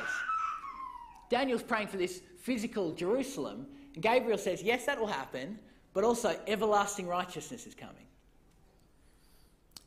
Daniel's 1.29 1.63
praying 1.63 1.87
for 1.87 1.97
this 1.97 2.21
physical 2.39 2.91
Jerusalem, 2.93 3.67
and 3.93 4.03
Gabriel 4.03 4.37
says, 4.37 4.61
Yes, 4.61 4.85
that 4.85 4.99
will 4.99 5.07
happen, 5.07 5.59
but 5.93 6.03
also 6.03 6.37
everlasting 6.47 7.07
righteousness 7.07 7.65
is 7.65 7.75
coming. 7.75 7.95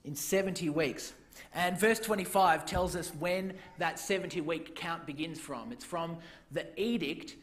In 0.05 0.15
70 0.15 0.71
weeks. 0.71 1.13
And 1.55 1.79
verse 1.79 1.99
25 2.01 2.65
tells 2.67 2.97
us 2.97 3.13
when 3.19 3.55
that 3.79 3.99
70 3.99 4.41
week 4.41 4.75
count 4.75 5.07
begins 5.07 5.39
from. 5.39 5.73
It's 5.73 5.85
from 5.85 6.17
the 6.51 6.67
edict, 6.81 7.37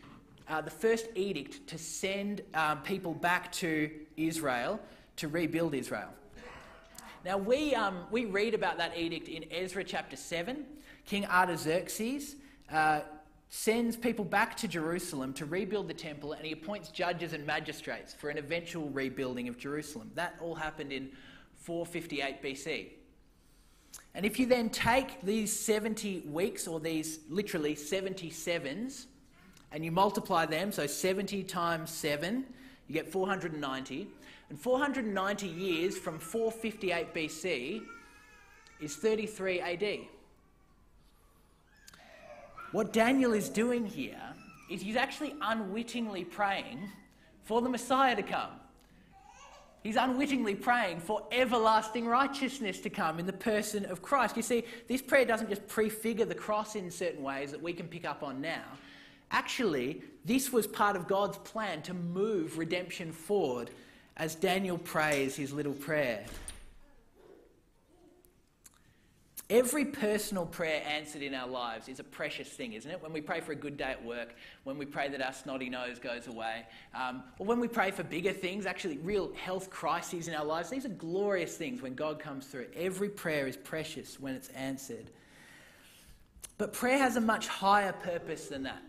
uh, 0.48 0.62
the 0.62 0.72
first 0.72 1.08
edict 1.16 1.68
to 1.68 1.78
send 1.78 2.42
um, 2.54 2.82
people 2.82 3.14
back 3.14 3.52
to 3.54 3.92
Israel 4.18 4.80
to 5.18 5.28
rebuild 5.28 5.76
Israel. 5.76 6.10
Now, 7.26 7.38
we, 7.38 7.76
um, 7.76 8.06
we 8.12 8.26
read 8.26 8.54
about 8.54 8.78
that 8.78 8.98
edict 8.98 9.28
in 9.28 9.46
Ezra 9.52 9.84
chapter 9.84 10.16
7. 10.16 10.66
King 11.06 11.26
Artaxerxes 11.26 12.38
uh, 12.72 13.02
sends 13.50 13.98
people 13.98 14.24
back 14.24 14.56
to 14.58 14.68
Jerusalem 14.68 15.34
to 15.34 15.46
rebuild 15.46 15.88
the 15.88 15.94
temple, 15.94 16.34
and 16.34 16.46
he 16.46 16.54
appoints 16.54 16.90
judges 16.90 17.34
and 17.34 17.46
magistrates 17.46 18.14
for 18.14 18.30
an 18.30 18.38
eventual 18.38 18.90
rebuilding 18.90 19.50
of 19.50 19.58
Jerusalem. 19.58 20.12
That 20.16 20.36
all 20.40 20.56
happened 20.56 20.94
in 20.94 21.10
458 21.58 22.42
BC. 22.42 22.88
And 24.16 24.26
if 24.26 24.40
you 24.40 24.46
then 24.46 24.70
take 24.70 25.22
these 25.22 25.58
70 25.58 26.22
weeks, 26.22 26.68
or 26.68 26.80
these 26.80 27.20
literally 27.30 27.76
77s, 27.76 29.06
and 29.72 29.86
you 29.86 29.92
multiply 29.92 30.46
them, 30.46 30.72
so 30.72 30.88
70 30.88 31.44
times 31.44 31.92
7, 31.92 32.44
you 32.88 32.94
get 32.94 33.12
490. 33.12 34.08
And 34.50 34.60
490 34.60 35.48
years 35.48 35.98
from 35.98 36.18
458 36.18 37.14
BC 37.14 37.84
is 38.82 38.96
33 38.96 39.60
AD. 39.60 40.00
What 42.72 42.94
Daniel 42.94 43.34
is 43.34 43.50
doing 43.50 43.86
here 43.86 44.22
is 44.70 44.82
he's 44.82 44.96
actually 44.96 45.36
unwittingly 45.42 46.24
praying 46.24 46.90
for 47.44 47.62
the 47.62 47.70
Messiah 47.70 48.16
to 48.16 48.24
come. 48.24 48.59
He's 49.84 49.96
unwittingly 49.96 50.56
praying 50.56 51.00
for 51.00 51.26
everlasting 51.32 52.06
righteousness 52.06 52.82
to 52.82 52.90
come 52.90 53.18
in 53.18 53.26
the 53.26 53.34
person 53.34 53.86
of 53.86 54.02
Christ. 54.02 54.36
You 54.36 54.44
see, 54.44 54.64
this 54.88 55.02
prayer 55.02 55.26
doesn't 55.26 55.50
just 55.50 55.68
prefigure 55.68 56.26
the 56.26 56.36
cross 56.36 56.76
in 56.76 56.92
certain 56.92 57.24
ways 57.24 57.52
that 57.52 57.62
we 57.62 57.72
can 57.72 57.88
pick 57.88 58.06
up 58.06 58.22
on 58.22 58.42
now. 58.42 58.64
Actually, 59.32 60.02
this 60.26 60.52
was 60.52 60.68
part 60.68 60.96
of 60.96 61.08
God's 61.08 61.38
plan 61.40 61.82
to 61.84 61.94
move 61.94 62.58
redemption 62.58 63.12
forward 63.12 63.70
as 64.18 64.36
Daniel 64.36 64.78
prays 64.78 65.36
his 65.36 65.54
little 65.54 65.74
prayer. 65.74 66.26
Every 69.50 69.86
personal 69.86 70.46
prayer 70.46 70.84
answered 70.88 71.24
in 71.24 71.34
our 71.34 71.48
lives 71.48 71.88
is 71.88 72.00
a 72.00 72.04
precious 72.04 72.48
thing, 72.48 72.74
isn't 72.74 72.92
it? 72.92 73.02
When 73.02 73.12
we 73.12 73.20
pray 73.20 73.42
for 73.42 73.52
a 73.52 73.56
good 73.56 73.78
day 73.78 73.90
at 73.90 74.06
work, 74.06 74.36
when 74.64 74.78
we 74.78 74.86
pray 74.86 75.10
that 75.10 75.24
our 75.24 75.34
snotty 75.34 75.70
nose 75.70 75.98
goes 75.98 76.28
away, 76.28 76.68
um, 76.94 77.24
or 77.40 77.48
when 77.48 77.60
we 77.60 77.68
pray 77.68 77.90
for 77.90 78.04
bigger 78.04 78.32
things, 78.32 78.68
actually 78.68 79.00
real 79.00 79.34
health 79.34 79.72
crises 79.72 80.28
in 80.28 80.36
our 80.36 80.46
lives, 80.46 80.70
these 80.70 80.86
are 80.86 80.90
glorious 80.90 81.58
things 81.58 81.82
when 81.82 81.96
God 81.96 82.20
comes 82.20 82.46
through. 82.46 82.68
Every 82.76 83.10
prayer 83.10 83.48
is 83.48 83.58
precious 83.58 84.20
when 84.20 84.36
it's 84.36 84.50
answered. 84.50 85.10
But 86.60 86.72
prayer 86.72 87.00
has 87.00 87.16
a 87.16 87.22
much 87.22 87.48
higher 87.48 87.94
purpose 87.94 88.50
than 88.50 88.62
that. 88.64 88.84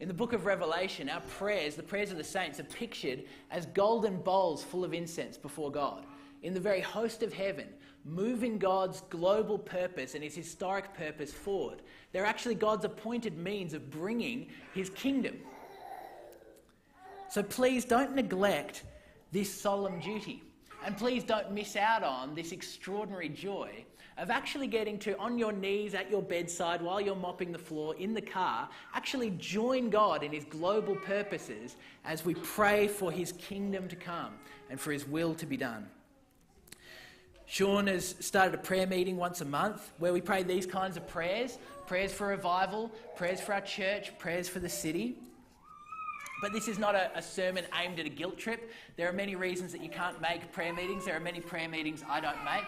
In 0.00 0.08
the 0.08 0.14
book 0.14 0.32
of 0.32 0.44
Revelation, 0.44 1.08
our 1.08 1.20
prayers, 1.20 1.76
the 1.76 1.84
prayers 1.84 2.10
of 2.10 2.18
the 2.18 2.24
saints, 2.24 2.58
are 2.58 2.64
pictured 2.64 3.24
as 3.52 3.66
golden 3.66 4.16
bowls 4.22 4.64
full 4.64 4.82
of 4.82 4.92
incense 4.92 5.36
before 5.36 5.70
God. 5.70 6.04
In 6.42 6.54
the 6.54 6.60
very 6.60 6.80
host 6.80 7.22
of 7.22 7.32
heaven, 7.32 7.68
moving 8.04 8.58
God's 8.58 9.02
global 9.10 9.58
purpose 9.58 10.14
and 10.14 10.22
his 10.22 10.34
historic 10.34 10.94
purpose 10.94 11.32
forward. 11.32 11.82
They're 12.12 12.24
actually 12.24 12.54
God's 12.54 12.84
appointed 12.84 13.36
means 13.36 13.74
of 13.74 13.90
bringing 13.90 14.48
his 14.74 14.90
kingdom. 14.90 15.36
So 17.30 17.42
please 17.42 17.84
don't 17.84 18.14
neglect 18.14 18.84
this 19.32 19.52
solemn 19.52 20.00
duty. 20.00 20.42
And 20.84 20.96
please 20.96 21.24
don't 21.24 21.50
miss 21.50 21.76
out 21.76 22.02
on 22.02 22.34
this 22.34 22.52
extraordinary 22.52 23.28
joy 23.28 23.84
of 24.16 24.30
actually 24.30 24.66
getting 24.66 24.98
to, 24.98 25.16
on 25.18 25.38
your 25.38 25.52
knees 25.52 25.94
at 25.94 26.10
your 26.10 26.22
bedside 26.22 26.80
while 26.80 27.00
you're 27.00 27.16
mopping 27.16 27.52
the 27.52 27.58
floor 27.58 27.94
in 27.96 28.14
the 28.14 28.20
car, 28.20 28.68
actually 28.94 29.30
join 29.38 29.90
God 29.90 30.22
in 30.22 30.32
his 30.32 30.44
global 30.44 30.96
purposes 30.96 31.76
as 32.04 32.24
we 32.24 32.34
pray 32.34 32.88
for 32.88 33.12
his 33.12 33.32
kingdom 33.32 33.86
to 33.88 33.96
come 33.96 34.34
and 34.70 34.80
for 34.80 34.92
his 34.92 35.06
will 35.06 35.34
to 35.34 35.46
be 35.46 35.56
done. 35.56 35.88
Sean 37.48 37.86
has 37.86 38.14
started 38.20 38.54
a 38.54 38.58
prayer 38.58 38.86
meeting 38.86 39.16
once 39.16 39.40
a 39.40 39.44
month 39.44 39.90
where 39.96 40.12
we 40.12 40.20
pray 40.20 40.42
these 40.42 40.66
kinds 40.66 40.98
of 40.98 41.08
prayers 41.08 41.58
prayers 41.86 42.12
for 42.12 42.26
revival, 42.26 42.90
prayers 43.16 43.40
for 43.40 43.54
our 43.54 43.62
church, 43.62 44.12
prayers 44.18 44.46
for 44.46 44.58
the 44.58 44.68
city. 44.68 45.16
But 46.42 46.52
this 46.52 46.68
is 46.68 46.78
not 46.78 46.94
a, 46.94 47.10
a, 47.16 47.22
sermon 47.22 47.64
aimed 47.82 47.98
at 47.98 48.04
a 48.04 48.10
guilt 48.10 48.36
trip. 48.36 48.70
There 48.98 49.08
are 49.08 49.12
many 49.14 49.36
reasons 49.36 49.72
that 49.72 49.82
you 49.82 49.88
can't 49.88 50.20
make 50.20 50.52
prayer 50.52 50.74
meetings. 50.74 51.06
There 51.06 51.16
are 51.16 51.20
many 51.20 51.40
prayer 51.40 51.66
meetings 51.66 52.04
I 52.06 52.20
don't 52.20 52.44
make. 52.44 52.64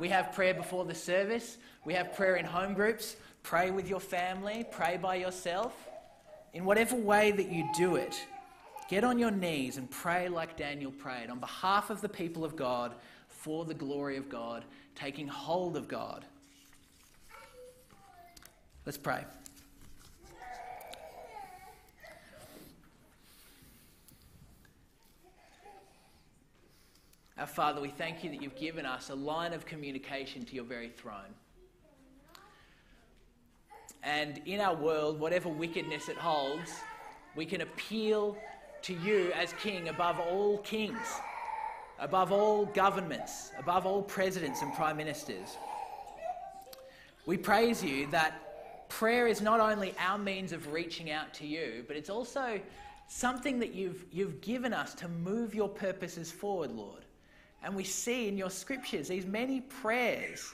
We 0.00 0.08
have 0.08 0.32
prayer 0.32 0.52
before 0.52 0.84
the 0.84 0.96
service, 0.96 1.58
we 1.84 1.94
have 1.94 2.12
prayer 2.16 2.34
in 2.34 2.44
home 2.44 2.74
groups. 2.74 3.16
Pray 3.44 3.70
with 3.70 3.88
your 3.88 4.00
family, 4.00 4.66
pray 4.72 4.96
by 4.96 5.14
yourself. 5.14 5.72
In 6.52 6.64
whatever 6.64 6.96
way 6.96 7.30
that 7.30 7.48
you 7.48 7.68
do 7.76 7.94
it, 7.94 8.20
get 8.88 9.04
on 9.04 9.20
your 9.20 9.30
knees 9.30 9.76
and 9.76 9.88
pray 9.88 10.28
like 10.28 10.56
Daniel 10.56 10.90
prayed 10.90 11.30
on 11.30 11.38
behalf 11.38 11.88
of 11.88 12.00
the 12.00 12.08
people 12.08 12.44
of 12.44 12.56
God 12.56 12.96
for 13.46 13.64
the 13.64 13.74
glory 13.74 14.16
of 14.16 14.28
God, 14.28 14.64
taking 14.96 15.28
hold 15.28 15.76
of 15.76 15.86
God. 15.86 16.24
Let's 18.84 18.98
pray. 18.98 19.22
Our 27.38 27.46
Father, 27.46 27.80
we 27.80 27.88
thank 27.88 28.24
you 28.24 28.30
that 28.30 28.42
you've 28.42 28.56
given 28.56 28.84
us 28.84 29.10
a 29.10 29.14
line 29.14 29.52
of 29.52 29.64
communication 29.64 30.44
to 30.46 30.56
your 30.56 30.64
very 30.64 30.88
throne. 30.88 31.32
And 34.02 34.40
in 34.44 34.60
our 34.60 34.74
world, 34.74 35.20
whatever 35.20 35.48
wickedness 35.48 36.08
it 36.08 36.16
holds, 36.16 36.72
we 37.36 37.46
can 37.46 37.60
appeal 37.60 38.36
to 38.82 38.92
you 38.92 39.30
as 39.36 39.52
King 39.52 39.88
above 39.88 40.18
all 40.18 40.58
kings 40.58 41.20
above 41.98 42.32
all 42.32 42.66
governments, 42.66 43.52
above 43.58 43.86
all 43.86 44.02
presidents 44.02 44.62
and 44.62 44.72
prime 44.74 44.96
ministers. 44.96 45.56
We 47.24 47.36
praise 47.36 47.82
you 47.82 48.06
that 48.08 48.88
prayer 48.88 49.26
is 49.26 49.40
not 49.40 49.60
only 49.60 49.94
our 49.98 50.18
means 50.18 50.52
of 50.52 50.72
reaching 50.72 51.10
out 51.10 51.32
to 51.34 51.46
you, 51.46 51.84
but 51.88 51.96
it's 51.96 52.10
also 52.10 52.60
something 53.08 53.58
that 53.60 53.74
you've, 53.74 54.04
you've 54.12 54.40
given 54.40 54.72
us 54.72 54.94
to 54.94 55.08
move 55.08 55.54
your 55.54 55.68
purposes 55.68 56.30
forward, 56.30 56.70
Lord. 56.70 57.04
And 57.62 57.74
we 57.74 57.84
see 57.84 58.28
in 58.28 58.36
your 58.36 58.50
scriptures 58.50 59.08
these 59.08 59.26
many 59.26 59.60
prayers 59.60 60.52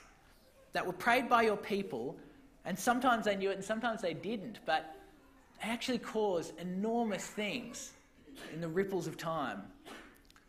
that 0.73 0.87
were 0.87 0.93
prayed 0.93 1.29
by 1.29 1.43
your 1.43 1.57
people, 1.57 2.17
and 2.65 2.79
sometimes 2.79 3.25
they 3.25 3.37
knew 3.37 3.51
it 3.51 3.57
and 3.57 3.65
sometimes 3.65 4.01
they 4.01 4.15
didn't, 4.15 4.61
but 4.65 4.97
they 5.61 5.69
actually 5.69 5.99
caused 5.99 6.59
enormous 6.59 7.27
things 7.27 7.93
in 8.55 8.61
the 8.61 8.69
ripples 8.69 9.07
of 9.07 9.17
time. 9.17 9.63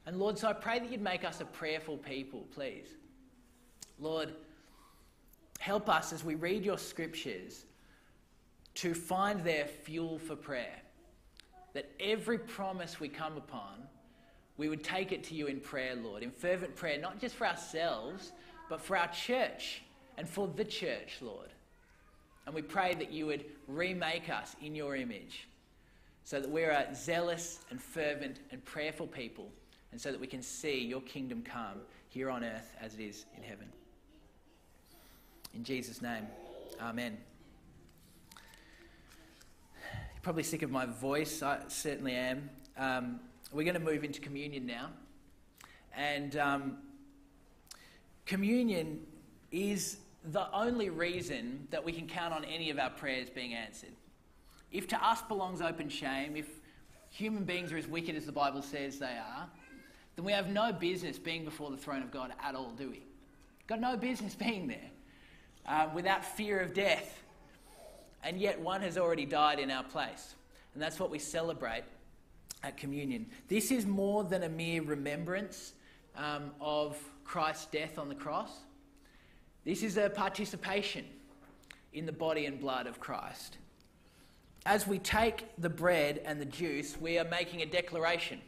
And 0.05 0.19
Lord, 0.19 0.37
so 0.37 0.47
I 0.47 0.53
pray 0.53 0.79
that 0.79 0.91
you'd 0.91 1.01
make 1.01 1.23
us 1.23 1.39
a 1.41 1.45
prayerful 1.45 1.97
people, 1.97 2.45
please. 2.53 2.87
Lord, 3.99 4.33
help 5.59 5.87
us 5.87 6.11
as 6.11 6.23
we 6.23 6.35
read 6.35 6.65
your 6.65 6.77
scriptures 6.77 7.65
to 8.75 8.93
find 8.93 9.41
their 9.43 9.65
fuel 9.65 10.19
for 10.19 10.35
prayer. 10.35 10.81
That 11.73 11.89
every 11.99 12.37
promise 12.37 12.99
we 12.99 13.07
come 13.07 13.37
upon, 13.37 13.87
we 14.57 14.69
would 14.69 14.83
take 14.83 15.11
it 15.11 15.23
to 15.25 15.35
you 15.35 15.47
in 15.47 15.59
prayer, 15.59 15.95
Lord, 15.95 16.21
in 16.21 16.31
fervent 16.31 16.75
prayer, 16.75 16.99
not 16.99 17.19
just 17.19 17.35
for 17.35 17.47
ourselves, 17.47 18.31
but 18.69 18.81
for 18.81 18.97
our 18.97 19.07
church 19.07 19.83
and 20.17 20.27
for 20.27 20.47
the 20.47 20.65
church, 20.65 21.17
Lord. 21.21 21.49
And 22.45 22.53
we 22.53 22.61
pray 22.61 22.93
that 22.95 23.11
you 23.11 23.25
would 23.27 23.45
remake 23.67 24.29
us 24.29 24.55
in 24.61 24.75
your 24.75 24.95
image 24.95 25.47
so 26.23 26.39
that 26.39 26.49
we're 26.49 26.71
a 26.71 26.93
zealous 26.93 27.59
and 27.69 27.81
fervent 27.81 28.39
and 28.51 28.63
prayerful 28.63 29.07
people, 29.07 29.51
and 29.93 30.01
so 30.01 30.11
that 30.11 30.19
we 30.19 30.25
can 30.25 30.41
see 30.41 30.79
your 30.79 31.01
kingdom 31.01 31.43
come 31.43 31.79
here 32.09 32.31
on 32.31 32.43
earth 32.43 32.75
as 32.81 32.95
it 32.95 32.99
is 32.99 33.25
in 33.37 33.43
heaven. 33.43 33.67
In 35.53 35.63
Jesus' 35.63 36.01
name, 36.01 36.25
Amen. 36.81 37.15
You're 38.33 40.21
probably 40.23 40.41
sick 40.41 40.63
of 40.63 40.71
my 40.71 40.87
voice, 40.87 41.43
I 41.43 41.59
certainly 41.67 42.13
am. 42.13 42.49
Um, 42.75 43.19
we're 43.51 43.65
going 43.65 43.75
to 43.75 43.79
move 43.79 44.03
into 44.03 44.19
communion 44.19 44.65
now. 44.65 44.89
And 45.95 46.37
um, 46.37 46.77
communion 48.25 48.99
is 49.51 49.97
the 50.31 50.51
only 50.55 50.89
reason 50.89 51.67
that 51.69 51.85
we 51.85 51.91
can 51.91 52.07
count 52.07 52.33
on 52.33 52.43
any 52.45 52.71
of 52.71 52.79
our 52.79 52.89
prayers 52.89 53.29
being 53.29 53.53
answered. 53.53 53.93
If 54.71 54.87
to 54.87 55.07
us 55.07 55.21
belongs 55.21 55.61
open 55.61 55.87
shame, 55.87 56.35
if 56.35 56.47
human 57.11 57.43
beings 57.43 57.71
are 57.71 57.77
as 57.77 57.87
wicked 57.87 58.15
as 58.15 58.25
the 58.25 58.31
Bible 58.31 58.63
says 58.63 58.97
they 58.97 59.05
are, 59.05 59.47
then 60.15 60.25
we 60.25 60.31
have 60.31 60.49
no 60.49 60.71
business 60.71 61.17
being 61.17 61.45
before 61.45 61.71
the 61.71 61.77
throne 61.77 62.01
of 62.01 62.11
God 62.11 62.33
at 62.41 62.55
all, 62.55 62.71
do 62.71 62.89
we? 62.89 63.03
Got 63.67 63.79
no 63.79 63.97
business 63.97 64.35
being 64.47 64.67
there 64.67 64.91
um, 65.65 65.93
without 65.93 66.23
fear 66.23 66.59
of 66.59 66.73
death. 66.73 67.21
And 68.23 68.39
yet 68.39 68.59
one 68.59 68.81
has 68.81 68.97
already 68.97 69.25
died 69.25 69.59
in 69.59 69.69
our 69.69 69.83
place. 69.83 70.35
And 70.73 70.81
that's 70.81 70.99
what 70.99 71.09
we 71.09 71.19
celebrate 71.19 71.83
at 72.63 72.77
communion. 72.77 73.25
This 73.47 73.71
is 73.71 73.85
more 73.85 74.23
than 74.23 74.43
a 74.43 74.49
mere 74.49 74.81
remembrance 74.81 75.73
um, 76.15 76.51
of 76.61 76.97
Christ's 77.25 77.65
death 77.65 77.97
on 77.97 78.07
the 78.07 78.15
cross. 78.15 78.51
This 79.65 79.83
is 79.83 79.97
a 79.97 80.09
participation 80.09 81.05
in 81.91 82.05
the 82.05 82.11
body 82.11 82.45
and 82.45 82.59
blood 82.59 82.87
of 82.87 82.99
Christ 82.99 83.57
as 84.65 84.87
we 84.87 84.99
take 84.99 85.45
the 85.57 85.69
bread 85.69 86.21
and 86.25 86.39
the 86.39 86.45
juice, 86.45 86.95
we 86.99 87.19
are 87.19 87.25
making 87.25 87.61
a 87.61 87.65
declaration. 87.65 88.39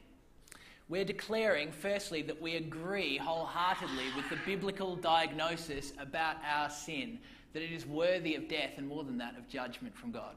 We're 0.87 1.05
declaring, 1.05 1.71
firstly, 1.71 2.21
that 2.23 2.39
we 2.39 2.57
agree 2.57 3.17
wholeheartedly 3.17 4.05
with 4.15 4.29
the 4.29 4.37
biblical 4.45 4.95
diagnosis 4.95 5.93
about 5.99 6.37
our 6.47 6.69
sin, 6.69 7.19
that 7.53 7.63
it 7.63 7.71
is 7.71 7.87
worthy 7.87 8.35
of 8.35 8.47
death 8.47 8.73
and 8.77 8.87
more 8.87 9.03
than 9.03 9.17
that, 9.17 9.35
of 9.35 9.47
judgment 9.47 9.97
from 9.97 10.11
God. 10.11 10.35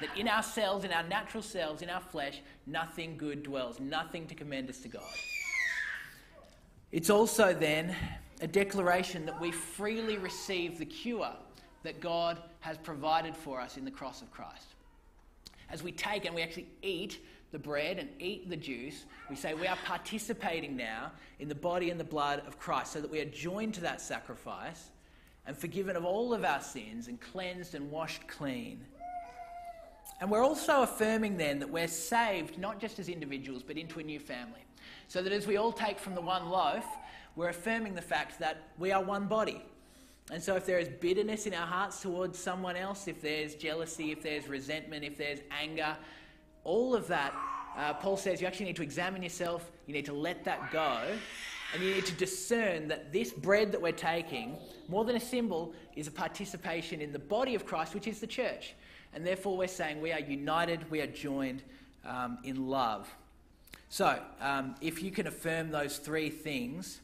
That 0.00 0.16
in 0.16 0.28
ourselves, 0.28 0.84
in 0.86 0.92
our 0.92 1.02
natural 1.02 1.42
selves, 1.42 1.82
in 1.82 1.90
our 1.90 2.00
flesh, 2.00 2.40
nothing 2.66 3.18
good 3.18 3.42
dwells, 3.42 3.78
nothing 3.80 4.26
to 4.28 4.34
commend 4.34 4.70
us 4.70 4.78
to 4.78 4.88
God. 4.88 5.02
It's 6.90 7.10
also 7.10 7.52
then 7.52 7.94
a 8.40 8.46
declaration 8.46 9.26
that 9.26 9.38
we 9.38 9.52
freely 9.52 10.16
receive 10.16 10.78
the 10.78 10.86
cure 10.86 11.32
that 11.82 12.00
God 12.00 12.38
has 12.60 12.78
provided 12.78 13.36
for 13.36 13.60
us 13.60 13.76
in 13.76 13.84
the 13.84 13.90
cross 13.90 14.22
of 14.22 14.30
Christ 14.30 14.74
as 15.70 15.82
we 15.82 15.92
take 15.92 16.24
and 16.24 16.34
we 16.34 16.42
actually 16.42 16.68
eat 16.82 17.18
the 17.52 17.58
bread 17.58 17.98
and 17.98 18.08
eat 18.18 18.48
the 18.48 18.56
juice, 18.56 19.04
we 19.28 19.36
say 19.36 19.54
we 19.54 19.66
are 19.66 19.78
participating 19.84 20.76
now 20.76 21.12
in 21.38 21.48
the 21.48 21.54
body 21.54 21.90
and 21.90 21.98
the 21.98 22.04
blood 22.04 22.42
of 22.46 22.58
Christ 22.58 22.92
so 22.92 23.00
that 23.00 23.10
we 23.10 23.20
are 23.20 23.26
joined 23.26 23.74
to 23.74 23.80
that 23.82 24.00
sacrifice 24.00 24.90
and 25.46 25.56
forgiven 25.56 25.96
of 25.96 26.04
all 26.04 26.32
of 26.32 26.44
our 26.44 26.60
sins 26.60 27.08
and 27.08 27.20
cleansed 27.20 27.74
and 27.74 27.90
washed 27.90 28.26
clean. 28.28 28.84
And 30.20 30.30
we're 30.30 30.44
also 30.44 30.82
affirming 30.82 31.38
then 31.38 31.58
that 31.60 31.70
we're 31.70 31.88
saved 31.88 32.58
not 32.58 32.78
just 32.78 32.98
as 32.98 33.08
individuals 33.08 33.62
but 33.62 33.76
into 33.76 34.00
a 34.00 34.02
new 34.02 34.20
family. 34.20 34.64
So 35.08 35.22
that 35.22 35.32
as 35.32 35.46
we 35.46 35.56
all 35.56 35.72
take 35.72 35.98
from 35.98 36.14
the 36.14 36.20
one 36.20 36.50
loaf, 36.50 36.84
we're 37.36 37.48
affirming 37.48 37.94
the 37.94 38.02
fact 38.02 38.38
that 38.38 38.68
we 38.78 38.92
are 38.92 39.02
one 39.02 39.26
body. 39.26 39.62
And 40.30 40.40
so, 40.40 40.54
if 40.54 40.64
there 40.64 40.78
is 40.78 40.88
bitterness 40.88 41.46
in 41.46 41.54
our 41.54 41.66
hearts 41.66 42.00
towards 42.00 42.38
someone 42.38 42.76
else, 42.76 43.08
if 43.08 43.20
there's 43.20 43.56
jealousy, 43.56 44.12
if 44.12 44.22
there's 44.22 44.46
resentment, 44.46 45.04
if 45.04 45.18
there's 45.18 45.40
anger, 45.50 45.96
all 46.64 46.94
of 46.94 47.06
that, 47.08 47.34
uh, 47.76 47.94
Paul 47.94 48.16
says 48.16 48.40
you 48.40 48.46
actually 48.46 48.66
need 48.66 48.76
to 48.76 48.82
examine 48.82 49.22
yourself, 49.22 49.70
you 49.86 49.94
need 49.94 50.04
to 50.06 50.12
let 50.12 50.44
that 50.44 50.70
go, 50.72 51.00
and 51.72 51.82
you 51.82 51.94
need 51.94 52.06
to 52.06 52.14
discern 52.14 52.88
that 52.88 53.12
this 53.12 53.32
bread 53.32 53.72
that 53.72 53.80
we're 53.80 53.92
taking, 53.92 54.56
more 54.88 55.04
than 55.04 55.16
a 55.16 55.20
symbol, 55.20 55.72
is 55.94 56.06
a 56.08 56.10
participation 56.10 57.00
in 57.00 57.12
the 57.12 57.18
body 57.18 57.54
of 57.54 57.64
Christ, 57.64 57.94
which 57.94 58.06
is 58.06 58.20
the 58.20 58.26
church. 58.26 58.74
And 59.12 59.26
therefore, 59.26 59.56
we're 59.56 59.68
saying 59.68 60.00
we 60.00 60.12
are 60.12 60.20
united, 60.20 60.90
we 60.90 61.00
are 61.00 61.06
joined 61.06 61.62
um, 62.04 62.38
in 62.44 62.68
love. 62.68 63.08
So, 63.88 64.20
um, 64.40 64.74
if 64.80 65.02
you 65.02 65.10
can 65.10 65.26
affirm 65.26 65.70
those 65.70 65.98
three 65.98 66.30
things, 66.30 67.00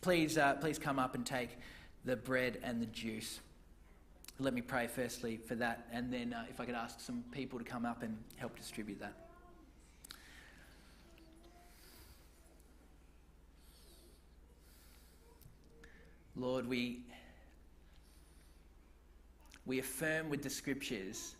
please, 0.00 0.38
uh, 0.38 0.54
please 0.54 0.78
come 0.78 0.98
up 0.98 1.14
and 1.14 1.24
take 1.24 1.50
the 2.04 2.16
bread 2.16 2.58
and 2.62 2.80
the 2.80 2.86
juice. 2.86 3.40
Let 4.38 4.52
me 4.52 4.60
pray 4.60 4.86
firstly 4.86 5.38
for 5.38 5.54
that, 5.54 5.86
and 5.90 6.12
then 6.12 6.32
uh, 6.32 6.44
if 6.50 6.60
I 6.60 6.66
could 6.66 6.74
ask 6.74 7.00
some 7.00 7.24
people 7.32 7.58
to 7.58 7.64
come 7.64 7.86
up 7.86 8.02
and 8.02 8.16
help 8.36 8.56
distribute 8.56 9.00
that. 9.00 9.14
Lord, 16.36 16.68
we, 16.68 17.06
we 19.64 19.78
affirm 19.78 20.28
with 20.28 20.42
the 20.42 20.50
scriptures 20.50 21.34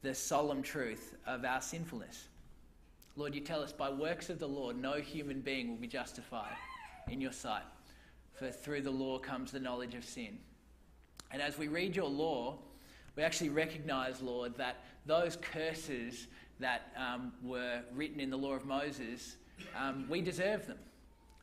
the 0.00 0.14
solemn 0.14 0.62
truth 0.62 1.14
of 1.26 1.44
our 1.44 1.60
sinfulness. 1.60 2.28
Lord, 3.16 3.34
you 3.34 3.42
tell 3.42 3.60
us 3.62 3.72
by 3.72 3.90
works 3.90 4.30
of 4.30 4.38
the 4.38 4.48
Lord, 4.48 4.80
no 4.80 4.94
human 4.94 5.40
being 5.40 5.68
will 5.68 5.76
be 5.76 5.88
justified 5.88 6.56
in 7.10 7.20
your 7.20 7.32
sight 7.32 7.64
for 8.38 8.50
through 8.52 8.82
the 8.82 8.90
law 8.90 9.18
comes 9.18 9.50
the 9.50 9.58
knowledge 9.58 9.94
of 9.94 10.04
sin. 10.04 10.38
And 11.30 11.42
as 11.42 11.58
we 11.58 11.68
read 11.68 11.94
your 11.94 12.08
law, 12.08 12.58
we 13.16 13.22
actually 13.22 13.50
recognize, 13.50 14.22
Lord, 14.22 14.56
that 14.56 14.84
those 15.06 15.36
curses 15.36 16.26
that 16.60 16.92
um, 16.96 17.32
were 17.42 17.80
written 17.94 18.20
in 18.20 18.30
the 18.30 18.36
law 18.36 18.54
of 18.54 18.64
Moses, 18.64 19.36
um, 19.76 20.06
we 20.08 20.20
deserve 20.20 20.66
them 20.66 20.78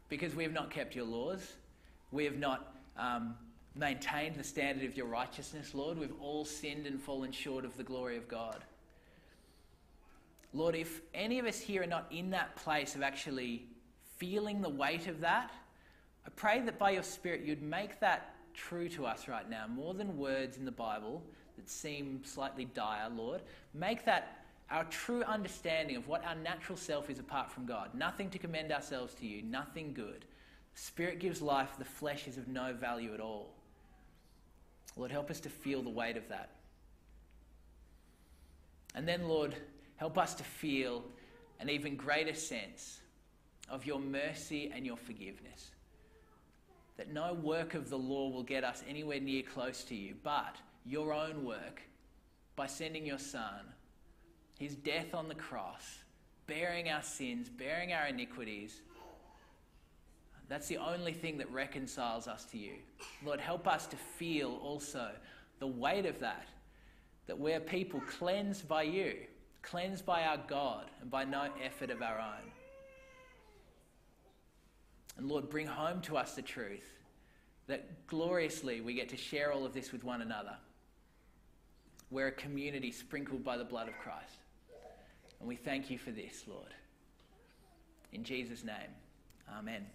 because 0.10 0.36
we 0.36 0.44
have 0.44 0.54
not 0.54 0.70
kept 0.70 0.96
your 0.96 1.06
laws. 1.06 1.54
We 2.12 2.26
have 2.26 2.38
not 2.38 2.76
um, 2.98 3.36
maintained 3.76 4.36
the 4.36 4.44
standard 4.44 4.86
of 4.86 4.96
your 4.96 5.08
righteousness, 5.08 5.74
Lord. 5.74 5.98
We've 5.98 6.14
all 6.22 6.46
sinned 6.46 6.88
and 6.88 7.02
fallen 7.02 7.32
short 7.32 7.66
of 7.66 7.76
the 7.78 7.84
glory 7.84 8.18
of 8.18 8.28
God. 8.28 8.64
Lord, 10.54 10.76
if 10.76 11.02
any 11.14 11.40
of 11.40 11.46
us 11.46 11.60
here 11.60 11.84
are 11.84 11.88
not 11.88 12.06
in 12.12 12.30
that 12.30 12.56
place 12.56 12.96
of 12.96 13.02
actually 13.02 13.66
feeling 14.18 14.62
the 14.62 14.70
weight 14.70 15.08
of 15.08 15.20
that, 15.20 15.52
I 16.26 16.30
pray 16.36 16.62
that 16.62 16.80
by 16.80 16.92
your 16.92 17.04
Spirit 17.04 17.42
you'd 17.42 17.62
make 17.62 18.00
that 18.00 18.35
true 18.56 18.90
to 18.90 19.06
us 19.06 19.28
right 19.28 19.50
now, 19.50 19.66
more 19.68 19.94
than 19.94 20.18
words 20.18 20.58
in 20.58 20.66
the 20.66 20.72
Bible 20.72 21.22
that 21.58 21.70
seem 21.70 22.22
slightly 22.24 22.66
dire, 22.66 23.10
Lord. 23.10 23.42
Make 23.74 24.06
that 24.06 24.46
our 24.72 24.84
true 24.86 25.24
understanding 25.24 25.96
of 25.96 26.08
what 26.08 26.26
our 26.26 26.36
natural 26.36 26.78
self 26.78 27.10
is 27.10 27.20
apart 27.20 27.52
from 27.52 27.66
God. 27.66 27.94
Nothing 27.94 28.30
to 28.32 28.40
commend 28.40 28.72
ourselves 28.72 29.14
to 29.16 29.28
you, 29.28 29.44
nothing 29.44 29.94
good. 29.94 30.26
Spirit 30.74 31.20
gives 31.20 31.42
life, 31.42 31.78
the 31.78 31.86
flesh 31.86 32.28
is 32.28 32.38
of 32.38 32.48
no 32.48 32.74
value 32.74 33.14
at 33.14 33.20
all. 33.20 33.54
Lord, 34.98 35.12
help 35.12 35.30
us 35.30 35.40
to 35.42 35.50
feel 35.50 35.82
the 35.82 35.90
weight 35.90 36.18
of 36.18 36.28
that. 36.30 36.50
And 38.96 39.08
then, 39.08 39.28
Lord, 39.28 39.56
help 39.98 40.18
us 40.18 40.34
to 40.36 40.44
feel 40.44 41.04
an 41.60 41.70
even 41.70 41.96
greater 41.96 42.34
sense 42.34 43.00
of 43.70 43.86
your 43.86 44.00
mercy 44.00 44.72
and 44.74 44.86
your 44.86 44.98
forgiveness 44.98 45.72
that 46.98 47.12
no 47.12 47.34
work 47.34 47.74
of 47.74 47.90
the 47.90 47.98
law 47.98 48.30
will 48.30 48.44
get 48.44 48.64
us 48.64 48.84
anywhere 48.88 49.20
near 49.20 49.44
close 49.44 49.84
to 49.86 49.96
you, 49.96 50.16
but 50.24 50.56
your 50.86 51.14
own 51.14 51.44
work 51.44 51.82
by 52.56 52.68
sending 52.68 53.06
your 53.06 53.20
Son, 53.20 53.62
his 54.60 54.76
death 54.76 55.14
on 55.14 55.28
the 55.28 55.36
cross, 55.36 56.00
bearing 56.48 56.90
our 56.90 57.02
sins, 57.02 57.50
bearing 57.50 57.92
our 57.92 58.08
iniquities. 58.08 58.82
That's 60.48 60.68
the 60.68 60.78
only 60.78 61.14
thing 61.14 61.38
that 61.40 61.52
reconciles 61.52 62.28
us 62.28 62.46
to 62.46 62.58
you. 62.58 62.76
Lord, 63.26 63.40
help 63.40 63.68
us 63.68 63.88
to 63.88 63.96
feel 63.96 64.60
also 64.64 65.10
the 65.60 65.68
weight 65.68 66.06
of 66.06 66.20
that, 66.20 66.48
that 67.28 67.38
we're 67.38 67.60
people 67.60 68.00
cleansed 68.02 68.68
by 68.68 68.84
you, 68.84 69.16
cleansed 69.64 70.06
by 70.06 70.24
our 70.24 70.38
God, 70.48 70.86
and 71.02 71.10
by 71.10 71.26
no 71.26 71.50
effort 71.64 71.90
of 71.90 72.02
our 72.02 72.20
own. 72.20 72.52
And 75.18 75.28
Lord, 75.28 75.50
bring 75.50 75.68
home 75.68 76.02
to 76.02 76.18
us 76.18 76.36
the 76.36 76.42
truth 76.42 76.92
that 77.68 78.08
gloriously 78.08 78.82
we 78.82 78.94
get 78.94 79.10
to 79.10 79.18
share 79.18 79.52
all 79.52 79.66
of 79.66 79.74
this 79.74 79.92
with 79.92 80.04
one 80.04 80.22
another. 80.22 80.56
We're 82.12 82.28
a 82.28 82.32
community 82.32 82.92
sprinkled 82.92 83.44
by 83.44 83.58
the 83.58 83.64
blood 83.64 83.88
of 83.88 83.98
Christ. 83.98 84.40
And 85.40 85.50
we 85.50 85.56
thank 85.56 85.90
you 85.90 85.98
for 85.98 86.12
this, 86.12 86.44
Lord. 86.48 86.74
In 88.14 88.24
Jesus' 88.24 88.64
name, 88.64 88.94
amen. 89.58 89.86